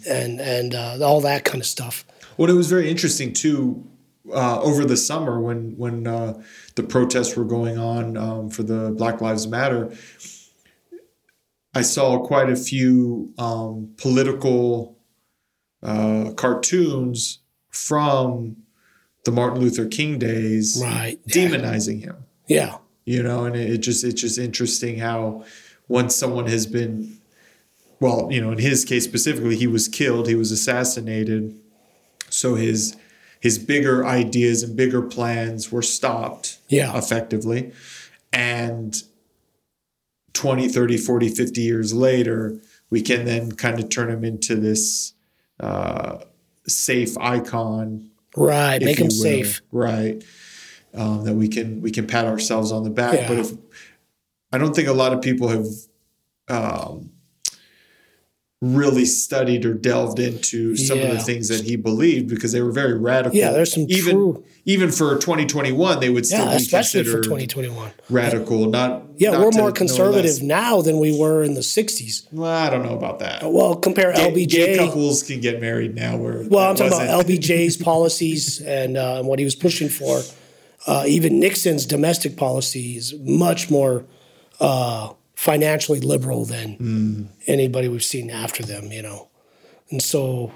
and 0.07 0.40
and 0.40 0.74
uh, 0.74 0.98
all 1.02 1.20
that 1.22 1.44
kind 1.44 1.61
of 1.61 1.66
stuff. 1.66 2.05
Well, 2.37 2.51
it 2.51 2.55
was 2.55 2.68
very 2.68 2.90
interesting 2.90 3.32
too 3.32 3.86
uh, 4.32 4.61
over 4.61 4.84
the 4.84 4.97
summer 4.97 5.40
when 5.40 5.76
when 5.76 6.07
uh, 6.07 6.43
the 6.74 6.82
protests 6.82 7.36
were 7.36 7.45
going 7.45 7.78
on 7.78 8.16
um, 8.16 8.51
for 8.51 8.62
the 8.62 8.90
Black 8.90 9.20
Lives 9.20 9.47
Matter. 9.47 9.95
I 11.74 11.82
saw 11.82 12.18
quite 12.26 12.51
a 12.51 12.57
few 12.57 13.32
um, 13.38 13.95
political 13.97 14.99
uh, 15.82 16.32
cartoons 16.36 17.38
from 17.73 18.57
the 19.25 19.33
Martin 19.33 19.61
Luther 19.61 19.87
King 19.87 20.18
days, 20.18 20.81
Right. 20.83 21.18
demonizing 21.29 22.03
him. 22.05 22.16
Yeah. 22.47 22.77
You 23.05 23.23
know, 23.23 23.45
and 23.45 23.57
it, 23.57 23.79
just 23.79 24.05
it's 24.05 24.20
just 24.20 24.39
interesting 24.39 24.99
how 24.99 25.45
once 25.89 26.14
someone 26.14 26.47
has 26.47 26.66
been, 26.66 27.18
well, 27.99 28.29
you 28.31 28.41
know, 28.41 28.53
in 28.53 28.59
his 28.59 28.85
case 28.85 29.05
specifically, 29.05 29.57
he 29.57 29.66
was 29.66 29.89
killed, 29.89 30.29
he 30.29 30.35
was 30.37 30.53
assassinated, 30.53 31.59
so 32.29 32.55
his 32.55 32.97
his 33.41 33.59
bigger 33.59 34.07
ideas 34.07 34.62
and 34.62 34.77
bigger 34.77 35.03
plans 35.03 35.73
were 35.73 35.83
stopped. 35.83 36.59
Yeah. 36.68 36.97
effectively. 36.97 37.73
And 38.33 39.03
20, 40.35 40.68
30, 40.68 40.97
40, 40.97 41.29
50 41.29 41.61
years 41.61 41.93
later, 41.93 42.61
we 42.89 43.03
can 43.03 43.25
then 43.25 43.53
kind 43.53 43.81
of 43.81 43.89
turn 43.89 44.09
them 44.11 44.25
into 44.25 44.55
this 44.55 45.12
uh, 45.59 46.18
safe 46.66 47.16
icon 47.18 48.10
Right. 48.36 48.80
Make 48.82 48.98
them 48.98 49.08
will, 49.08 49.10
safe. 49.10 49.62
right? 49.70 50.22
Um, 50.94 51.24
that 51.24 51.34
we 51.34 51.48
can 51.48 51.80
we 51.80 51.90
can 51.90 52.06
pat 52.06 52.26
ourselves 52.26 52.72
on 52.72 52.82
the 52.82 52.90
back. 52.90 53.14
Yeah. 53.14 53.28
But 53.28 53.38
if 53.38 53.52
I 54.52 54.58
don't 54.58 54.74
think 54.74 54.88
a 54.88 54.92
lot 54.92 55.12
of 55.12 55.22
people 55.22 55.48
have 55.48 55.66
um, 56.48 57.10
really 58.62 59.04
studied 59.04 59.66
or 59.66 59.74
delved 59.74 60.20
into 60.20 60.76
some 60.76 61.00
of 61.00 61.10
the 61.10 61.18
things 61.18 61.48
that 61.48 61.62
he 61.64 61.74
believed 61.74 62.28
because 62.28 62.52
they 62.52 62.62
were 62.62 62.70
very 62.70 62.96
radical. 62.96 63.36
Yeah, 63.36 63.50
there's 63.50 63.72
some 63.72 63.86
even 63.88 64.14
true- 64.14 64.44
even 64.64 64.92
for 64.92 65.16
2021 65.18 65.98
they 65.98 66.08
would 66.10 66.24
still 66.24 66.44
Yeah, 66.44 66.50
be 66.50 66.62
especially 66.62 67.02
for 67.02 67.14
considered 67.14 67.24
2021. 67.24 67.90
radical. 68.08 68.66
Not 68.70 69.02
Yeah, 69.18 69.32
not 69.32 69.40
we're 69.40 69.50
more 69.50 69.72
conservative 69.72 70.42
now 70.44 70.80
than 70.80 71.00
we 71.00 71.10
were 71.18 71.42
in 71.42 71.54
the 71.54 71.60
60s. 71.60 72.28
Well, 72.30 72.48
I 72.48 72.70
don't 72.70 72.84
know 72.86 72.94
about 72.96 73.18
that. 73.18 73.42
Well, 73.52 73.74
compare 73.74 74.12
Gay- 74.12 74.30
LBJ. 74.30 74.48
Gay 74.50 74.76
couples 74.76 75.24
can 75.24 75.40
get 75.40 75.60
married 75.60 75.96
now. 75.96 76.16
Where 76.16 76.44
Well, 76.48 76.70
I'm 76.70 76.76
talking 76.76 76.92
about 76.92 77.26
LBJ's 77.26 77.76
policies 77.92 78.60
and, 78.60 78.96
uh, 78.96 79.24
what 79.24 79.40
he 79.40 79.44
was 79.44 79.56
pushing 79.56 79.88
for. 79.88 80.22
Uh, 80.86 81.02
even 81.08 81.40
Nixon's 81.40 81.84
domestic 81.84 82.36
policy 82.36 82.96
is 82.96 83.12
much 83.18 83.70
more 83.70 84.04
uh, 84.60 85.08
financially 85.43 85.99
liberal 85.99 86.45
than 86.45 86.76
mm. 86.76 87.26
anybody 87.49 87.88
we've 87.88 88.05
seen 88.05 88.30
after 88.30 88.62
them. 88.62 88.93
You 88.93 89.03
know, 89.03 89.28
and 89.90 90.01
so 90.01 90.53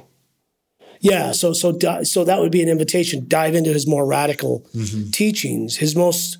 yeah, 1.01 1.33
so 1.33 1.53
so 1.53 1.73
di- 1.73 2.05
so 2.05 2.23
that 2.25 2.39
would 2.39 2.53
be 2.53 2.63
an 2.63 2.69
invitation. 2.69 3.27
Dive 3.27 3.57
into 3.57 3.73
his 3.73 3.87
more 3.87 4.07
radical 4.07 4.65
mm-hmm. 4.73 5.11
teachings. 5.11 5.77
His 5.77 5.97
most 5.97 6.39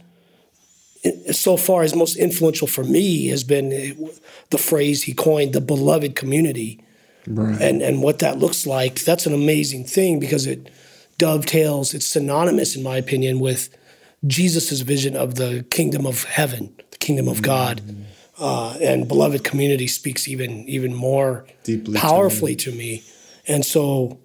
so 1.33 1.57
far, 1.57 1.83
his 1.83 1.95
most 1.95 2.17
influential 2.17 2.69
for 2.69 2.85
me 2.85 3.27
has 3.29 3.43
been 3.43 3.67
uh, 3.73 4.11
the 4.51 4.59
phrase 4.59 5.03
he 5.03 5.13
coined, 5.13 5.53
"the 5.53 5.61
beloved 5.61 6.15
community." 6.15 6.81
Right. 7.29 7.61
and 7.61 7.83
and 7.83 8.05
what 8.05 8.21
that 8.21 8.39
looks 8.39 8.69
like 8.69 9.01
that's 9.01 9.27
an 9.27 9.35
amazing 9.35 9.83
thing 9.83 10.21
because 10.21 10.47
it 10.47 10.71
dovetails 11.19 11.93
it's 11.93 12.07
synonymous 12.07 12.77
in 12.77 12.85
my 12.85 12.99
opinion 12.99 13.41
with 13.41 13.69
jesus' 14.29 14.83
vision 14.83 15.17
of 15.17 15.35
the 15.35 15.67
kingdom 15.69 16.07
of 16.07 16.23
heaven 16.23 16.73
the 16.93 16.99
kingdom 16.99 17.27
of 17.27 17.43
god 17.43 17.81
mm-hmm. 17.81 18.03
Uh, 18.39 18.77
and 18.81 19.09
beloved 19.09 19.45
community 19.45 19.87
speaks 19.87 20.29
even 20.29 20.69
even 20.69 20.95
more 20.95 21.47
Deeply 21.65 21.99
powerfully 21.99 22.57
to 22.57 22.73
me. 22.73 23.03
and 23.49 23.65
so 23.65 24.19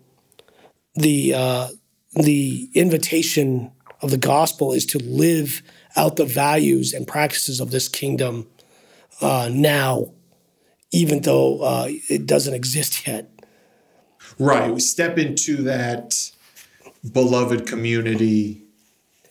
the 0.95 1.34
uh, 1.34 1.68
the 2.14 2.70
invitation 2.74 3.72
of 4.01 4.12
the 4.12 4.18
gospel 4.18 4.74
is 4.74 4.86
to 4.88 4.97
live 4.99 5.62
out 5.95 6.16
the 6.16 6.26
values 6.26 6.93
and 6.93 7.07
practices 7.07 7.59
of 7.59 7.72
this 7.72 7.88
kingdom 7.88 8.47
uh, 9.22 9.49
now 9.51 10.12
even 10.91 11.22
though 11.22 11.62
uh, 11.62 11.86
it 12.09 12.26
doesn't 12.26 12.53
exist 12.53 13.07
yet 13.07 13.30
Right. 14.39 14.74
We 14.74 14.80
step 14.80 15.18
into 15.18 15.57
that 15.64 16.32
beloved 17.12 17.68
community, 17.68 18.61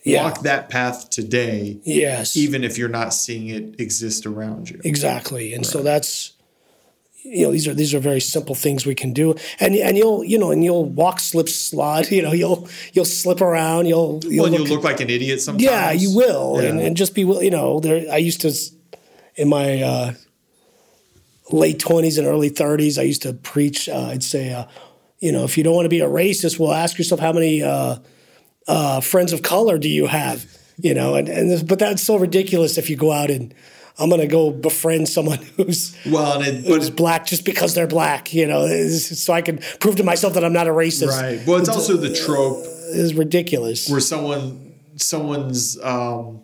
Yeah. 0.03 0.23
walk 0.23 0.41
that 0.41 0.69
path 0.69 1.09
today, 1.11 1.79
Yes. 1.83 2.35
even 2.35 2.63
if 2.63 2.77
you're 2.77 2.89
not 2.89 3.13
seeing 3.13 3.49
it 3.49 3.79
exist 3.79 4.25
around 4.25 4.69
you. 4.69 4.79
exactly. 4.83 5.53
And 5.53 5.65
so 5.65 5.83
that's 5.83 6.33
you 7.23 7.43
know 7.45 7.51
these 7.51 7.67
are 7.67 7.75
these 7.75 7.93
are 7.93 7.99
very 7.99 8.19
simple 8.19 8.55
things 8.55 8.83
we 8.83 8.95
can 8.95 9.13
do. 9.13 9.35
And 9.59 9.75
and 9.75 9.95
you'll 9.95 10.23
you 10.23 10.39
know 10.39 10.49
and 10.49 10.63
you'll 10.63 10.85
walk 10.85 11.19
slip 11.19 11.49
slide. 11.49 12.09
You 12.15 12.23
know 12.23 12.31
you'll 12.33 12.67
you'll 12.93 13.05
slip 13.05 13.41
around. 13.41 13.85
You'll 13.85 14.19
you'll 14.23 14.43
Well, 14.43 14.45
and 14.47 14.55
look, 14.59 14.67
you'll 14.69 14.77
look 14.77 14.83
like 14.83 15.01
an 15.01 15.09
idiot 15.11 15.39
sometimes. 15.39 15.63
yeah 15.63 15.91
you 15.91 16.15
will 16.15 16.57
and, 16.57 16.79
Yeah. 16.79 16.85
and 16.87 16.97
just 16.97 17.13
be 17.13 17.23
will- 17.23 17.43
you 17.43 17.51
know 17.51 17.79
there 17.79 18.11
I 18.11 18.17
used 18.17 18.41
to 18.41 18.51
in 19.35 19.49
my 19.49 19.81
uh, 19.83 20.13
late 21.51 21.79
twenties 21.79 22.17
and 22.17 22.27
early 22.27 22.49
thirties 22.49 22.97
I 22.97 23.03
used 23.03 23.21
to 23.23 23.33
preach. 23.33 23.87
Uh, 23.89 24.07
I'd 24.13 24.23
say 24.23 24.53
uh, 24.53 24.65
you 25.19 25.31
know 25.31 25.43
if 25.43 25.57
you 25.57 25.63
don't 25.63 25.75
want 25.75 25.85
to 25.85 25.89
be 25.89 25.99
a 25.99 26.07
racist, 26.09 26.57
well 26.59 26.71
ask 26.73 26.97
yourself 26.97 27.19
how 27.19 27.33
many 27.33 27.61
uh, 28.67 29.01
friends 29.01 29.33
of 29.33 29.41
color 29.41 29.77
do 29.77 29.89
you 29.89 30.07
have? 30.07 30.45
You 30.77 30.93
know, 30.93 31.15
and, 31.15 31.27
and 31.29 31.49
this, 31.51 31.61
but 31.63 31.77
that's 31.79 32.01
so 32.01 32.15
ridiculous 32.17 32.77
if 32.77 32.89
you 32.89 32.95
go 32.95 33.11
out 33.11 33.29
and 33.29 33.53
I'm 33.99 34.09
going 34.09 34.21
to 34.21 34.27
go 34.27 34.49
befriend 34.51 35.09
someone 35.09 35.37
who's 35.57 35.95
Well, 36.07 36.41
and 36.41 36.57
it, 36.57 36.65
who's 36.65 36.89
black 36.89 37.27
just 37.27 37.45
because 37.45 37.75
they're 37.75 37.87
black. 37.87 38.33
You 38.33 38.47
know, 38.47 38.67
so 38.89 39.33
I 39.33 39.41
can 39.41 39.59
prove 39.79 39.97
to 39.97 40.03
myself 40.03 40.33
that 40.33 40.43
I'm 40.43 40.53
not 40.53 40.67
a 40.67 40.71
racist. 40.71 41.09
right. 41.09 41.45
Well, 41.45 41.57
it's 41.59 41.69
also 41.69 41.97
the 41.97 42.13
trope 42.13 42.63
is 42.65 43.13
ridiculous. 43.13 43.89
where 43.89 43.99
someone 43.99 44.73
someone's 44.95 45.79
um, 45.83 46.41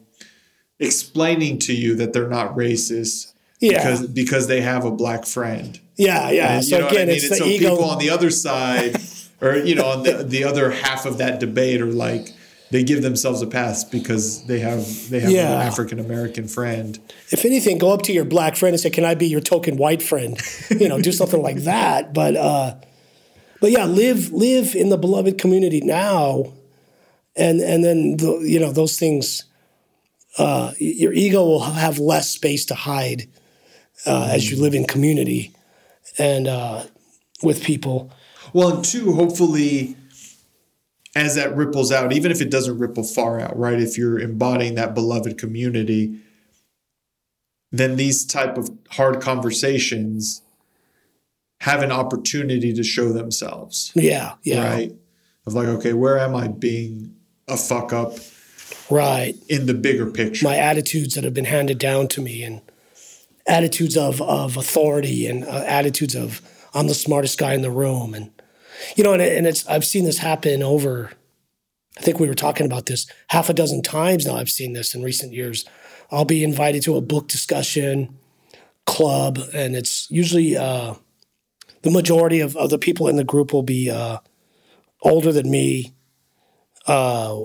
explaining 0.79 1.59
to 1.59 1.73
you 1.73 1.95
that 1.95 2.13
they're 2.13 2.29
not 2.29 2.55
racist 2.55 3.33
Yeah. 3.59 3.77
because 3.77 4.07
because 4.07 4.47
they 4.47 4.61
have 4.61 4.85
a 4.85 4.91
black 4.91 5.25
friend. 5.25 5.79
Yeah, 5.95 6.29
yeah. 6.29 6.55
And 6.57 6.65
so 6.65 6.87
again, 6.87 7.03
I 7.03 7.05
mean? 7.05 7.15
it's 7.15 7.29
the 7.29 7.35
so 7.37 7.45
ego. 7.45 7.69
people 7.71 7.85
on 7.85 7.97
the 7.97 8.09
other 8.11 8.29
side, 8.29 8.95
or 9.41 9.55
you 9.57 9.75
know, 9.75 9.85
on 9.85 10.03
the, 10.03 10.23
the 10.23 10.43
other 10.43 10.71
half 10.71 11.05
of 11.05 11.17
that 11.19 11.39
debate, 11.39 11.81
are 11.81 11.85
like 11.91 12.29
they 12.71 12.83
give 12.83 13.01
themselves 13.01 13.41
a 13.41 13.47
pass 13.47 13.83
because 13.83 14.45
they 14.45 14.59
have 14.59 15.09
they 15.09 15.19
have 15.21 15.31
Yeah. 15.31 15.53
an 15.61 15.67
African 15.67 15.99
American 15.99 16.47
friend. 16.47 16.99
if 17.31 17.45
anything, 17.45 17.77
go 17.77 17.91
up 17.91 18.01
to 18.03 18.13
your 18.13 18.25
black 18.25 18.55
friend 18.55 18.73
and 18.73 18.79
say, 18.81 18.89
"Can 18.89 19.05
I 19.05 19.15
be 19.15 19.27
your 19.27 19.41
token 19.41 19.77
white 19.77 20.01
friend?" 20.01 20.37
You 20.69 20.87
know, 20.89 21.01
do 21.01 21.11
something 21.11 21.41
like 21.41 21.57
that. 21.63 22.13
But 22.13 22.35
uh, 22.35 22.75
but 23.61 23.71
yeah, 23.71 23.85
live 23.85 24.31
live 24.31 24.75
in 24.75 24.89
the 24.89 24.97
beloved 24.97 25.37
community 25.37 25.81
now, 25.81 26.53
and 27.35 27.61
and 27.61 27.83
then 27.83 28.17
the, 28.17 28.39
you 28.43 28.59
know 28.59 28.71
those 28.71 28.97
things. 28.97 29.43
Uh, 30.39 30.71
your 30.77 31.13
ego 31.13 31.43
will 31.43 31.61
have 31.61 31.97
less 31.97 32.29
space 32.29 32.63
to 32.65 32.75
hide 32.75 33.23
uh, 34.05 34.29
as 34.31 34.51
you 34.51 34.55
live 34.61 34.75
in 34.75 34.85
community 34.85 35.51
and 36.19 36.47
uh, 36.47 36.83
with 37.41 37.63
people. 37.63 38.11
Well, 38.53 38.75
and 38.77 38.85
two, 38.85 39.13
hopefully, 39.13 39.95
as 41.15 41.35
that 41.35 41.55
ripples 41.55 41.91
out, 41.91 42.13
even 42.13 42.31
if 42.31 42.41
it 42.41 42.49
doesn't 42.49 42.77
ripple 42.77 43.03
far 43.03 43.39
out, 43.39 43.57
right? 43.57 43.79
If 43.79 43.97
you're 43.97 44.19
embodying 44.19 44.75
that 44.75 44.93
beloved 44.93 45.37
community, 45.37 46.19
then 47.71 47.95
these 47.95 48.25
type 48.25 48.57
of 48.57 48.69
hard 48.91 49.21
conversations 49.21 50.41
have 51.61 51.81
an 51.81 51.91
opportunity 51.91 52.73
to 52.73 52.83
show 52.83 53.11
themselves, 53.11 53.91
Yeah, 53.95 54.35
yeah, 54.43 54.63
right? 54.63 54.93
Of 55.45 55.53
like, 55.53 55.67
okay, 55.67 55.93
where 55.93 56.19
am 56.19 56.35
I 56.35 56.47
being 56.47 57.15
a 57.47 57.57
fuck 57.57 57.93
up 57.93 58.17
right. 58.89 59.35
in 59.49 59.65
the 59.65 59.73
bigger 59.73 60.05
picture? 60.05 60.45
my 60.45 60.57
attitudes 60.57 61.15
that 61.15 61.23
have 61.23 61.33
been 61.33 61.45
handed 61.45 61.79
down 61.79 62.07
to 62.09 62.21
me 62.21 62.43
and 62.43 62.61
attitudes 63.47 63.97
of, 63.97 64.21
of 64.21 64.55
authority 64.57 65.25
and 65.25 65.45
uh, 65.45 65.63
attitudes 65.65 66.15
of 66.15 66.41
I'm 66.73 66.87
the 66.87 66.93
smartest 66.93 67.39
guy 67.39 67.53
in 67.53 67.61
the 67.61 67.71
room 67.71 68.13
and 68.13 68.29
you 68.95 69.03
know 69.03 69.13
and, 69.13 69.21
it- 69.21 69.37
and 69.37 69.47
it's 69.47 69.67
I've 69.67 69.85
seen 69.85 70.05
this 70.05 70.17
happen 70.19 70.61
over 70.63 71.11
I 71.97 72.01
think 72.01 72.19
we 72.19 72.27
were 72.27 72.35
talking 72.35 72.65
about 72.65 72.85
this 72.85 73.07
half 73.29 73.49
a 73.49 73.53
dozen 73.53 73.81
times 73.81 74.25
now 74.25 74.35
I've 74.35 74.49
seen 74.49 74.73
this 74.73 74.93
in 74.93 75.01
recent 75.03 75.33
years. 75.33 75.65
I'll 76.11 76.25
be 76.25 76.43
invited 76.43 76.83
to 76.83 76.95
a 76.95 77.01
book 77.01 77.27
discussion 77.27 78.17
club 78.85 79.39
and 79.53 79.75
it's 79.75 80.09
usually 80.09 80.55
uh, 80.55 80.93
the 81.81 81.91
majority 81.91 82.39
of, 82.39 82.55
of 82.55 82.69
the 82.69 82.77
people 82.77 83.07
in 83.07 83.15
the 83.17 83.23
group 83.23 83.51
will 83.51 83.63
be 83.63 83.89
uh, 83.89 84.19
older 85.01 85.31
than 85.31 85.49
me 85.49 85.93
uh, 86.85 87.35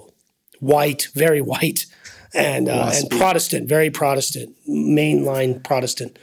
white 0.60 1.08
very 1.14 1.40
white 1.40 1.86
and 2.34 2.68
uh, 2.68 2.90
and 2.94 3.10
Protestant, 3.10 3.68
very 3.68 3.90
Protestant, 3.90 4.56
mainline 4.68 5.62
Protestant, 5.62 6.18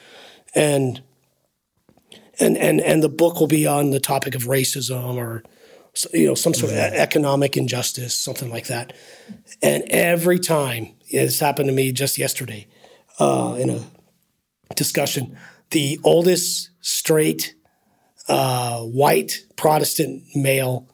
and 0.56 1.02
and 2.40 2.58
and 2.58 2.82
and 2.82 3.04
the 3.04 3.10
book 3.10 3.40
will 3.40 3.48
be 3.48 3.68
on 3.68 3.92
the 3.92 4.00
topic 4.00 4.36
of 4.36 4.44
racism 4.44 5.16
or 5.16 5.44
you 6.14 6.28
know 6.28 6.36
some 6.36 6.54
sort 6.54 6.72
of 6.72 6.78
economic 6.78 7.58
injustice, 7.58 8.16
something 8.16 8.50
like 8.50 8.68
that. 8.68 8.94
And 9.62 9.84
every 9.90 10.40
time 10.40 10.96
it's 11.08 11.40
happened 11.40 11.68
to 11.68 11.74
me 11.74 11.92
just 11.92 12.18
yesterday 12.18 12.68
uh, 13.20 13.58
in 13.60 13.70
a 13.70 13.84
discussion, 14.76 15.38
the 15.72 16.00
oldest 16.04 16.70
straight 16.82 17.56
uh, 18.28 18.82
white 18.82 19.44
Protestant 19.56 20.24
male 20.36 20.88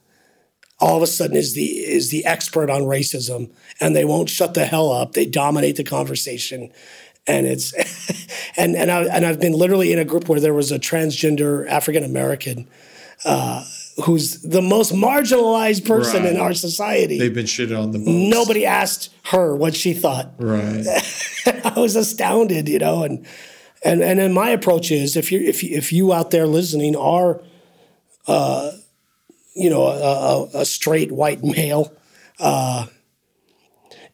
all 0.79 0.97
of 0.97 1.03
a 1.03 1.07
sudden 1.07 1.37
is 1.37 1.53
the 1.53 1.65
is 1.65 2.09
the 2.09 2.25
expert 2.25 2.69
on 2.69 2.81
racism 2.81 3.51
and 3.79 3.95
they 3.95 4.05
won't 4.05 4.29
shut 4.29 4.53
the 4.53 4.65
hell 4.65 4.91
up 4.91 5.13
they 5.13 5.25
dominate 5.25 5.77
the 5.77 5.83
conversation 5.83 6.69
and 7.27 7.45
it's 7.47 7.73
and 8.57 8.75
and, 8.75 8.91
I, 8.91 9.03
and 9.05 9.25
I've 9.25 9.39
been 9.39 9.53
literally 9.53 9.91
in 9.93 9.99
a 9.99 10.05
group 10.05 10.27
where 10.29 10.39
there 10.39 10.53
was 10.53 10.71
a 10.71 10.79
transgender 10.79 11.67
African 11.67 12.03
American 12.03 12.67
uh, 13.23 13.63
who's 14.03 14.41
the 14.41 14.61
most 14.61 14.93
marginalized 14.93 15.85
person 15.85 16.25
in 16.25 16.37
our 16.37 16.53
society 16.53 17.17
They've 17.17 17.33
been 17.33 17.45
shitted 17.45 17.81
on 17.81 17.91
the 17.91 17.99
most. 17.99 18.07
nobody 18.09 18.65
asked 18.65 19.13
her 19.31 19.55
what 19.55 19.75
she 19.75 19.93
thought 19.93 20.33
Right. 20.37 20.85
I 21.65 21.79
was 21.79 21.95
astounded, 21.95 22.67
you 22.69 22.79
know, 22.79 23.03
and 23.03 23.25
and 23.83 24.01
and 24.01 24.19
then 24.19 24.33
my 24.33 24.49
approach 24.49 24.91
is 24.91 25.15
if 25.15 25.31
you 25.31 25.39
if 25.39 25.63
you, 25.63 25.77
if 25.77 25.91
you 25.93 26.11
out 26.13 26.31
there 26.31 26.47
listening 26.47 26.95
are, 26.95 27.41
uh, 28.27 28.71
you 29.55 29.69
know, 29.69 29.83
a, 29.83 30.57
a, 30.57 30.61
a 30.61 30.65
straight 30.65 31.11
white 31.11 31.43
male, 31.43 31.93
uh, 32.39 32.87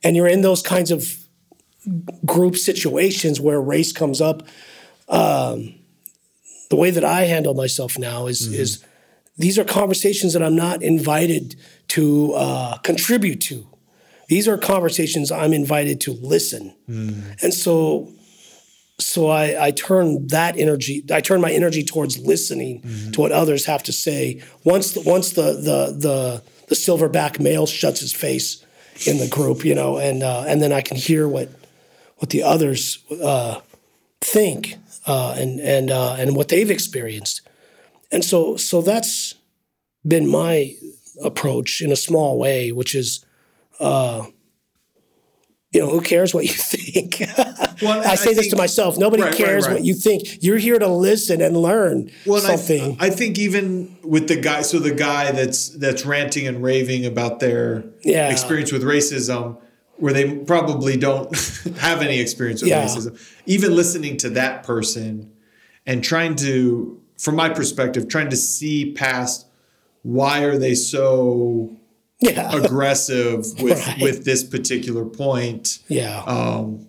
and 0.03 0.15
you're 0.15 0.27
in 0.27 0.41
those 0.41 0.61
kinds 0.61 0.91
of 0.91 1.20
group 2.25 2.55
situations 2.57 3.39
where 3.39 3.59
race 3.61 3.91
comes 3.91 4.21
up. 4.21 4.43
Um, 5.07 5.75
the 6.69 6.75
way 6.75 6.91
that 6.91 7.03
I 7.03 7.23
handle 7.23 7.53
myself 7.53 7.97
now 7.97 8.27
is 8.27 8.47
is 8.53 8.83
these 9.37 9.57
are 9.59 9.65
conversations 9.65 10.33
that 10.33 10.43
I'm 10.43 10.55
not 10.55 10.81
invited 10.83 11.55
to 11.89 12.33
uh, 12.33 12.77
contribute 12.77 13.41
to. 13.41 13.67
These 14.27 14.47
are 14.47 14.57
conversations 14.57 15.31
I'm 15.31 15.51
invited 15.53 15.99
to 16.01 16.13
listen, 16.13 16.73
and 17.41 17.53
so 17.53 18.13
so 18.99 19.27
I, 19.27 19.67
I 19.67 19.71
turn 19.71 20.27
that 20.27 20.57
energy 20.57 21.03
I 21.11 21.19
turn 21.19 21.41
my 21.41 21.51
energy 21.51 21.83
towards 21.83 22.19
listening 22.19 22.81
to 23.11 23.19
what 23.21 23.31
others 23.31 23.65
have 23.65 23.83
to 23.83 23.91
say. 23.91 24.41
Once 24.63 24.93
the, 24.93 25.01
once 25.01 25.31
the 25.31 25.53
the 25.53 25.95
the 25.97 26.43
the 26.67 26.75
silverback 26.75 27.39
male 27.39 27.65
shuts 27.65 27.99
his 27.99 28.13
face 28.13 28.63
in 29.05 29.17
the 29.17 29.27
group, 29.27 29.65
you 29.65 29.75
know, 29.75 29.97
and 29.97 30.23
uh, 30.23 30.45
and 30.47 30.61
then 30.61 30.71
I 30.71 30.79
can 30.81 30.95
hear 30.95 31.27
what 31.27 31.49
what 32.21 32.29
the 32.29 32.43
others 32.43 32.99
uh, 33.23 33.59
think 34.21 34.75
uh, 35.07 35.33
and 35.37 35.59
and 35.59 35.89
uh, 35.89 36.13
and 36.19 36.35
what 36.35 36.49
they've 36.49 36.69
experienced, 36.69 37.41
and 38.11 38.23
so 38.23 38.55
so 38.57 38.81
that's 38.81 39.33
been 40.07 40.27
my 40.29 40.75
approach 41.23 41.81
in 41.81 41.91
a 41.91 41.95
small 41.95 42.37
way, 42.37 42.71
which 42.71 42.93
is. 42.95 43.25
Uh, 43.79 44.25
you 45.73 45.79
know, 45.79 45.89
who 45.89 46.01
cares 46.01 46.33
what 46.33 46.43
you 46.43 46.51
think? 46.53 47.21
Well, 47.81 48.01
I 48.05 48.11
I 48.11 48.15
say 48.15 48.33
this 48.33 48.39
think- 48.47 48.49
to 48.51 48.57
myself. 48.57 48.97
Nobody 48.97 49.23
Right, 49.23 49.29
right, 49.31 49.37
cares 49.37 49.65
right. 49.67 49.75
what 49.75 49.85
you 49.85 49.93
think. 49.93 50.43
You're 50.43 50.57
here 50.57 50.77
to 50.77 50.87
listen 50.89 51.39
and 51.41 51.55
learn 51.55 52.11
Well, 52.25 52.39
and 52.43 52.47
I- 52.51 52.55
something. 52.57 52.97
I, 52.99 53.09
think 53.09 53.39
even 53.39 53.97
with 54.03 54.27
the 54.27 54.35
guy, 54.35 54.63
so 54.63 54.79
the 54.79 54.93
guy 54.93 55.31
that's 55.31 55.69
that's 55.69 56.05
ranting 56.05 56.45
and 56.45 56.61
raving 56.61 57.05
about 57.05 57.39
their 57.39 57.85
Yeah. 58.03 58.29
experience 58.29 58.73
with 58.73 58.83
racism, 58.83 59.57
where 60.01 60.13
they 60.13 60.35
probably 60.39 60.97
don't 60.97 61.33
have 61.77 62.01
any 62.01 62.19
experience 62.19 62.61
with 62.61 62.69
Yeah. 62.69 62.85
racism, 62.85 63.17
even 63.45 63.75
listening 63.75 64.17
to 64.17 64.29
that 64.31 64.63
person 64.63 65.31
and 65.85 66.03
trying 66.03 66.35
to, 66.37 66.99
from 67.17 67.35
my 67.35 67.49
perspective, 67.49 68.07
trying 68.07 68.29
to 68.29 68.35
see 68.37 68.91
past 68.93 69.47
why 70.03 70.41
are 70.43 70.57
they 70.57 70.73
so 70.75 71.77
yeah, 72.19 72.51
aggressive 72.55 73.45
with 73.61 73.85
Right. 73.87 74.01
with 74.01 74.25
this 74.25 74.43
particular 74.43 75.05
point 75.05 75.79
yeah, 75.87 76.21
um, 76.25 76.87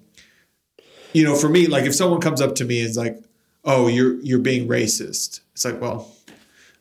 you 1.13 1.25
know, 1.25 1.35
for 1.35 1.49
me, 1.51 1.67
like 1.67 1.85
if 1.85 1.95
someone 1.95 2.21
comes 2.21 2.41
up 2.41 2.55
to 2.57 2.65
me 2.65 2.81
and 2.81 2.89
is 2.89 2.97
like, 2.97 3.19
"Oh, 3.65 3.87
you're 3.89 4.19
you're 4.23 4.39
being 4.39 4.67
racist," 4.67 5.41
it's 5.53 5.65
like, 5.65 5.79
well, 5.81 6.11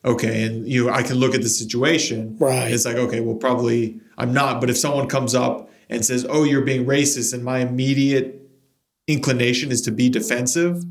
okay, 0.06 0.44
and 0.44 0.66
you 0.66 0.86
know, 0.86 0.92
I 0.92 1.02
can 1.02 1.16
look 1.16 1.34
at 1.34 1.42
the 1.42 1.48
situation. 1.50 2.36
Right. 2.40 2.72
It's 2.72 2.86
like, 2.86 2.96
okay, 2.96 3.20
well, 3.20 3.36
probably 3.36 4.00
I'm 4.16 4.32
not. 4.32 4.60
But 4.60 4.70
if 4.70 4.78
someone 4.78 5.06
comes 5.08 5.34
up 5.34 5.68
and 5.88 6.04
says, 6.04 6.26
"Oh, 6.28 6.44
you're 6.44 6.62
being 6.62 6.84
racist," 6.86 7.32
and 7.34 7.44
my 7.44 7.58
immediate 7.60 8.40
inclination 9.08 9.70
is 9.72 9.80
to 9.82 9.90
be 9.90 10.08
defensive, 10.08 10.84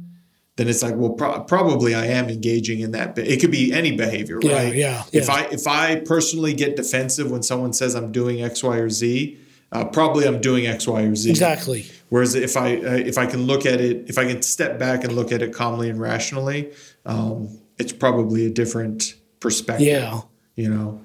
then 0.57 0.67
it's 0.67 0.83
like, 0.83 0.95
well, 0.95 1.11
pro- 1.11 1.41
probably 1.43 1.95
I 1.95 2.05
am 2.07 2.27
engaging 2.29 2.81
in 2.81 2.91
that. 2.91 3.17
It 3.17 3.39
could 3.39 3.51
be 3.51 3.71
any 3.71 3.93
behavior, 3.95 4.37
Yeah, 4.41 4.53
right? 4.53 4.75
yeah, 4.75 5.03
If 5.13 5.27
yeah. 5.27 5.33
I 5.33 5.41
if 5.51 5.65
I 5.67 5.95
personally 6.01 6.53
get 6.53 6.75
defensive 6.75 7.31
when 7.31 7.41
someone 7.41 7.73
says 7.73 7.95
I'm 7.95 8.11
doing 8.11 8.41
X, 8.43 8.61
Y, 8.63 8.75
or 8.77 8.89
Z, 8.89 9.37
uh, 9.71 9.85
probably 9.85 10.27
I'm 10.27 10.41
doing 10.41 10.67
X, 10.67 10.85
Y, 10.87 11.01
or 11.03 11.15
Z. 11.15 11.29
exactly. 11.29 11.85
Whereas 12.09 12.35
if 12.35 12.57
I 12.57 12.75
uh, 12.75 12.95
if 12.95 13.17
I 13.17 13.25
can 13.25 13.43
look 13.47 13.65
at 13.65 13.79
it, 13.79 14.09
if 14.09 14.17
I 14.17 14.25
can 14.25 14.41
step 14.41 14.77
back 14.77 15.03
and 15.05 15.13
look 15.13 15.31
at 15.31 15.41
it 15.41 15.53
calmly 15.53 15.89
and 15.89 15.99
rationally, 15.99 16.71
um, 17.05 17.57
it's 17.79 17.93
probably 17.93 18.45
a 18.45 18.49
different 18.49 19.15
perspective. 19.39 19.87
Yeah. 19.87 20.21
You 20.55 20.69
know. 20.69 21.01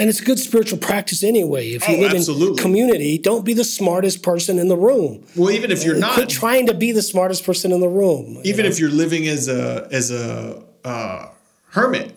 And 0.00 0.08
it's 0.08 0.20
a 0.20 0.24
good 0.24 0.38
spiritual 0.38 0.78
practice 0.78 1.24
anyway. 1.24 1.70
If 1.72 1.88
you 1.88 1.96
Oh, 1.96 2.00
live 2.00 2.12
absolutely. 2.14 2.48
in 2.48 2.56
community, 2.56 3.18
don't 3.18 3.44
be 3.44 3.52
the 3.52 3.64
smartest 3.64 4.22
person 4.22 4.58
in 4.58 4.68
the 4.68 4.76
room. 4.76 5.24
Well, 5.34 5.50
even 5.50 5.70
if 5.72 5.82
you're 5.84 5.94
Quit 6.00 6.18
not, 6.18 6.28
trying 6.28 6.66
to 6.66 6.74
be 6.74 6.92
the 6.92 7.02
smartest 7.02 7.44
person 7.44 7.72
in 7.72 7.80
the 7.80 7.88
room. 7.88 8.40
even 8.44 8.64
if 8.64 8.78
you're 8.78 8.90
living 8.90 9.26
as 9.26 9.48
a 9.48 9.88
as 9.90 10.10
a 10.12 10.62
uh, 10.84 11.28
hermit, 11.70 12.14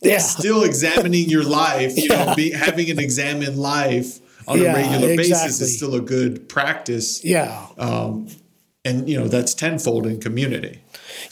yeah, 0.00 0.18
still 0.18 0.62
examining 0.62 1.28
your 1.28 1.42
life, 1.62 1.96
you 1.96 2.08
know, 2.08 2.34
be, 2.36 2.50
having 2.52 2.88
an 2.90 2.98
examined 3.00 3.56
life 3.58 4.20
on 4.46 4.60
Yeah, 4.60 4.72
a 4.72 4.74
regular 4.76 5.16
basis 5.16 5.60
is 5.60 5.76
still 5.76 5.94
a 5.96 6.00
good 6.00 6.48
practice. 6.48 7.24
yeah, 7.24 7.66
And 8.84 9.08
you 9.08 9.16
know 9.18 9.28
that's 9.28 9.54
tenfold 9.54 10.06
in 10.06 10.20
community. 10.20 10.80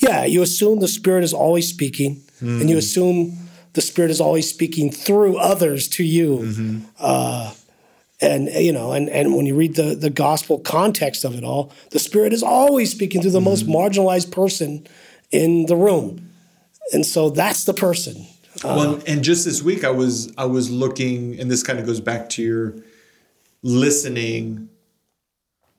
yeah. 0.00 0.24
You 0.24 0.42
assume 0.42 0.80
the 0.80 0.88
spirit 0.88 1.24
is 1.24 1.32
always 1.32 1.68
speaking, 1.68 2.22
and 2.40 2.48
Mm-hmm. 2.60 2.68
you 2.68 2.78
assume 2.78 3.36
the 3.74 3.80
spirit 3.80 4.10
is 4.10 4.20
always 4.20 4.48
speaking 4.48 4.90
through 4.90 5.36
others 5.38 5.88
to 5.88 6.04
you. 6.04 6.38
Mm-hmm. 6.38 6.78
Uh, 6.98 7.52
and 8.22 8.48
you 8.48 8.72
know, 8.72 8.92
and 8.92 9.08
and 9.08 9.34
when 9.34 9.46
you 9.46 9.54
read 9.54 9.76
the 9.76 9.94
the 9.94 10.10
gospel 10.10 10.58
context 10.58 11.24
of 11.24 11.34
it 11.34 11.44
all, 11.44 11.72
the 11.90 11.98
spirit 11.98 12.32
is 12.32 12.42
always 12.42 12.90
speaking 12.90 13.22
through 13.22 13.30
the 13.30 13.40
most 13.40 13.66
Mm-hmm. 13.66 13.72
marginalized 13.74 14.30
person 14.30 14.86
in 15.30 15.66
the 15.66 15.76
room, 15.76 16.30
and 16.92 17.06
so 17.06 17.30
that's 17.30 17.64
the 17.64 17.72
person. 17.74 18.26
well, 18.62 19.00
and 19.06 19.22
just 19.24 19.44
this 19.46 19.62
week 19.62 19.84
I 19.84 19.90
was 19.90 20.32
I 20.36 20.44
was 20.44 20.70
looking, 20.70 21.40
and 21.40 21.50
this 21.50 21.62
kind 21.62 21.78
of 21.78 21.86
goes 21.86 22.00
back 22.00 22.28
to 22.30 22.42
your 22.42 22.74
listening, 23.62 24.68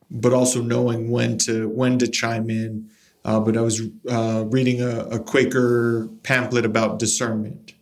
but 0.10 0.34
also 0.34 0.62
knowing 0.62 1.12
when 1.12 1.38
to 1.40 1.70
when 1.70 2.00
to 2.00 2.08
chime 2.08 2.50
in. 2.50 2.90
Uh, 3.24 3.40
but 3.40 3.56
I 3.56 3.62
was 3.62 3.82
uh, 4.10 4.46
reading 4.48 4.82
a, 4.82 5.02
a 5.12 5.20
Quaker 5.20 6.10
pamphlet 6.24 6.66
about 6.66 6.98
discernment. 6.98 7.74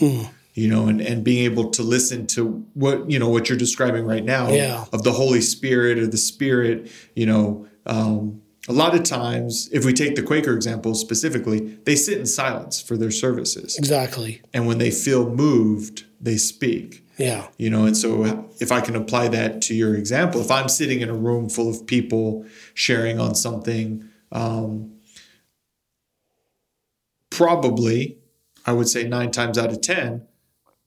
You 0.00 0.68
know, 0.68 0.86
and, 0.86 1.00
and 1.00 1.24
being 1.24 1.44
able 1.44 1.70
to 1.70 1.82
listen 1.82 2.26
to 2.28 2.64
what 2.74 3.10
you 3.10 3.18
know 3.18 3.28
what 3.28 3.48
you're 3.48 3.58
describing 3.58 4.04
right 4.06 4.24
now 4.24 4.50
Yeah. 4.50 4.84
of 4.92 5.02
the 5.02 5.12
Holy 5.12 5.40
Spirit 5.40 5.98
or 5.98 6.06
the 6.06 6.16
Spirit. 6.16 6.90
You 7.14 7.26
know, 7.26 7.66
um, 7.86 8.40
a 8.68 8.72
lot 8.72 8.94
of 8.94 9.02
times, 9.02 9.68
if 9.72 9.84
we 9.84 9.92
take 9.92 10.14
the 10.14 10.22
Quaker 10.22 10.54
example 10.54 10.94
specifically, 10.94 11.76
they 11.84 11.96
sit 11.96 12.18
in 12.18 12.24
silence 12.26 12.80
for 12.80 12.96
their 12.96 13.10
services 13.10 13.76
Exactly. 13.76 14.40
and 14.54 14.66
when 14.66 14.78
they 14.78 14.90
feel 14.90 15.28
moved 15.28 16.04
they 16.20 16.38
speak 16.38 17.04
Yeah. 17.18 17.48
you 17.58 17.68
know 17.68 17.84
and 17.84 17.94
so 17.94 18.48
if 18.60 18.72
i 18.72 18.80
can 18.80 18.96
apply 18.96 19.28
that 19.28 19.60
to 19.62 19.74
your 19.74 19.94
example 19.94 20.40
if 20.40 20.50
i'm 20.50 20.70
sitting 20.70 21.02
in 21.02 21.10
a 21.10 21.14
room 21.14 21.50
full 21.50 21.68
of 21.68 21.86
people 21.86 22.46
sharing 22.72 23.20
on 23.20 23.34
something 23.34 24.08
um, 24.32 24.94
probably 27.30 28.16
i 28.66 28.72
would 28.72 28.88
say 28.88 29.04
nine 29.06 29.30
times 29.30 29.56
out 29.58 29.70
of 29.70 29.80
ten 29.80 30.22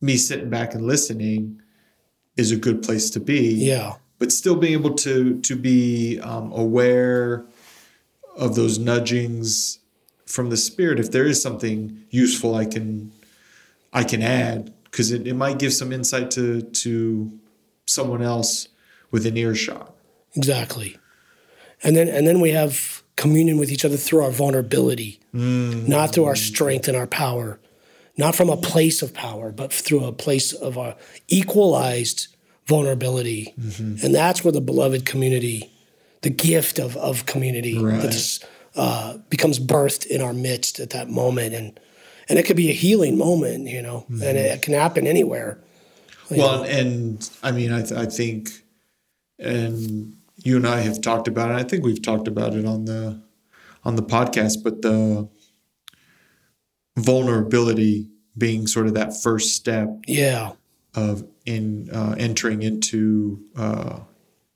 me 0.02 0.16
sitting 0.18 0.50
back 0.50 0.74
and 0.74 0.86
listening 0.86 1.62
is 2.36 2.52
a 2.52 2.56
good 2.56 2.82
place 2.84 3.10
to 3.10 3.20
be 3.20 3.54
Yeah. 3.56 3.94
but 4.20 4.32
still 4.32 4.56
being 4.56 4.74
able 4.74 4.94
to 4.96 5.40
to 5.42 5.56
be 5.56 6.20
um, 6.22 6.52
aware 6.52 7.46
of 8.36 8.56
those 8.56 8.78
nudgings 8.78 9.80
from 10.26 10.50
the 10.50 10.58
spirit 10.58 11.00
if 11.00 11.12
there 11.12 11.26
is 11.26 11.42
something 11.42 12.04
useful 12.10 12.54
i 12.56 12.66
can 12.66 13.12
i 13.94 14.04
can 14.04 14.22
add 14.22 14.74
because 14.86 15.12
it, 15.12 15.26
it 15.28 15.34
might 15.36 15.58
give 15.60 15.74
some 15.74 15.92
insight 15.92 16.30
to 16.32 16.62
to 16.62 17.32
someone 17.86 18.22
else 18.22 18.68
within 19.12 19.38
earshot 19.38 19.94
Exactly. 20.36 20.96
And 21.84 21.96
then 21.96 22.08
and 22.08 22.28
then 22.28 22.40
we 22.42 22.52
have 22.52 23.02
communion 23.16 23.58
with 23.58 23.72
each 23.72 23.84
other 23.86 23.98
through 23.98 24.24
our 24.24 24.30
vulnerability, 24.30 25.20
not 25.34 26.14
through 26.14 26.26
our 26.26 26.36
strength 26.36 26.88
and 26.88 26.96
our 26.96 27.08
power, 27.08 27.60
not 28.18 28.36
from 28.36 28.50
a 28.50 28.58
place 28.58 29.02
of 29.02 29.14
power, 29.14 29.52
but 29.52 29.72
through 29.72 30.04
a 30.06 30.12
place 30.12 30.52
of 30.54 30.78
our 30.78 30.96
equalized 31.28 32.28
vulnerability. 32.66 33.54
And 33.58 34.14
that's 34.14 34.44
where 34.44 34.52
the 34.52 34.62
beloved 34.62 35.06
community, 35.06 35.72
the 36.22 36.30
gift 36.30 36.80
of, 36.80 36.98
of 36.98 37.26
community 37.26 37.78
Right. 37.78 38.40
uh, 38.76 39.18
becomes 39.30 39.60
birthed 39.60 40.06
in 40.08 40.22
our 40.22 40.34
midst 40.34 40.80
at 40.80 40.90
that 40.92 41.10
moment. 41.10 41.54
And 41.54 41.80
and 42.30 42.38
it 42.38 42.44
could 42.46 42.58
be 42.58 42.70
a 42.70 42.74
healing 42.74 43.18
moment, 43.18 43.68
you 43.70 43.82
know, 43.82 44.06
and 44.10 44.38
it 44.38 44.62
can 44.62 44.74
happen 44.74 45.08
anywhere. 45.08 45.60
well 46.30 46.64
and, 46.64 46.72
and 46.72 47.30
i 47.42 47.52
mean 47.54 47.72
I, 47.72 47.82
th- 47.84 47.94
I 47.94 48.06
think 48.06 48.50
and 49.40 50.14
you 50.44 50.58
and 50.58 50.68
i 50.68 50.82
have 50.82 51.00
talked 51.02 51.28
about 51.30 51.52
it 51.52 51.56
i 51.56 51.64
think 51.64 51.86
we've 51.86 52.02
talked 52.02 52.28
about 52.28 52.54
it 52.54 52.66
on 52.66 52.84
the 52.86 53.22
on 53.86 53.96
the 53.96 54.04
podcast 54.04 54.62
but 54.64 54.82
the 54.82 55.30
vulnerability 56.98 58.10
being 58.38 58.68
sort 58.68 58.88
of 58.88 58.94
that 58.96 59.16
first 59.22 59.56
step 59.56 59.88
Yeah. 60.08 60.52
of 60.96 61.26
in 61.46 61.90
uh, 61.92 62.16
entering 62.18 62.62
into 62.64 63.40
uh, 63.56 64.00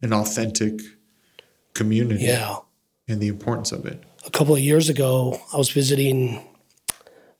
an 0.01 0.11
authentic 0.13 0.81
community 1.73 2.25
Yeah. 2.25 2.57
and 3.07 3.21
the 3.21 3.27
importance 3.27 3.71
of 3.71 3.85
it. 3.85 4.03
a 4.25 4.29
couple 4.29 4.53
of 4.53 4.59
years 4.61 4.87
ago, 4.89 5.39
I 5.53 5.57
was 5.57 5.69
visiting. 5.71 6.43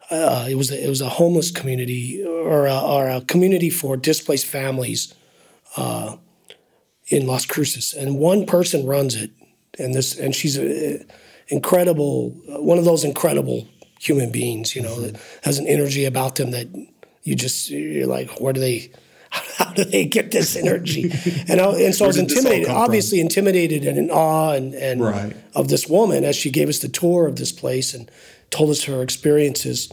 Uh, 0.09 0.47
it 0.49 0.55
was 0.55 0.71
a, 0.71 0.83
it 0.85 0.89
was 0.89 0.99
a 1.01 1.07
homeless 1.09 1.51
community 1.51 2.23
or 2.25 2.65
a, 2.67 2.77
or 2.79 3.07
a 3.07 3.21
community 3.21 3.69
for 3.69 3.95
displaced 3.95 4.45
families 4.47 5.13
uh, 5.77 6.17
in 7.07 7.27
Las 7.27 7.45
Cruces, 7.45 7.93
and 7.93 8.17
one 8.17 8.45
person 8.45 8.85
runs 8.85 9.15
it, 9.15 9.31
and 9.79 9.93
this 9.93 10.17
and 10.19 10.33
she's 10.35 10.57
a, 10.57 11.05
incredible, 11.47 12.31
one 12.47 12.77
of 12.79 12.83
those 12.85 13.03
incredible 13.05 13.67
human 14.01 14.31
beings, 14.31 14.75
you 14.75 14.81
know, 14.81 14.99
that 15.01 15.21
has 15.43 15.59
an 15.59 15.67
energy 15.67 16.05
about 16.05 16.35
them 16.35 16.51
that 16.51 16.67
you 17.23 17.35
just 17.35 17.69
you're 17.69 18.07
like, 18.07 18.29
where 18.41 18.53
do 18.53 18.59
they? 18.59 18.91
how 19.57 19.71
do 19.73 19.85
they 19.85 20.05
get 20.05 20.31
this 20.31 20.55
energy? 20.57 21.03
And, 21.47 21.61
I, 21.61 21.65
and 21.85 21.95
so 21.95 22.05
I 22.05 22.07
was 22.07 22.17
did 22.17 22.27
this 22.27 22.37
all 22.37 22.39
intimidated, 22.51 22.67
come 22.67 22.75
from? 22.75 22.83
obviously 22.83 23.19
intimidated 23.21 23.85
and 23.85 23.97
in 23.97 24.09
awe 24.09 24.51
and, 24.53 24.73
and 24.73 25.01
Right. 25.01 25.35
of 25.55 25.67
this 25.69 25.87
woman 25.87 26.23
as 26.25 26.35
she 26.35 26.49
gave 26.49 26.67
us 26.67 26.79
the 26.79 26.89
tour 26.89 27.27
of 27.27 27.35
this 27.37 27.51
place 27.51 27.93
and 27.93 28.09
told 28.49 28.69
us 28.71 28.83
her 28.85 29.01
experiences. 29.01 29.89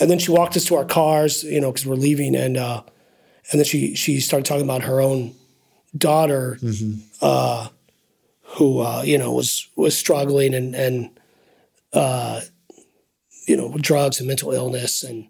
And 0.00 0.10
then 0.10 0.18
she 0.18 0.30
walked 0.30 0.56
us 0.56 0.64
to 0.66 0.76
our 0.76 0.84
cars, 0.86 1.42
you 1.44 1.60
know, 1.60 1.72
because 1.72 1.84
we're 1.86 1.96
leaving, 1.96 2.34
and 2.36 2.56
uh, 2.56 2.82
and 3.50 3.58
then 3.60 3.64
she 3.66 3.94
she 3.96 4.20
started 4.20 4.46
talking 4.46 4.64
about 4.64 4.82
her 4.84 5.00
own 5.00 5.34
daughter, 5.96 6.58
uh, 7.20 7.68
who 8.56 8.80
uh, 8.80 9.02
you 9.04 9.18
know 9.18 9.32
was 9.32 9.68
was 9.76 9.96
struggling 9.98 10.54
and 10.54 10.74
and 10.74 11.10
uh, 11.92 12.40
you 13.46 13.56
know 13.56 13.76
drugs 13.78 14.18
and 14.18 14.28
mental 14.28 14.52
illness 14.52 15.02
and 15.02 15.26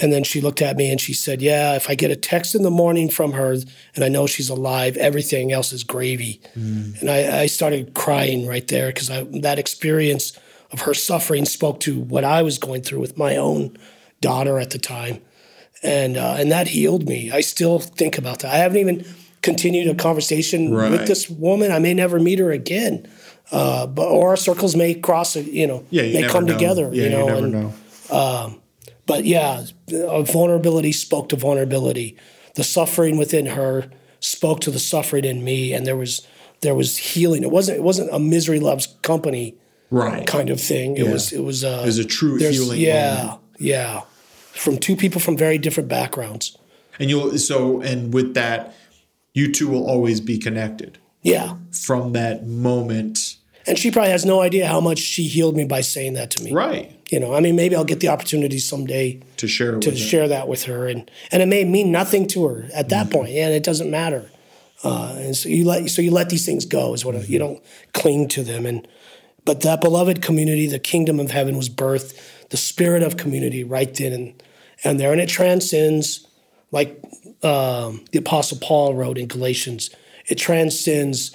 and 0.00 0.12
then 0.12 0.22
she 0.22 0.40
looked 0.40 0.62
at 0.62 0.76
me 0.76 0.92
and 0.92 1.00
she 1.00 1.12
said, 1.12 1.42
"Yeah, 1.42 1.74
if 1.74 1.90
I 1.90 1.96
get 1.96 2.12
a 2.12 2.16
text 2.16 2.54
in 2.54 2.62
the 2.62 2.70
morning 2.70 3.08
from 3.10 3.32
her 3.32 3.50
and 3.96 4.04
I 4.04 4.08
know 4.08 4.28
she's 4.28 4.48
alive, 4.48 4.96
everything 4.96 5.50
else 5.52 5.72
is 5.72 5.82
gravy." 5.82 6.40
And 6.54 7.10
I, 7.10 7.40
I 7.40 7.46
started 7.46 7.94
crying 7.94 8.46
right 8.46 8.66
there 8.68 8.88
because 8.90 9.10
I 9.10 9.24
that 9.40 9.58
experience 9.58 10.38
of 10.70 10.82
her 10.82 10.94
suffering 10.94 11.44
spoke 11.46 11.80
to 11.80 11.98
what 11.98 12.22
I 12.24 12.42
was 12.42 12.58
going 12.58 12.82
through 12.82 13.00
with 13.00 13.18
my 13.18 13.36
own 13.36 13.76
daughter 14.20 14.60
at 14.60 14.70
the 14.70 14.78
time, 14.78 15.20
and 15.82 16.16
uh, 16.16 16.36
and 16.38 16.52
that 16.52 16.68
healed 16.68 17.08
me. 17.08 17.32
I 17.32 17.40
still 17.40 17.80
think 17.80 18.18
about 18.18 18.38
that. 18.40 18.54
I 18.54 18.58
haven't 18.58 18.78
even 18.78 19.04
continued 19.42 19.88
a 19.88 19.94
conversation 19.96 20.72
Right. 20.72 20.92
with 20.92 21.06
this 21.08 21.28
woman. 21.28 21.72
I 21.72 21.80
may 21.80 21.94
never 21.94 22.20
meet 22.20 22.38
her 22.38 22.52
again, 22.52 23.08
uh, 23.52 23.86
but 23.86 24.06
or 24.08 24.30
our 24.30 24.36
circles 24.36 24.76
may 24.76 24.94
cross. 24.94 25.36
You 25.36 25.66
know, 25.66 25.84
Yeah, 25.90 26.02
you 26.02 26.14
may 26.14 26.20
never 26.22 26.32
come 26.32 26.44
know. 26.46 26.54
together. 26.54 26.90
Yeah, 26.92 27.02
you 27.04 27.10
know, 27.10 27.26
never 27.26 27.38
and, 27.46 27.52
know. 27.52 28.60
but 29.06 29.24
yeah, 29.24 29.64
vulnerability 29.88 30.92
spoke 30.92 31.28
to 31.30 31.36
vulnerability. 31.36 32.16
The 32.54 32.64
suffering 32.64 33.18
within 33.18 33.46
her 33.46 33.90
spoke 34.20 34.60
to 34.60 34.70
the 34.70 34.78
suffering 34.78 35.24
in 35.24 35.44
me, 35.44 35.72
and 35.72 35.86
there 35.86 35.96
was 35.96 36.26
there 36.60 36.74
was 36.74 36.96
healing. 36.96 37.42
It 37.42 37.50
wasn't 37.50 37.78
it 37.78 37.82
wasn't 37.82 38.10
a 38.12 38.18
misery 38.18 38.60
loves 38.60 38.86
company 39.02 39.54
Right. 39.90 40.26
kind 40.26 40.50
of 40.50 40.60
thing. 40.60 40.96
It 40.96 41.04
Yeah. 41.06 41.12
was 41.12 41.32
it 41.32 41.42
was 41.44 41.64
uh, 41.64 41.80
It 41.82 41.86
was 41.86 41.98
a 41.98 42.04
true 42.04 42.36
healing 42.36 42.80
Yeah, 42.80 43.14
moment. 43.24 43.40
yeah, 43.58 44.00
from 44.52 44.76
two 44.78 44.96
people 44.96 45.20
from 45.20 45.36
very 45.36 45.56
different 45.58 45.88
backgrounds. 45.88 46.56
And 46.98 47.08
you'll 47.08 47.38
so 47.38 47.80
and 47.80 48.12
with 48.12 48.34
that, 48.34 48.74
you 49.34 49.52
two 49.52 49.68
will 49.68 49.86
always 49.88 50.20
be 50.20 50.36
connected 50.36 50.98
Yeah, 51.22 51.54
from 51.70 52.12
that 52.12 52.46
moment. 52.46 53.27
And 53.68 53.78
she 53.78 53.90
probably 53.90 54.10
has 54.10 54.24
no 54.24 54.40
idea 54.40 54.66
how 54.66 54.80
much 54.80 54.98
she 54.98 55.24
healed 55.28 55.56
me 55.56 55.64
by 55.64 55.82
saying 55.82 56.14
that 56.14 56.30
to 56.32 56.42
me. 56.42 56.52
Right. 56.52 56.90
You 57.10 57.20
know, 57.20 57.34
I 57.34 57.40
mean, 57.40 57.54
maybe 57.56 57.76
I'll 57.76 57.84
get 57.84 58.00
the 58.00 58.08
opportunity 58.08 58.58
someday 58.58 59.20
To 59.36 59.46
share 59.48 59.72
to 59.72 59.76
with 59.76 59.86
her. 59.86 59.96
share 59.96 60.28
that 60.28 60.48
with 60.48 60.64
her, 60.64 60.86
and 60.88 61.10
and 61.30 61.42
it 61.42 61.46
may 61.46 61.64
mean 61.64 61.92
nothing 61.92 62.26
to 62.28 62.46
her 62.46 62.68
at 62.74 62.88
that 62.88 63.06
Mm-hmm. 63.06 63.12
point, 63.12 63.30
and 63.30 63.54
it 63.54 63.62
doesn't 63.62 63.90
matter. 63.90 64.30
Uh, 64.84 65.14
and 65.18 65.36
so 65.36 65.48
you 65.48 65.64
let 65.64 65.88
so 65.90 66.02
you 66.02 66.10
let 66.10 66.28
these 66.30 66.44
things 66.46 66.64
go 66.64 66.94
is 66.94 67.04
what 67.04 67.14
Mm-hmm. 67.14 67.32
you 67.32 67.38
don't 67.38 67.62
cling 67.92 68.28
to 68.28 68.42
them. 68.42 68.66
And 68.66 68.86
but 69.44 69.60
that 69.62 69.80
beloved 69.80 70.20
community, 70.22 70.66
the 70.66 70.78
kingdom 70.78 71.18
of 71.20 71.30
heaven, 71.30 71.56
was 71.56 71.68
birthed. 71.70 72.14
The 72.50 72.56
spirit 72.56 73.02
of 73.02 73.16
community 73.16 73.64
right 73.64 73.92
then 73.94 74.12
and 74.12 74.42
and 74.84 75.00
there, 75.00 75.12
and 75.12 75.20
it 75.20 75.28
transcends, 75.28 76.26
like 76.70 77.00
um, 77.42 78.04
the 78.12 78.18
apostle 78.18 78.58
Paul 78.60 78.94
wrote 78.94 79.18
in 79.18 79.26
Galatians. 79.28 79.90
It 80.26 80.36
transcends 80.36 81.34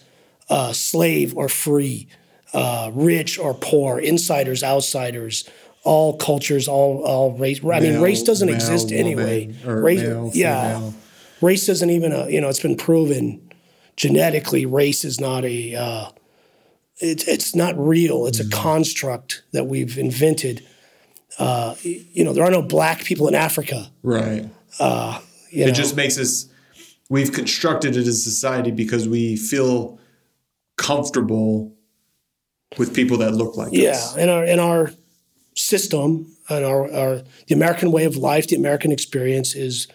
uh, 0.50 0.72
slave 0.74 1.36
or 1.36 1.50
free, 1.50 2.08
uh, 2.54 2.92
rich 2.94 3.40
or 3.40 3.54
poor, 3.54 4.00
insiders, 4.00 4.64
outsiders, 4.64 5.50
all 5.84 6.18
cultures, 6.18 6.68
all 6.68 7.04
all 7.04 7.32
race. 7.38 7.60
I 7.64 7.80
mean, 7.80 7.94
Male, 7.94 8.04
race 8.04 8.24
doesn't 8.24 8.50
exist 8.50 8.92
anyway. 8.92 9.54
race, 9.66 10.02
male, 10.02 10.32
yeah, 10.34 10.76
female. 10.76 10.94
race 11.42 11.66
doesn't 11.68 11.90
even. 11.90 12.14
Uh, 12.14 12.26
you 12.28 12.40
know, 12.42 12.50
it's 12.50 12.62
been 12.62 12.76
proven 12.78 13.42
genetically. 13.98 14.66
Race 14.66 15.04
is 15.04 15.20
not 15.20 15.44
a. 15.46 15.76
Uh, 15.76 16.10
it's 16.98 17.28
it's 17.28 17.56
not 17.56 17.78
real. 17.78 18.28
It's 18.28 18.40
a 18.40 18.48
construct 18.50 19.44
that 19.52 19.66
we've 19.66 19.98
invented. 19.98 20.66
Uh, 21.40 21.74
you 21.82 22.24
know, 22.24 22.32
there 22.32 22.44
are 22.44 22.52
no 22.52 22.62
black 22.62 23.04
people 23.04 23.28
in 23.28 23.34
Africa. 23.36 23.90
Right. 24.04 24.46
You 24.80 25.64
It 25.66 25.68
know? 25.68 25.74
just 25.74 25.96
makes 25.96 26.18
us 26.18 26.48
we've 27.10 27.32
constructed 27.32 27.96
it 27.96 28.02
as 28.02 28.08
a 28.08 28.14
society 28.14 28.72
because 28.72 29.08
we 29.08 29.36
feel 29.36 30.00
comfortable 30.78 31.76
with 32.78 32.94
people 32.94 33.18
that 33.18 33.34
look 33.34 33.56
like 33.58 33.70
Yeah, 33.74 33.92
us. 33.92 34.18
in 34.18 34.30
our 34.30 34.46
in 34.46 34.60
our 34.60 34.92
system 35.56 36.28
and 36.50 36.66
our, 36.66 36.92
our 36.94 37.22
the 37.48 37.56
American 37.56 37.92
way 37.92 38.06
of 38.06 38.16
life, 38.18 38.48
the 38.48 38.56
American 38.56 38.92
experience 38.92 39.56
is 39.56 39.88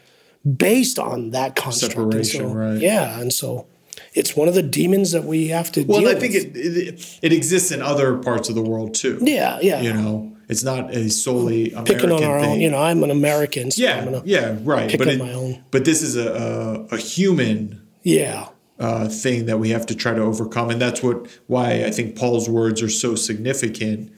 based 0.57 0.99
on 0.99 1.31
that 1.31 1.57
construct. 1.57 1.95
Separation, 1.95 2.49
so- 2.49 2.55
right. 2.55 2.81
Yeah, 2.81 3.21
and 3.21 3.33
so 3.33 3.67
it's 4.15 4.37
one 4.37 4.49
of 4.49 4.55
the 4.55 4.63
demons 4.63 5.11
that 5.13 5.25
we 5.25 5.49
have 5.49 5.71
to 5.73 5.83
Well, 5.85 6.07
I 6.09 6.15
think 6.15 6.35
with. 6.35 6.57
it, 6.57 6.77
it 6.77 7.19
it 7.23 7.33
exists 7.33 7.71
in 7.73 7.83
other 7.83 8.17
parts 8.19 8.49
of 8.49 8.55
the 8.55 8.63
world 8.63 8.95
too. 8.95 9.19
Yeah, 9.21 9.59
yeah. 9.61 9.81
You 9.83 9.93
know, 9.93 10.37
it's 10.49 10.63
not 10.63 10.95
a 10.95 11.11
solely 11.11 11.73
American 11.73 11.95
Picking 11.97 12.13
on 12.13 12.23
our 12.25 12.41
thing. 12.41 12.51
own, 12.53 12.61
you 12.61 12.71
know, 12.71 12.79
I'm 12.79 13.03
an 13.03 13.11
American, 13.11 13.71
so 13.71 13.83
I'm 13.85 13.89
yeah, 13.89 14.05
gonna 14.05 14.23
yeah, 14.25 14.57
right. 14.63 14.97
but 14.97 15.09
it, 15.09 15.19
my 15.19 15.33
own. 15.33 15.63
but 15.73 15.85
this 15.85 16.03
is 16.03 16.17
a 16.17 16.87
a, 16.91 16.95
a 16.95 16.99
human 16.99 17.83
yeah. 18.05 18.49
Uh, 18.79 19.09
thing 19.09 19.47
that 19.47 19.59
we 19.59 19.71
have 19.71 19.87
to 19.87 19.95
try 19.95 20.15
to 20.15 20.21
overcome, 20.23 20.71
and 20.71 20.81
that's 20.81 21.03
what 21.03 21.27
why 21.47 21.85
I 21.85 21.91
think 21.91 22.17
Paul's 22.17 22.49
words 22.49 22.81
are 22.83 22.89
so 22.89 23.15
significant 23.15 24.13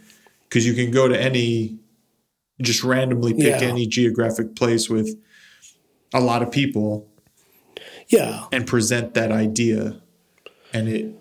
because 0.48 0.66
you 0.66 0.74
can 0.74 0.90
go 0.90 1.08
to 1.08 1.18
any 1.20 1.78
just 2.61 2.84
randomly 2.84 3.32
pick 3.32 3.61
Yeah. 3.62 3.68
any 3.68 3.86
geographic 3.86 4.54
place 4.54 4.90
with 4.90 5.16
a 6.12 6.20
lot 6.20 6.42
of 6.42 6.50
people 6.50 7.08
Yeah. 8.08 8.44
and 8.52 8.66
present 8.66 9.14
that 9.14 9.32
idea, 9.32 10.00
and 10.74 10.88
it 10.88 11.14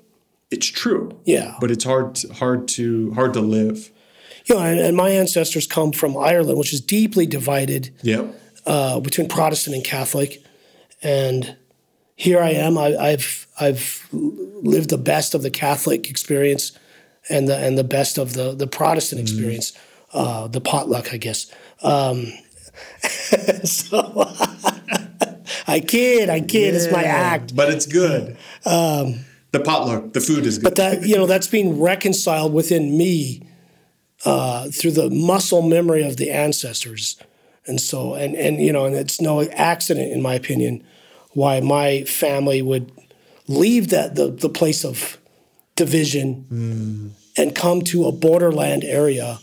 it's 0.51 0.65
true. 0.67 1.11
Yeah. 1.25 1.55
but 1.61 1.69
it's 1.71 1.83
hard 1.83 2.15
to, 2.15 2.33
hard 2.33 2.67
to 2.69 3.11
hard 3.13 3.33
to 3.33 3.39
live. 3.41 3.91
You 4.45 4.55
know, 4.55 4.61
and, 4.61 4.79
and 4.79 4.97
my 4.97 5.11
ancestors 5.11 5.67
come 5.67 5.91
from 5.91 6.17
Ireland, 6.17 6.57
which 6.57 6.73
is 6.73 6.81
deeply 6.81 7.27
divided 7.27 7.91
Yep. 8.01 8.41
uh, 8.65 8.99
between 8.99 9.27
Protestant 9.29 9.75
and 9.75 9.85
Catholic, 9.85 10.43
and 11.03 11.55
here 12.19 12.41
I 12.41 12.49
am. 12.49 12.77
I, 12.77 12.97
I've 12.97 13.47
I've 13.61 14.07
lived 14.11 14.89
the 14.89 14.97
best 14.97 15.33
of 15.33 15.41
the 15.41 15.49
Catholic 15.49 16.09
experience, 16.09 16.77
and 17.29 17.47
the 17.47 17.57
and 17.57 17.77
the 17.77 17.83
best 17.83 18.17
of 18.17 18.33
the 18.33 18.53
the 18.53 18.67
Protestant 18.67 19.21
experience, 19.21 19.71
uh, 20.13 20.47
the 20.47 20.59
potluck, 20.59 21.13
I 21.13 21.17
guess. 21.17 21.49
Um, 21.81 22.33
so 23.63 23.97
I 25.67 25.79
kid, 25.79 26.29
I 26.29 26.41
kid. 26.41 26.75
It's 26.75 26.91
my 26.91 27.03
act. 27.03 27.55
but 27.55 27.69
it's 27.69 27.85
good. 27.85 28.35
the 28.65 29.61
potluck, 29.63 30.11
the 30.11 30.19
food 30.19 30.45
is 30.45 30.57
good. 30.57 30.65
But 30.65 30.75
that 30.75 31.07
you 31.07 31.15
know 31.15 31.25
that's 31.25 31.47
being 31.47 31.79
reconciled 31.79 32.53
within 32.53 32.97
me 32.97 33.47
uh, 34.25 34.67
through 34.71 34.91
the 34.91 35.09
muscle 35.09 35.61
memory 35.61 36.03
of 36.03 36.17
the 36.17 36.31
ancestors, 36.31 37.15
and 37.65 37.79
so 37.79 38.13
and 38.13 38.35
and 38.35 38.59
you 38.59 38.73
know 38.73 38.83
and 38.83 38.95
it's 38.95 39.21
no 39.21 39.41
accident 39.41 40.11
in 40.11 40.21
my 40.21 40.33
opinion 40.33 40.83
why 41.39 41.59
my 41.61 42.03
family 42.03 42.61
would 42.61 42.91
leave 43.47 43.89
that 43.89 44.15
the 44.15 44.27
the 44.45 44.49
place 44.49 44.83
of 44.83 45.17
division 45.75 47.13
and 47.37 47.55
come 47.55 47.81
to 47.81 48.05
a 48.05 48.11
borderland 48.11 48.83
area. 48.83 49.39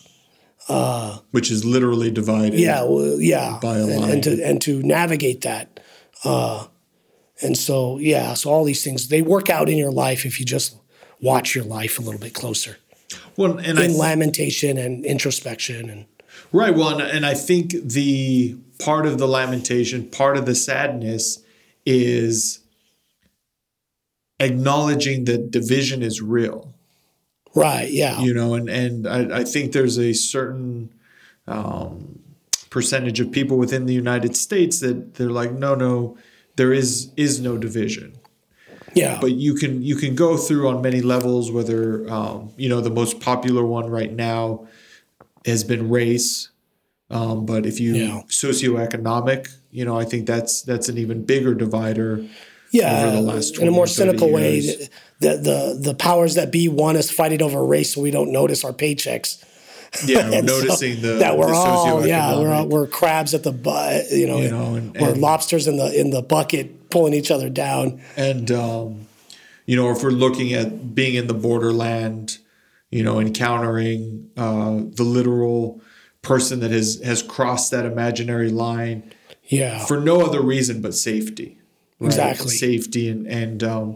which 1.31 1.51
is 1.51 1.65
literally 1.65 2.11
divided. 2.11 2.59
Yeah, 2.59 2.83
well, 2.85 3.19
yeah, 3.21 3.59
By 3.63 3.79
a 3.79 3.87
and, 3.87 4.01
line. 4.01 4.11
and 4.11 4.23
to 4.25 4.43
and 4.49 4.61
to 4.63 4.83
navigate 4.83 5.41
that. 5.43 5.81
Uh, 6.25 6.67
and 7.43 7.57
so 7.57 7.99
yeah, 7.99 8.35
so 8.35 8.51
all 8.51 8.65
these 8.65 8.83
things 8.85 9.09
they 9.09 9.23
work 9.23 9.49
out 9.51 9.69
in 9.69 9.79
your 9.79 9.93
life 9.93 10.27
if 10.27 10.39
you 10.41 10.47
just 10.47 10.77
watch 11.21 11.55
your 11.55 11.65
life 11.65 11.99
a 11.99 12.03
little 12.03 12.21
bit 12.21 12.35
closer. 12.35 12.77
Well, 13.37 13.59
and 13.59 13.79
I 13.79 13.85
in 13.85 13.97
lamentation 13.97 14.77
and 14.79 15.05
introspection 15.07 15.89
and 15.91 16.07
Right. 16.53 16.75
Well, 16.75 16.91
and, 16.99 17.03
and 17.17 17.27
I 17.27 17.35
think 17.35 17.71
the 17.71 18.57
part 18.79 19.07
of 19.07 19.19
the 19.19 19.27
lamentation, 19.27 20.09
part 20.09 20.37
of 20.37 20.45
the 20.47 20.55
sadness 20.55 21.43
is 21.87 22.61
acknowledging 24.41 25.25
that 25.25 25.51
division 25.51 26.03
is 26.03 26.21
real, 26.21 26.75
right 27.55 27.91
yeah 27.91 28.21
you 28.21 28.35
know, 28.35 28.55
and, 28.55 28.69
and 28.69 29.09
I, 29.09 29.39
I 29.39 29.45
think 29.45 29.73
there's 29.73 29.99
a 29.99 30.13
certain 30.13 30.93
um, 31.47 32.19
percentage 32.71 33.21
of 33.21 33.33
people 33.33 33.57
within 33.57 33.87
the 33.87 33.95
United 33.95 34.37
States 34.37 34.81
that 34.81 35.15
they're 35.15 35.31
like, 35.31 35.53
no, 35.53 35.75
no, 35.75 36.19
there 36.57 36.73
is 36.73 37.11
is 37.17 37.41
no 37.41 37.57
division. 37.57 38.13
yeah 38.95 39.19
But 39.21 39.33
you 39.33 39.55
can 39.55 39.83
you 39.83 39.97
can 39.97 40.15
go 40.15 40.37
through 40.37 40.69
on 40.69 40.83
many 40.83 41.01
levels, 41.01 41.51
whether 41.51 42.11
um, 42.11 42.53
you 42.57 42.69
know 42.69 42.81
the 42.81 42.91
most 42.91 43.21
popular 43.21 43.65
one 43.65 43.89
right 43.89 44.13
now 44.13 44.67
has 45.47 45.65
been 45.65 45.89
race. 45.89 46.51
Um, 47.11 47.47
but 47.47 47.67
if 47.67 47.79
you 47.81 47.95
Yeah. 47.95 48.23
socioeconomic, 48.29 49.49
you 49.71 49.85
know, 49.85 49.97
I 49.99 50.05
think 50.05 50.27
that's 50.27 50.63
that's 50.63 50.89
an 50.89 50.99
even 50.99 51.25
bigger 51.25 51.55
divider. 51.55 52.25
yeah 52.73 53.05
over 53.07 53.17
the 53.17 53.23
last 53.23 53.59
in 53.59 53.69
a 53.69 53.71
more 53.71 53.85
or 53.85 53.87
30 53.87 53.95
cynical 54.19 54.31
way 54.33 54.61
the, 55.21 55.37
the 55.49 55.79
the 55.81 55.95
powers 55.95 56.35
that 56.35 56.51
be 56.51 56.69
want 56.69 56.99
us 56.99 57.09
fighting 57.11 57.41
over 57.41 57.65
race 57.65 57.95
so 57.95 58.01
we 58.01 58.11
don't 58.11 58.33
notice 58.33 58.65
our 58.65 58.73
paychecks 58.73 59.39
Yeah, 60.05 60.29
And 60.33 60.49
so 60.49 60.59
noticing 60.61 61.01
the 61.01 61.15
that 61.19 61.39
we're 61.39 61.47
the 61.47 61.55
all 61.55 62.05
yeah 62.07 62.37
we're 62.37 62.53
all, 62.53 62.67
we're 62.67 62.89
crabs 62.89 63.35
at 63.35 63.45
the 63.45 63.53
butt 63.53 64.11
you 64.11 64.27
know, 64.27 64.41
You 64.41 64.51
know, 64.51 64.75
and- 64.75 64.97
we're 65.01 65.13
and- 65.13 65.21
lobsters 65.21 65.69
in 65.69 65.77
the 65.77 65.89
in 65.99 66.11
the 66.11 66.23
bucket 66.23 66.91
pulling 66.91 67.15
each 67.15 67.31
other 67.31 67.49
down. 67.49 68.01
and 68.17 68.51
um, 68.51 69.07
you 69.65 69.77
know 69.77 69.91
if 69.93 70.03
we're 70.03 70.11
looking 70.11 70.53
at 70.53 70.93
being 70.95 71.15
in 71.15 71.29
the 71.29 71.35
borderland 71.35 72.39
you 72.91 73.05
know 73.05 73.21
encountering 73.21 74.29
uh, 74.37 74.81
the 74.99 75.05
literal 75.05 75.81
person 76.27 76.61
that 76.61 76.71
has 76.71 77.01
has 77.11 77.23
crossed 77.23 77.71
that 77.71 77.85
imaginary 77.87 78.51
line 78.51 78.99
Yeah, 79.49 79.85
for 79.87 79.97
no 80.01 80.17
other 80.27 80.43
reason 80.55 80.81
but 80.83 80.95
safety 80.95 81.51
right? 82.01 82.07
Exactly. 82.09 82.49
safety 82.67 83.05
and 83.13 83.27
and 83.43 83.63
um, 83.63 83.89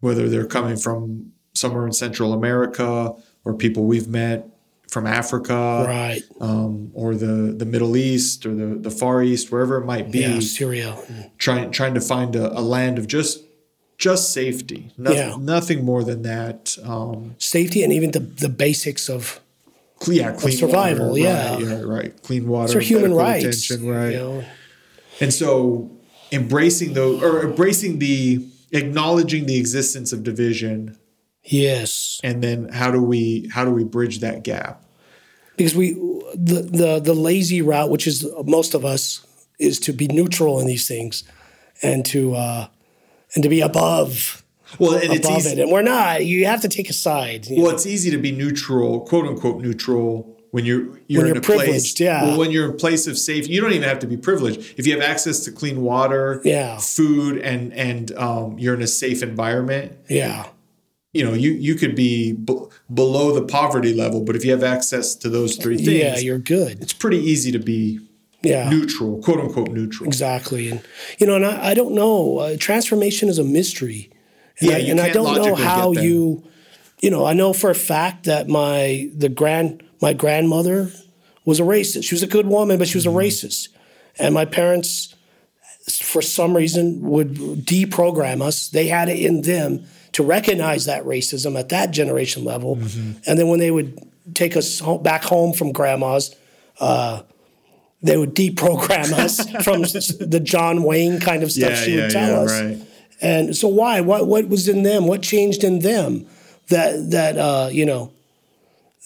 whether 0.00 0.28
they're 0.28 0.46
coming 0.58 0.76
from 0.76 1.32
somewhere 1.54 1.86
in 1.86 1.92
central 1.92 2.32
america 2.40 3.14
or 3.44 3.54
people 3.54 3.84
we've 3.92 4.08
met 4.08 4.38
from 4.88 5.06
africa 5.06 5.60
right. 5.88 6.22
um, 6.40 6.90
or 6.94 7.14
the 7.14 7.34
the 7.60 7.64
middle 7.74 7.96
east 7.96 8.44
or 8.46 8.54
the 8.54 8.68
the 8.86 8.90
far 8.90 9.22
east 9.22 9.50
wherever 9.52 9.74
it 9.80 9.86
might 9.86 10.10
be 10.10 10.20
Yeah, 10.20 10.40
Syria. 10.40 10.96
trying 11.38 11.70
trying 11.78 11.94
to 11.94 12.00
find 12.00 12.36
a, 12.36 12.46
a 12.58 12.62
land 12.74 12.98
of 12.98 13.06
just 13.06 13.34
just 13.98 14.32
safety. 14.32 14.90
Nothing, 14.98 15.18
Yeah. 15.18 15.36
nothing 15.54 15.84
more 15.84 16.02
than 16.02 16.22
that. 16.22 16.76
Um, 16.82 17.36
Safety 17.38 17.84
and 17.84 17.92
even 17.92 18.10
the, 18.10 18.18
the 18.44 18.48
basics 18.48 19.08
of 19.08 19.38
yeah, 20.08 20.32
clean 20.32 20.56
survival, 20.56 21.10
water, 21.10 21.20
yeah. 21.20 21.52
right, 21.54 21.60
yeah, 21.62 21.80
right. 21.80 22.22
Clean 22.22 22.46
water, 22.46 22.78
it's 22.78 22.88
human 22.88 23.14
rights. 23.14 23.70
attention, 23.70 23.88
right. 23.88 24.12
You 24.12 24.18
know? 24.18 24.44
And 25.20 25.32
so, 25.32 25.90
embracing 26.30 26.94
those 26.94 27.22
or 27.22 27.44
embracing 27.44 27.98
the 27.98 28.46
acknowledging 28.72 29.46
the 29.46 29.58
existence 29.58 30.12
of 30.12 30.22
division, 30.22 30.98
Yes, 31.44 32.20
and 32.22 32.42
then 32.42 32.68
how 32.68 32.90
do 32.90 33.02
we 33.02 33.48
how 33.52 33.64
do 33.64 33.70
we 33.70 33.84
bridge 33.84 34.20
that 34.20 34.42
gap? 34.44 34.82
because 35.56 35.74
we 35.74 35.92
the, 36.34 36.62
the 36.62 37.00
the 37.00 37.14
lazy 37.14 37.62
route, 37.62 37.90
which 37.90 38.06
is 38.06 38.26
most 38.44 38.74
of 38.74 38.84
us, 38.84 39.26
is 39.58 39.78
to 39.80 39.92
be 39.92 40.08
neutral 40.08 40.60
in 40.60 40.66
these 40.66 40.88
things, 40.88 41.24
and 41.82 42.04
to 42.06 42.34
uh, 42.34 42.68
and 43.34 43.42
to 43.42 43.48
be 43.48 43.60
above 43.60 44.41
Well, 44.78 44.94
and 44.94 45.12
it's 45.12 45.26
above 45.26 45.38
easy. 45.40 45.50
it, 45.52 45.58
and 45.58 45.70
we're 45.70 45.82
not. 45.82 46.24
You 46.24 46.46
have 46.46 46.60
to 46.62 46.68
take 46.68 46.88
a 46.90 46.92
side. 46.94 47.46
Well, 47.50 47.64
know? 47.64 47.70
it's 47.70 47.86
easy 47.86 48.10
to 48.10 48.18
be 48.18 48.32
neutral, 48.32 49.00
quote 49.00 49.26
unquote 49.26 49.60
neutral, 49.60 50.38
when 50.50 50.64
you're 50.64 50.98
you're 51.08 51.22
When 51.22 51.26
in 51.28 51.34
you're 51.34 51.36
a 51.38 51.40
place. 51.40 51.58
privileged, 51.58 52.00
yeah. 52.00 52.24
Well, 52.24 52.38
when 52.38 52.50
you're 52.50 52.66
in 52.66 52.70
a 52.72 52.74
place 52.74 53.06
of 53.06 53.16
safety, 53.18 53.52
you 53.52 53.60
don't 53.60 53.72
even 53.72 53.88
have 53.88 53.98
to 54.00 54.06
be 54.06 54.16
privileged. 54.16 54.74
If 54.78 54.86
you 54.86 54.92
have 54.94 55.02
access 55.02 55.40
to 55.44 55.52
clean 55.52 55.82
water, 55.82 56.40
Yeah. 56.44 56.78
food, 56.78 57.38
and 57.38 57.72
and 57.74 58.12
um, 58.16 58.58
you're 58.58 58.74
in 58.74 58.82
a 58.82 58.86
safe 58.86 59.22
environment, 59.22 59.92
yeah, 60.08 60.46
you 61.12 61.24
know, 61.24 61.32
you 61.34 61.50
you 61.52 61.74
could 61.74 61.94
be 61.94 62.32
b- 62.32 62.66
below 62.92 63.32
the 63.32 63.42
poverty 63.46 63.94
level, 63.94 64.22
but 64.24 64.36
if 64.36 64.44
you 64.44 64.50
have 64.52 64.62
access 64.64 65.14
to 65.16 65.28
those 65.28 65.56
three 65.56 65.76
things, 65.76 65.88
yeah, 65.88 66.18
you're 66.18 66.38
good. 66.38 66.80
it's 66.82 66.92
pretty 66.94 67.18
easy 67.18 67.50
to 67.52 67.58
be 67.58 68.00
Yeah, 68.42 68.68
neutral, 68.70 69.20
quote 69.22 69.38
unquote 69.40 69.70
neutral. 69.70 70.06
exactly. 70.08 70.68
And 70.70 70.80
you 71.18 71.26
know, 71.26 71.36
and 71.36 71.46
I, 71.46 71.70
I 71.70 71.74
don't 71.74 71.94
know. 71.94 72.38
Uh, 72.38 72.56
transformation 72.58 73.28
is 73.28 73.38
a 73.38 73.44
mystery. 73.44 74.10
And 74.60 74.70
Yeah, 74.70 74.76
I, 74.76 74.80
and 74.80 75.00
I 75.00 75.10
don't 75.10 75.34
know 75.36 75.54
how 75.54 75.92
you. 75.92 76.44
You 77.00 77.10
know, 77.10 77.24
I 77.26 77.32
know 77.32 77.52
for 77.52 77.68
a 77.70 77.74
fact 77.74 78.24
that 78.26 78.48
my 78.48 79.10
the 79.16 79.28
grand 79.28 79.82
my 80.00 80.12
grandmother 80.12 80.90
was 81.44 81.58
a 81.58 81.64
racist. 81.64 82.04
She 82.04 82.14
was 82.14 82.22
a 82.22 82.28
good 82.28 82.46
woman, 82.46 82.78
but 82.78 82.86
she 82.88 82.96
was 82.96 83.06
a 83.06 83.08
Mm-hmm. 83.08 83.18
racist. 83.18 83.68
And 84.18 84.32
my 84.34 84.44
parents, 84.44 85.14
for 86.00 86.22
some 86.22 86.54
reason, 86.56 87.00
would 87.02 87.34
deprogram 87.66 88.40
us. 88.42 88.68
They 88.68 88.86
had 88.86 89.08
it 89.08 89.18
in 89.18 89.42
them 89.42 89.84
to 90.12 90.22
recognize 90.22 90.84
that 90.84 91.02
racism 91.04 91.58
at 91.58 91.70
that 91.70 91.90
generation 91.90 92.44
level. 92.44 92.76
Mm-hmm. 92.76 93.12
And 93.26 93.38
then 93.38 93.48
when 93.48 93.58
they 93.58 93.70
would 93.72 93.98
take 94.34 94.56
us 94.56 94.78
home, 94.78 95.02
back 95.02 95.24
home 95.24 95.54
from 95.54 95.72
grandma's, 95.72 96.36
uh, 96.78 97.22
they 98.02 98.16
would 98.16 98.34
deprogram 98.36 99.12
us 99.12 99.38
from 99.64 99.82
the 99.82 100.40
John 100.40 100.82
Wayne 100.84 101.18
kind 101.20 101.42
of 101.42 101.50
stuff 101.50 101.70
Yeah, 101.70 101.74
she 101.76 101.96
yeah, 101.96 102.02
would 102.02 102.10
tell 102.10 102.28
yeah, 102.30 102.38
us. 102.40 102.60
right. 102.60 102.86
And 103.22 103.56
so 103.56 103.68
why? 103.68 104.00
What 104.00 104.26
what 104.26 104.48
was 104.48 104.68
in 104.68 104.82
them? 104.82 105.06
What 105.06 105.22
changed 105.22 105.62
in 105.62 105.78
them 105.78 106.26
that 106.68 107.12
that 107.12 107.38
uh, 107.38 107.68
you 107.72 107.86
know 107.86 108.12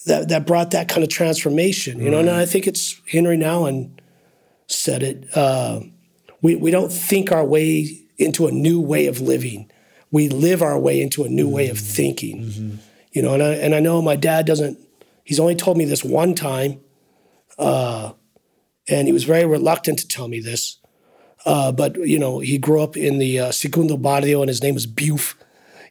that 0.07 0.29
that 0.29 0.47
brought 0.47 0.71
that 0.71 0.89
kind 0.89 1.03
of 1.03 1.09
transformation? 1.09 2.01
You 2.01 2.09
know, 2.09 2.19
and 2.19 2.29
I 2.29 2.47
think 2.47 2.65
it's 2.65 2.99
Henri 3.13 3.37
Nouwen 3.37 3.91
said 4.65 5.03
it. 5.03 5.27
Uh, 5.37 5.81
we 6.41 6.55
we 6.55 6.71
don't 6.71 6.91
think 6.91 7.31
our 7.31 7.45
way 7.45 8.01
into 8.17 8.47
a 8.47 8.51
new 8.51 8.81
way 8.81 9.05
of 9.05 9.21
living. 9.21 9.71
We 10.11 10.29
live 10.29 10.63
our 10.63 10.79
way 10.79 10.99
into 10.99 11.23
a 11.23 11.29
new 11.29 11.47
way 11.47 11.69
of 11.69 11.77
thinking. 11.77 12.79
You 13.11 13.21
know, 13.21 13.35
and 13.35 13.43
I 13.43 13.53
and 13.53 13.75
I 13.75 13.79
know 13.79 14.01
my 14.01 14.15
dad 14.15 14.47
doesn't. 14.47 14.79
He's 15.23 15.39
only 15.39 15.55
told 15.55 15.77
me 15.77 15.85
this 15.85 16.03
one 16.03 16.33
time, 16.33 16.79
uh, 17.59 18.13
and 18.87 19.07
he 19.07 19.13
was 19.13 19.25
very 19.25 19.45
reluctant 19.45 19.99
to 19.99 20.07
tell 20.07 20.27
me 20.27 20.39
this. 20.39 20.79
Uh, 21.45 21.71
but 21.71 21.95
you 21.97 22.19
know, 22.19 22.39
he 22.39 22.57
grew 22.57 22.81
up 22.81 22.97
in 22.97 23.19
the 23.19 23.39
uh, 23.39 23.51
Segundo 23.51 23.97
Barrio, 23.97 24.41
and 24.41 24.49
his 24.49 24.61
name 24.61 24.73
was 24.73 24.85
Buf 24.85 25.35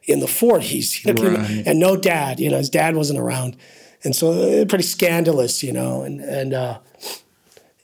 in 0.03 0.19
the 0.19 0.25
40s. 0.27 1.03
you 1.05 1.13
know, 1.13 1.37
Right. 1.37 1.63
And 1.65 1.79
no 1.79 1.97
dad, 1.97 2.39
you 2.39 2.49
know, 2.49 2.57
his 2.57 2.69
dad 2.69 2.95
wasn't 2.95 3.19
around, 3.19 3.57
and 4.03 4.15
so 4.15 4.31
uh, 4.61 4.65
pretty 4.65 4.83
scandalous, 4.83 5.63
you 5.63 5.73
know, 5.73 6.03
and 6.03 6.21
and 6.21 6.53
uh, 6.53 6.79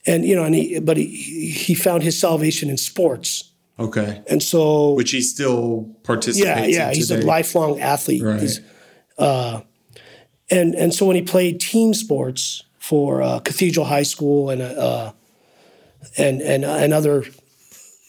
and 0.06 0.24
you 0.24 0.36
know, 0.36 0.44
and 0.44 0.54
he 0.54 0.78
but 0.78 0.96
he 0.96 1.06
he 1.50 1.74
found 1.74 2.02
his 2.02 2.18
salvation 2.18 2.70
in 2.70 2.76
sports, 2.76 3.50
Okay, 3.78 4.22
and 4.28 4.42
so 4.42 4.92
which 4.94 5.10
he 5.10 5.20
still 5.22 5.88
participates. 6.04 6.68
yeah, 6.76 6.88
yeah, 6.88 6.92
he's 6.94 7.10
a 7.10 7.18
lifelong 7.22 7.80
athlete. 7.80 8.22
Right. 8.22 8.40
He's, 8.40 8.60
uh, 9.18 9.62
and 10.50 10.74
and 10.74 10.94
so 10.94 11.06
when 11.06 11.16
he 11.16 11.22
played 11.22 11.58
team 11.60 11.94
sports 11.94 12.62
for 12.78 13.22
uh, 13.22 13.40
Cathedral 13.40 13.86
High 13.86 14.02
School 14.04 14.50
and 14.50 14.60
uh, 14.62 15.12
and 16.18 16.40
and 16.42 16.64
and 16.64 16.92
other, 16.92 17.24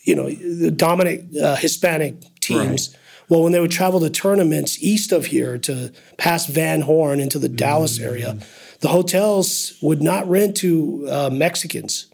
you 0.05 0.15
know, 0.15 0.29
the 0.29 0.71
dominant 0.71 1.35
uh, 1.37 1.55
Hispanic 1.57 2.15
teams. 2.39 2.95
Well, 3.27 3.41
when 3.43 3.51
they 3.53 3.59
would 3.59 3.71
travel 3.71 3.99
to 4.01 4.09
tournaments 4.09 4.77
east 4.81 5.11
of 5.11 5.25
here 5.25 5.57
to 5.57 5.91
past 6.17 6.47
Van 6.47 6.81
Horn 6.81 7.19
into 7.19 7.39
the 7.39 7.49
Dallas 7.49 7.99
area, 7.99 8.37
the 8.81 8.89
hotels 8.89 9.73
would 9.81 10.01
not 10.01 10.29
rent 10.29 10.55
to 10.57 11.07
uh, 11.09 11.29
Mexicans, 11.31 12.05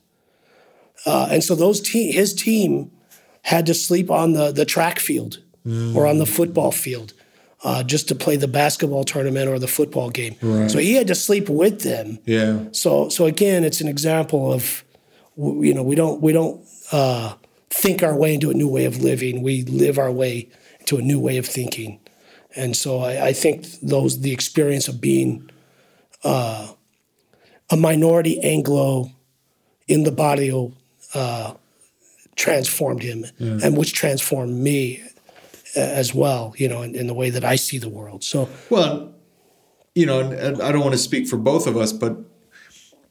uh, 1.06 1.28
and 1.30 1.44
so 1.44 1.54
those 1.56 1.82
te- 1.82 2.12
his 2.12 2.34
team 2.34 2.92
had 3.44 3.66
to 3.66 3.74
sleep 3.74 4.10
on 4.10 4.34
the 4.34 4.52
the 4.52 4.66
track 4.66 5.00
field 5.00 5.40
or 5.96 6.08
on 6.08 6.18
the 6.18 6.26
football 6.26 6.72
field 6.72 7.14
uh, 7.64 7.84
just 7.84 8.08
to 8.08 8.16
play 8.16 8.36
the 8.36 8.48
basketball 8.48 9.04
tournament 9.04 9.48
or 9.50 9.60
the 9.60 9.68
football 9.68 10.10
game. 10.10 10.36
Right. 10.42 10.72
So 10.72 10.80
he 10.80 10.94
had 10.96 11.08
to 11.08 11.16
sleep 11.16 11.50
with 11.50 11.82
them. 11.82 12.18
Yeah, 12.26 12.64
So 12.72 13.10
so 13.10 13.26
again, 13.26 13.64
it's 13.64 13.82
an 13.82 13.88
example 13.88 14.52
of 14.54 14.84
you 15.38 15.74
know 15.74 15.84
we 15.84 15.96
don't 15.96 16.22
we 16.22 16.32
don't 16.34 16.62
uh, 16.92 17.34
think 17.72 18.04
our 18.04 18.16
way 18.16 18.34
into 18.34 18.50
a 18.50 18.54
new 18.54 18.68
way 18.68 18.86
of 18.86 19.02
living. 19.02 19.42
We 19.42 19.64
live 19.64 19.98
our 19.98 20.12
way 20.12 20.50
to 20.86 20.98
a 20.98 21.02
new 21.02 21.20
way 21.20 21.38
of 21.38 21.46
thinking, 21.46 22.00
and 22.56 22.76
so 22.76 23.00
I, 23.00 23.28
I 23.28 23.34
think 23.34 23.66
those 23.82 24.22
the 24.22 24.32
experience 24.32 24.88
of 24.88 25.00
being 25.02 25.50
uh, 26.24 26.74
a 27.70 27.78
minority 27.78 28.40
Anglo 28.42 29.12
in 29.88 30.04
the 30.04 30.12
barrio 30.12 30.74
uh, 31.14 31.54
transformed 32.36 33.04
him, 33.04 33.26
and 33.40 33.78
which 33.78 33.94
transformed 33.94 34.56
me 34.56 35.02
uh, 35.76 35.80
as 35.80 36.14
well. 36.14 36.54
You 36.58 36.68
know, 36.68 36.82
in, 36.82 36.96
in 36.96 37.08
the 37.08 37.14
way 37.14 37.30
that 37.30 37.46
I 37.46 37.56
see 37.56 37.78
the 37.78 37.90
world. 37.90 38.24
So 38.24 38.50
Well, 38.70 39.14
you 39.96 40.06
know, 40.06 40.20
and, 40.20 40.34
and 40.34 40.62
I 40.62 40.72
don't 40.72 40.82
want 40.82 40.94
to 40.94 40.98
speak 41.00 41.28
for 41.28 41.38
both 41.38 41.68
of 41.68 41.78
us, 41.78 41.94
but 41.94 42.18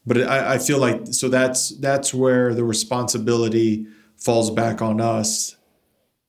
but 0.06 0.18
I, 0.18 0.54
I 0.54 0.58
feel 0.58 0.78
like 0.78 1.08
so 1.10 1.28
that's 1.28 1.70
that's 1.78 2.12
where 2.12 2.54
the 2.54 2.64
responsibility 2.64 3.86
falls 4.20 4.50
back 4.50 4.82
on 4.82 5.00
us. 5.00 5.56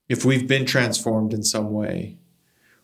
If 0.10 0.26
we've 0.26 0.48
been 0.48 0.66
transformed 0.66 1.34
in 1.34 1.44
some 1.44 1.72
way, 1.72 2.18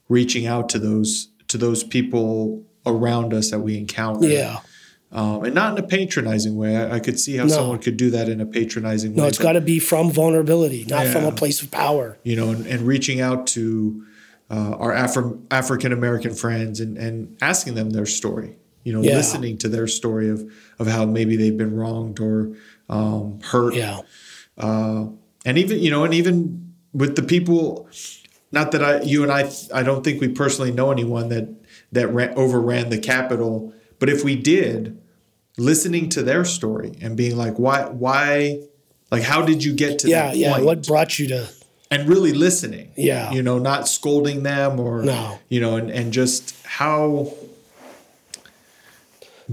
reaching 0.10 0.46
out 0.46 0.70
to 0.70 0.80
those 0.80 1.30
to 1.48 1.58
those 1.58 1.84
people 1.84 2.64
around 2.86 3.34
us 3.34 3.52
that 3.52 3.60
we 3.60 3.78
encounter, 3.78 4.28
yeah. 4.28 4.60
um, 5.12 5.44
and 5.46 5.54
not 5.56 5.78
in 5.78 5.84
a 5.84 5.88
patronizing 5.88 6.56
way. 6.56 6.76
I, 6.78 6.96
I 6.96 7.00
could 7.00 7.20
see 7.20 7.36
how 7.38 7.44
No. 7.46 7.50
someone 7.54 7.80
could 7.80 7.98
do 7.98 8.10
that 8.12 8.30
in 8.30 8.40
a 8.42 8.46
patronizing 8.46 9.12
way. 9.14 9.18
No, 9.24 9.28
it's 9.28 9.38
got 9.38 9.54
to 9.54 9.62
be 9.62 9.80
from 9.80 10.12
vulnerability, 10.12 10.86
not 10.86 11.08
from 11.08 11.26
a 11.26 11.32
place 11.32 11.62
of 11.62 11.72
power. 11.72 12.18
you 12.24 12.36
know, 12.36 12.50
and, 12.50 12.66
and 12.66 12.82
reaching 12.82 13.20
out 13.22 13.48
to 13.48 14.06
uh, 14.50 14.76
our 14.80 14.94
Afro- 14.94 15.42
African 15.52 15.92
American 15.92 16.34
friends 16.34 16.80
and, 16.80 16.98
and 16.98 17.38
asking 17.42 17.76
them 17.76 17.90
their 17.90 18.06
story. 18.06 18.56
You 18.86 18.94
know, 18.94 19.02
Yeah. 19.02 19.16
listening 19.16 19.58
to 19.60 19.68
their 19.70 19.88
story 19.88 20.30
of 20.30 20.50
of 20.80 20.88
how 20.88 21.06
maybe 21.06 21.36
they've 21.36 21.58
been 21.58 21.76
wronged 21.76 22.22
or 22.22 22.56
um, 22.90 23.40
hurt, 23.42 23.74
Yeah. 23.76 24.00
Uh, 24.58 25.08
and 25.46 25.58
even 25.58 25.80
you 25.80 25.92
know, 25.92 26.04
and 26.04 26.14
even 26.14 26.74
with 26.94 27.16
the 27.16 27.24
people. 27.24 27.90
Not 28.50 28.72
that 28.72 28.82
I, 28.82 29.02
you 29.02 29.24
and 29.24 29.32
I, 29.32 29.52
I 29.74 29.84
don't 29.84 30.06
think 30.06 30.22
we 30.22 30.30
personally 30.30 30.72
know 30.72 30.90
anyone 30.90 31.28
that 31.30 31.50
that 31.92 32.08
ran, 32.08 32.34
overran 32.38 32.90
the 32.90 32.98
Capitol. 32.98 33.74
But 34.00 34.08
if 34.08 34.24
we 34.24 34.38
did, 34.38 34.98
listening 35.58 36.08
to 36.12 36.24
their 36.24 36.46
story 36.46 36.94
and 37.02 37.18
being 37.18 37.36
like, 37.36 37.60
why, 37.60 37.90
why, 37.90 38.62
like, 39.12 39.24
how 39.24 39.42
did 39.42 39.66
you 39.66 39.74
get 39.74 40.00
to 40.00 40.08
Yeah, 40.10 40.28
that 40.28 40.38
yeah. 40.38 40.54
point? 40.54 40.66
What 40.66 40.88
brought 40.88 41.20
you 41.20 41.28
to? 41.28 41.50
and 41.92 42.08
really 42.08 42.32
listening. 42.32 42.92
Yeah. 42.96 43.32
You 43.32 43.42
know, 43.44 43.60
not 43.60 43.88
scolding 43.88 44.44
them 44.44 44.80
or 44.80 45.02
No. 45.04 45.40
you 45.50 45.60
know, 45.60 45.76
and, 45.76 45.90
and 45.92 46.14
just 46.14 46.56
how 46.66 47.34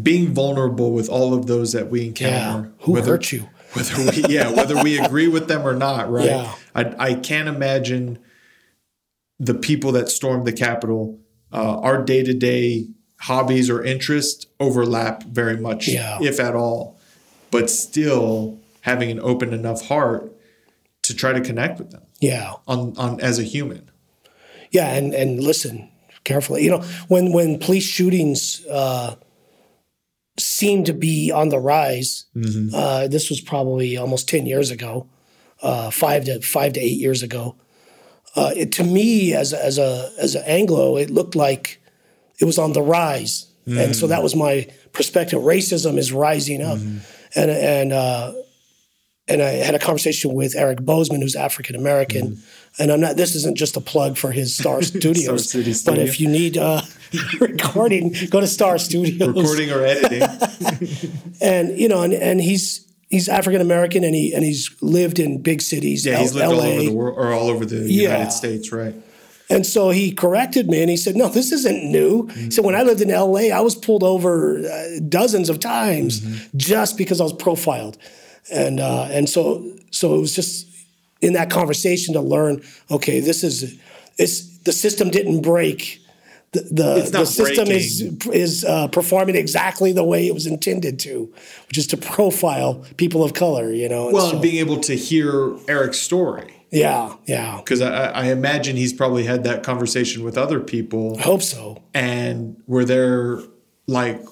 being 0.01 0.35
vulnerable 0.35 0.93
with 0.93 1.09
all 1.09 1.35
of 1.35 1.47
those 1.47 1.73
that 1.73 1.91
we 1.91 2.07
encounter. 2.07 2.69
Yeah. 2.79 2.85
Who 2.87 3.01
hurt 3.01 3.33
you? 3.33 3.49
Whether 3.75 3.97
we, 4.11 4.25
yeah, 4.35 4.51
whether 4.51 4.83
we 4.83 4.99
agree 4.99 5.29
with 5.29 5.49
them 5.49 5.67
or 5.67 5.75
not, 5.75 6.11
right? 6.11 6.27
Yeah. 6.27 6.55
I, 6.75 6.95
I 7.11 7.15
can't 7.15 7.49
imagine 7.49 8.19
the 9.39 9.55
people 9.55 9.93
that 9.93 10.09
stormed 10.09 10.47
the 10.47 10.53
Capitol. 10.53 11.19
Uh, 11.53 11.79
our 11.81 12.03
day 12.03 12.23
to 12.23 12.35
day 12.35 12.89
hobbies 13.21 13.71
or 13.71 13.83
interests 13.83 14.47
overlap 14.61 15.23
very 15.25 15.57
much, 15.57 15.89
Yeah. 15.89 16.19
if 16.21 16.39
at 16.41 16.55
all. 16.55 16.99
But 17.51 17.71
still 17.71 18.59
having 18.83 19.11
an 19.11 19.21
open 19.21 19.53
enough 19.53 19.87
heart 19.87 20.33
to 21.03 21.15
try 21.15 21.33
to 21.33 21.41
connect 21.41 21.79
with 21.79 21.91
them 21.91 22.03
Yeah. 22.21 22.55
on, 22.67 22.95
on 22.97 23.21
as 23.21 23.39
a 23.39 23.43
human. 23.45 23.91
Yeah, 24.71 24.93
and 24.95 25.15
and 25.15 25.41
listen 25.41 25.89
carefully. 26.25 26.65
You 26.65 26.71
know, 26.71 26.83
when 27.09 27.33
when 27.33 27.59
police 27.61 27.85
shootings 27.85 28.65
uh, 28.67 29.15
seem 30.39 30.85
to 30.85 30.93
be 30.93 31.31
on 31.33 31.49
the 31.51 31.59
rise, 31.59 32.25
uh, 32.75 33.09
this 33.09 33.31
was 33.31 33.41
probably 33.41 33.97
almost 33.97 34.29
ten 34.29 34.47
years 34.47 34.71
ago, 34.71 35.07
uh, 35.63 35.91
five 35.91 36.25
to 36.25 36.41
five 36.41 36.73
to 36.75 36.81
eight 36.81 36.99
years 36.99 37.23
ago. 37.23 37.55
Uh, 38.37 38.51
it, 38.57 38.73
to 38.73 38.83
me, 38.85 39.33
as 39.33 39.53
a, 39.53 39.65
as 39.65 39.79
a 39.79 40.11
as 40.19 40.35
an 40.35 40.43
Anglo, 40.47 40.97
it 40.97 41.09
looked 41.11 41.37
like 41.37 41.81
it 42.41 42.45
was 42.47 42.59
on 42.59 42.73
the 42.73 42.83
rise, 42.83 43.47
and 43.67 43.95
so 43.95 44.07
that 44.09 44.23
was 44.23 44.35
my 44.35 44.67
perspective. 44.93 45.41
Racism 45.41 45.97
is 45.99 46.13
rising 46.13 46.63
up, 46.63 46.79
and 47.37 47.51
and 47.51 47.93
uh, 47.93 48.33
and 49.29 49.43
I 49.43 49.51
had 49.51 49.75
a 49.75 49.79
conversation 49.79 50.35
with 50.35 50.55
Eric 50.55 50.81
Bozeman, 50.85 51.21
who's 51.23 51.35
African 51.37 51.77
American. 51.77 52.43
And 52.79 52.91
I'm 52.91 53.01
not. 53.01 53.17
This 53.17 53.35
isn't 53.37 53.57
just 53.57 53.77
a 53.77 53.81
plug 53.81 54.17
for 54.17 54.33
his 54.33 54.57
Star 54.57 54.83
Studios, 54.93 55.51
City 55.51 55.71
but 55.71 55.77
Studio. 55.77 56.03
if 56.05 56.21
you 56.21 56.29
need 56.29 56.59
uh, 56.59 56.83
recording, 57.41 58.15
go 58.31 58.41
to 58.41 58.47
Star 58.47 58.79
Studios. 58.79 59.29
Recording 59.29 59.71
or 59.71 59.85
editing. 59.85 60.23
And 61.41 61.79
you 61.79 61.89
know, 61.89 62.03
and, 62.03 62.13
and 62.15 62.41
he's 62.41 62.87
he's 63.11 63.29
African 63.29 63.61
American, 63.61 64.03
and 64.05 64.15
he 64.15 64.33
and 64.35 64.45
he's 64.45 64.71
lived 64.81 65.19
in 65.19 65.41
big 65.43 65.61
cities. 65.63 66.05
Yeah, 66.07 66.19
he's 66.19 66.37
L- 66.37 66.51
lived 66.51 66.61
all 66.61 66.67
over 66.67 66.83
the 66.83 66.93
world 66.93 67.19
or 67.19 67.33
all 67.33 67.49
over 67.49 67.65
the 67.67 67.77
Yeah. 67.91 68.13
United 68.13 68.31
States, 68.33 68.73
right? 68.73 68.95
And 69.51 69.67
so 69.67 69.91
he 69.91 70.11
corrected 70.11 70.69
me 70.69 70.81
and 70.81 70.89
he 70.91 70.97
said, 70.97 71.17
No, 71.17 71.29
this 71.29 71.53
isn't 71.53 71.85
new. 71.93 72.27
He 72.29 72.51
said, 72.51 72.65
When 72.65 72.75
I 72.75 72.83
lived 72.83 73.03
in 73.03 73.09
LA, 73.11 73.51
I 73.55 73.61
was 73.61 73.75
pulled 73.75 74.03
over 74.03 74.59
uh, 74.67 75.01
dozens 75.09 75.51
of 75.51 75.61
times 75.61 76.21
just 76.57 76.97
because 76.97 77.21
I 77.21 77.25
was 77.25 77.35
profiled. 77.35 77.99
And, 78.53 78.81
uh, 78.81 79.09
and 79.11 79.29
so, 79.29 79.65
so 79.91 80.15
it 80.15 80.21
was 80.21 80.35
just 80.35 80.67
in 81.21 81.33
that 81.35 81.51
conversation 81.51 82.15
to 82.15 82.21
learn 82.21 82.63
okay, 82.91 83.21
this 83.21 83.43
is, 83.45 83.79
it's, 84.19 84.59
the 84.59 84.73
system 84.73 85.11
didn't 85.11 85.43
break. 85.43 86.01
The, 86.53 86.61
the, 86.61 87.09
the 87.11 87.25
system 87.27 87.69
is, 87.69 88.01
is 88.33 88.65
uh, 88.65 88.87
performing 88.89 89.35
exactly 89.35 89.93
the 89.93 90.05
way 90.05 90.29
it 90.29 90.35
was 90.35 90.47
intended 90.47 91.01
to, 91.01 91.33
which 91.69 91.79
is 91.79 91.87
to 91.89 91.97
profile 91.97 92.85
people 92.97 93.25
of 93.25 93.35
color, 93.35 93.73
you 93.73 93.89
know. 93.89 94.05
And 94.07 94.15
Well, 94.15 94.27
so- 94.29 94.33
and 94.35 94.43
being 94.43 94.57
able 94.59 94.79
to 94.83 94.95
hear 94.95 95.57
Eric's 95.69 95.99
story. 95.99 96.55
yeah, 96.71 97.17
yeah. 97.27 97.57
Because 97.57 97.81
I, 97.81 98.07
I 98.11 98.25
imagine 98.27 98.77
he's 98.77 98.93
probably 98.93 99.25
had 99.25 99.43
that 99.45 99.63
conversation 99.65 100.23
with 100.23 100.39
other 100.39 100.61
people 100.61 101.19
I 101.19 101.23
hope 101.23 101.43
so. 101.43 101.83
and 101.93 102.57
were 102.69 102.85
they're 102.85 103.41
like, 103.89 104.23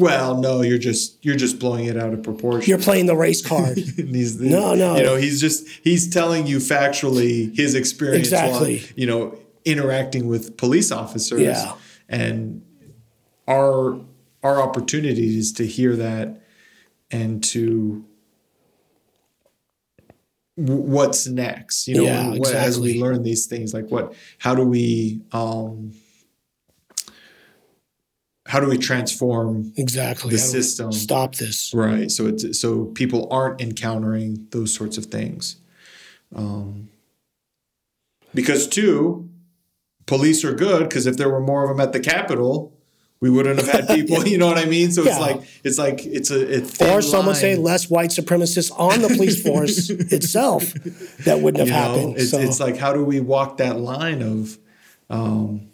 well, 0.00 0.38
no, 0.40 0.62
you're 0.62 0.78
just 0.78 1.24
you're 1.24 1.36
just 1.36 1.58
blowing 1.58 1.84
it 1.86 1.96
out 1.96 2.12
of 2.12 2.22
proportion. 2.22 2.68
You're 2.68 2.78
playing 2.78 3.06
the 3.06 3.16
race 3.16 3.44
card. 3.46 3.78
No, 3.98 4.74
no. 4.74 4.96
You 4.96 5.02
know, 5.02 5.16
he's 5.16 5.40
just 5.40 5.68
he's 5.84 6.08
telling 6.12 6.46
you 6.46 6.58
factually 6.58 7.54
his 7.56 7.74
experience 7.74 8.28
Exactly. 8.28 8.78
while, 8.78 8.86
you 8.96 9.06
know, 9.06 9.38
interacting 9.64 10.26
with 10.28 10.56
police 10.56 10.90
officers. 10.90 11.40
Yeah. 11.42 11.74
And 12.08 12.62
our 13.46 14.00
our 14.42 14.60
opportunity 14.62 15.38
is 15.38 15.52
to 15.54 15.66
hear 15.66 15.94
that 15.96 16.42
and 17.10 17.42
to 17.44 18.04
what's 20.56 21.26
next 21.26 21.88
you 21.88 21.96
know 21.96 22.02
Yeah, 22.04 22.28
what- 22.36 22.52
as 22.54 22.78
we 22.78 23.00
learn 23.00 23.22
these 23.22 23.46
things 23.46 23.72
like 23.72 23.88
what 23.90 24.14
how 24.38 24.54
do 24.54 24.62
we 24.64 25.22
um 25.32 25.92
how 28.50 28.58
do 28.58 28.66
we 28.66 28.76
transform 28.76 29.72
Exactly. 29.76 30.32
The 30.32 30.38
system. 30.38 30.90
Stop 30.90 31.36
this. 31.36 31.72
Right. 31.72 32.10
So 32.10 32.26
it's 32.26 32.60
so 32.60 32.86
people 32.86 33.28
aren't 33.30 33.60
encountering 33.60 34.48
those 34.50 34.74
sorts 34.74 34.98
of 34.98 35.06
things. 35.06 35.56
Um, 36.34 36.88
because 38.34 38.66
two, 38.66 39.28
police 40.06 40.44
are 40.44 40.52
good 40.52 40.88
because 40.88 41.06
if 41.06 41.16
there 41.16 41.28
were 41.28 41.40
more 41.40 41.62
of 41.62 41.68
them 41.68 41.80
at 41.80 41.92
the 41.92 42.00
Capitol, 42.00 42.72
we 43.20 43.30
wouldn't 43.30 43.60
have 43.60 43.68
had 43.68 43.86
people. 43.96 44.26
You 44.26 44.38
know 44.38 44.48
what 44.48 44.58
I 44.58 44.64
mean? 44.64 44.90
So 44.90 45.02
it's 45.02 45.12
Yeah. 45.12 45.18
like 45.18 45.42
it's 45.62 45.78
like 45.78 46.04
it's 46.04 46.32
a, 46.32 46.60
thin 46.60 46.90
Or 46.90 47.02
some 47.02 47.26
would 47.26 47.36
say 47.36 47.54
less 47.54 47.88
white 47.88 48.10
supremacists 48.10 48.72
on 48.76 49.00
the 49.00 49.08
police 49.08 49.40
force 49.40 49.90
itself 49.90 50.72
that 51.24 51.40
wouldn't 51.40 51.58
have 51.60 51.68
you 51.68 51.72
know? 51.74 51.78
happened. 51.80 52.16
It's, 52.18 52.30
so, 52.32 52.38
it's 52.40 52.58
like 52.58 52.76
how 52.78 52.92
do 52.92 53.04
we 53.04 53.20
walk 53.20 53.58
that 53.58 53.78
line 53.78 54.22
of, 54.22 54.58
um, 55.08 55.69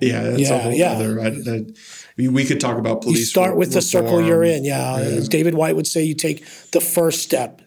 yeah, 0.00 0.22
that's 0.22 0.50
a 0.50 0.58
whole 0.58 0.72
yeah. 0.72 0.92
other. 0.92 1.20
I, 1.20 1.30
that, 1.30 1.76
we, 2.16 2.28
we 2.28 2.44
could 2.44 2.60
talk 2.60 2.78
about 2.78 3.02
police. 3.02 3.20
you 3.20 3.24
start 3.24 3.56
with 3.56 3.72
the 3.72 3.80
circle 3.80 4.20
you're 4.20 4.40
reform. 4.40 4.58
in. 4.58 4.64
Yeah. 4.64 4.96
As 4.96 5.28
David 5.28 5.54
Whyte 5.54 5.76
would 5.76 5.86
say, 5.86 6.02
you 6.02 6.14
take 6.14 6.44
the 6.72 6.80
first 6.80 7.22
step. 7.22 7.62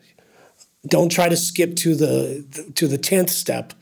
Don't 0.88 1.10
try 1.10 1.30
to 1.30 1.38
skip 1.38 1.76
to 1.78 1.96
the 1.96 2.72
to 2.76 2.88
the 2.88 2.98
tenth 2.98 3.30
step. 3.30 3.74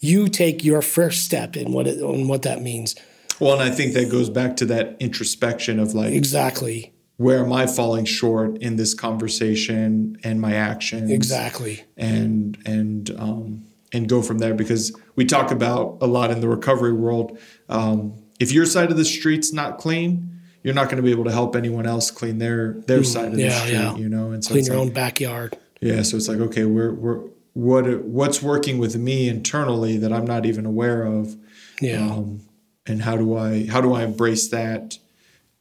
You 0.00 0.28
take 0.28 0.64
your 0.64 0.82
first 0.82 1.24
step 1.24 1.56
in 1.56 1.72
what 1.72 1.86
it, 1.86 1.98
in 1.98 2.28
what 2.28 2.42
that 2.42 2.62
means. 2.62 2.94
Well, 3.40 3.52
and 3.52 3.62
I 3.62 3.74
think 3.74 3.94
that 3.94 4.10
goes 4.10 4.30
back 4.30 4.56
to 4.56 4.66
that 4.66 4.96
introspection 4.98 5.78
of 5.78 5.94
like, 5.94 6.12
Exactly. 6.12 6.92
where 7.18 7.44
am 7.44 7.52
I 7.52 7.66
falling 7.66 8.04
short 8.04 8.58
in 8.58 8.76
this 8.76 8.94
conversation 8.94 10.18
and 10.24 10.40
my 10.40 10.54
actions? 10.54 11.10
Exactly. 11.10 11.84
And 11.96 12.58
and 12.64 13.10
um, 13.18 13.67
and 13.92 14.08
go 14.08 14.20
from 14.22 14.38
there 14.38 14.54
because 14.54 14.92
we 15.16 15.24
talk 15.24 15.50
about 15.50 15.98
a 16.00 16.06
lot 16.06 16.30
in 16.30 16.40
the 16.40 16.48
recovery 16.48 16.92
world. 16.92 17.38
Um, 17.68 18.14
if 18.38 18.52
your 18.52 18.66
side 18.66 18.90
of 18.90 18.96
the 18.96 19.04
street's 19.04 19.52
not 19.52 19.78
clean, 19.78 20.40
you're 20.62 20.74
not 20.74 20.86
going 20.86 20.96
to 20.98 21.02
be 21.02 21.10
able 21.10 21.24
to 21.24 21.32
help 21.32 21.56
anyone 21.56 21.86
else 21.86 22.10
clean 22.10 22.38
their 22.38 22.74
their 22.86 23.02
side 23.04 23.26
of 23.28 23.36
the 23.36 23.44
Mm, 23.44 23.50
street. 23.60 23.72
yeah. 23.72 23.96
You 23.96 24.08
know, 24.08 24.30
and 24.32 24.44
so 24.44 24.52
Clean 24.52 24.64
your 24.64 24.74
like, 24.76 24.86
own 24.88 24.92
backyard. 24.92 25.56
yeah, 25.80 26.02
so 26.02 26.16
it's 26.16 26.28
like 26.28 26.38
okay, 26.38 26.64
we're 26.64 26.92
we're 26.92 27.20
what 27.54 28.02
what's 28.04 28.42
working 28.42 28.78
with 28.78 28.96
me 28.96 29.28
internally 29.28 29.96
that 29.98 30.12
I'm 30.12 30.26
not 30.26 30.46
even 30.46 30.66
aware 30.66 31.04
of 31.04 31.36
Yeah. 31.80 32.06
um, 32.10 32.40
and 32.86 33.02
how 33.02 33.16
do 33.16 33.36
I 33.36 33.66
how 33.66 33.80
do 33.80 33.94
I 33.94 34.02
embrace 34.04 34.48
that 34.48 34.98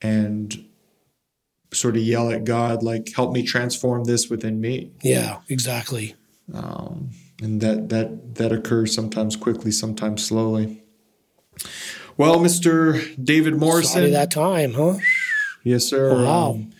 and 0.01 0.65
sort 1.73 1.95
of 1.97 2.03
yell 2.03 2.30
at 2.32 2.43
God 2.43 2.84
like 2.84 3.13
help 3.15 3.32
me 3.34 3.43
transform 3.43 4.03
this 4.05 4.30
within 4.30 4.59
me 4.61 4.91
yeah. 5.01 5.39
Exactly. 5.49 6.15
um, 6.53 7.09
and 7.41 7.61
that 7.61 7.89
that 7.89 8.35
that 8.35 8.51
occurs 8.51 8.93
sometimes 8.93 9.35
quickly 9.35 9.71
sometimes 9.71 10.23
slowly 10.25 10.83
well 12.17 12.39
Mr. 12.39 12.93
David 13.23 13.53
Sorry 13.53 13.59
Morrison 13.59 14.11
that 14.11 14.31
time, 14.31 14.73
huh? 14.73 14.97
yes 15.63 15.85
sir 15.85 16.13
Wow. 16.23 16.51
Um, 16.51 16.71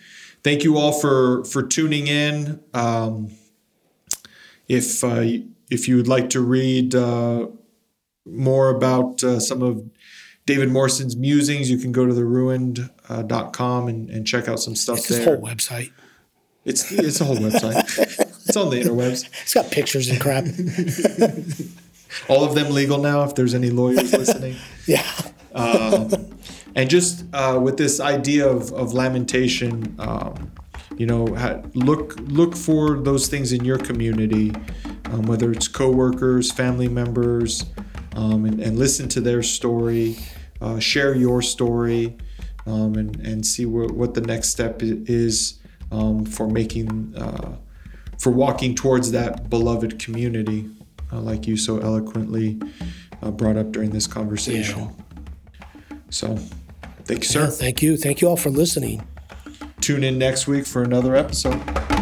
thank 0.42 0.64
you 0.64 0.78
all 0.78 0.92
for 0.92 1.44
for 1.44 1.62
tuning 1.62 2.06
in 2.06 2.60
um, 2.74 3.30
if 4.68 5.02
uh, 5.04 5.24
if 5.70 5.88
you 5.88 5.96
would 5.96 6.08
like 6.08 6.30
to 6.30 6.40
read 6.40 6.94
uh, 6.94 7.46
more 8.26 8.68
about 8.70 9.22
uh, 9.24 9.40
some 9.40 9.62
of 9.62 9.82
David 10.46 10.70
Morrison's 10.70 11.14
musings, 11.16 11.70
you 11.70 11.76
can 11.76 11.92
go 11.92 12.06
to 12.06 12.14
the 12.14 12.22
theruined.com 12.22 13.88
and, 13.88 14.08
and 14.08 14.26
check 14.26 14.48
out 14.48 14.60
some 14.60 14.74
stuff 14.74 14.98
It's 14.98 15.08
there. 15.08 15.24
whole 15.24 15.42
website. 15.42 15.92
It's 16.64 16.90
it's 16.90 17.20
a 17.20 17.24
whole 17.24 17.36
website. 17.36 18.24
it's 18.48 18.56
on 18.56 18.70
the 18.70 18.80
interwebs. 18.80 19.28
It's 19.42 19.54
got 19.54 19.70
pictures 19.70 20.08
and 20.08 20.20
crap. 20.20 20.44
All 22.28 22.44
of 22.44 22.54
them 22.54 22.72
legal 22.72 22.98
now. 22.98 23.22
If 23.22 23.34
there's 23.34 23.54
any 23.54 23.70
lawyers 23.70 24.12
listening, 24.12 24.56
yeah. 24.86 25.04
and 26.74 26.88
just 26.88 27.24
uh, 27.34 27.60
with 27.62 27.76
this 27.76 28.00
idea 28.00 28.48
of, 28.48 28.72
of 28.72 28.94
lamentation, 28.94 29.94
um, 29.98 30.50
you 30.96 31.06
know, 31.06 31.34
ha- 31.34 31.60
look 31.74 32.16
look 32.20 32.56
for 32.56 32.98
those 32.98 33.28
things 33.28 33.52
in 33.52 33.64
your 33.64 33.78
community, 33.78 34.52
um, 35.06 35.22
whether 35.22 35.52
it's 35.52 35.68
coworkers, 35.68 36.50
family 36.50 36.88
members, 36.88 37.64
um, 38.16 38.44
and, 38.44 38.60
and 38.60 38.78
listen 38.78 39.08
to 39.10 39.20
their 39.20 39.42
story, 39.42 40.16
uh, 40.60 40.78
share 40.78 41.14
your 41.14 41.42
story, 41.42 42.16
um, 42.66 42.94
and 42.94 43.16
and 43.26 43.46
see 43.46 43.66
what, 43.66 43.92
what 43.92 44.14
the 44.14 44.22
next 44.22 44.48
step 44.48 44.80
is 44.82 45.58
um, 45.92 46.24
for 46.24 46.48
making 46.48 47.14
uh, 47.16 47.56
for 48.18 48.30
walking 48.30 48.74
towards 48.74 49.12
that 49.12 49.48
beloved 49.48 49.98
community, 49.98 50.68
uh, 51.12 51.20
like 51.20 51.46
you 51.46 51.56
so 51.56 51.78
eloquently 51.78 52.60
uh, 53.22 53.30
brought 53.30 53.56
up 53.56 53.72
during 53.72 53.90
this 53.90 54.06
conversation. 54.06 54.94
So, 56.10 56.36
thank 57.04 57.20
you, 57.20 57.28
sir. 57.28 57.46
Thank 57.46 57.82
you. 57.82 57.96
Thank 57.96 58.20
you 58.20 58.28
all 58.28 58.36
for 58.36 58.50
listening. 58.50 59.06
Tune 59.80 60.02
in 60.04 60.18
next 60.18 60.46
week 60.46 60.66
for 60.66 60.82
another 60.82 61.14
episode. 61.14 61.97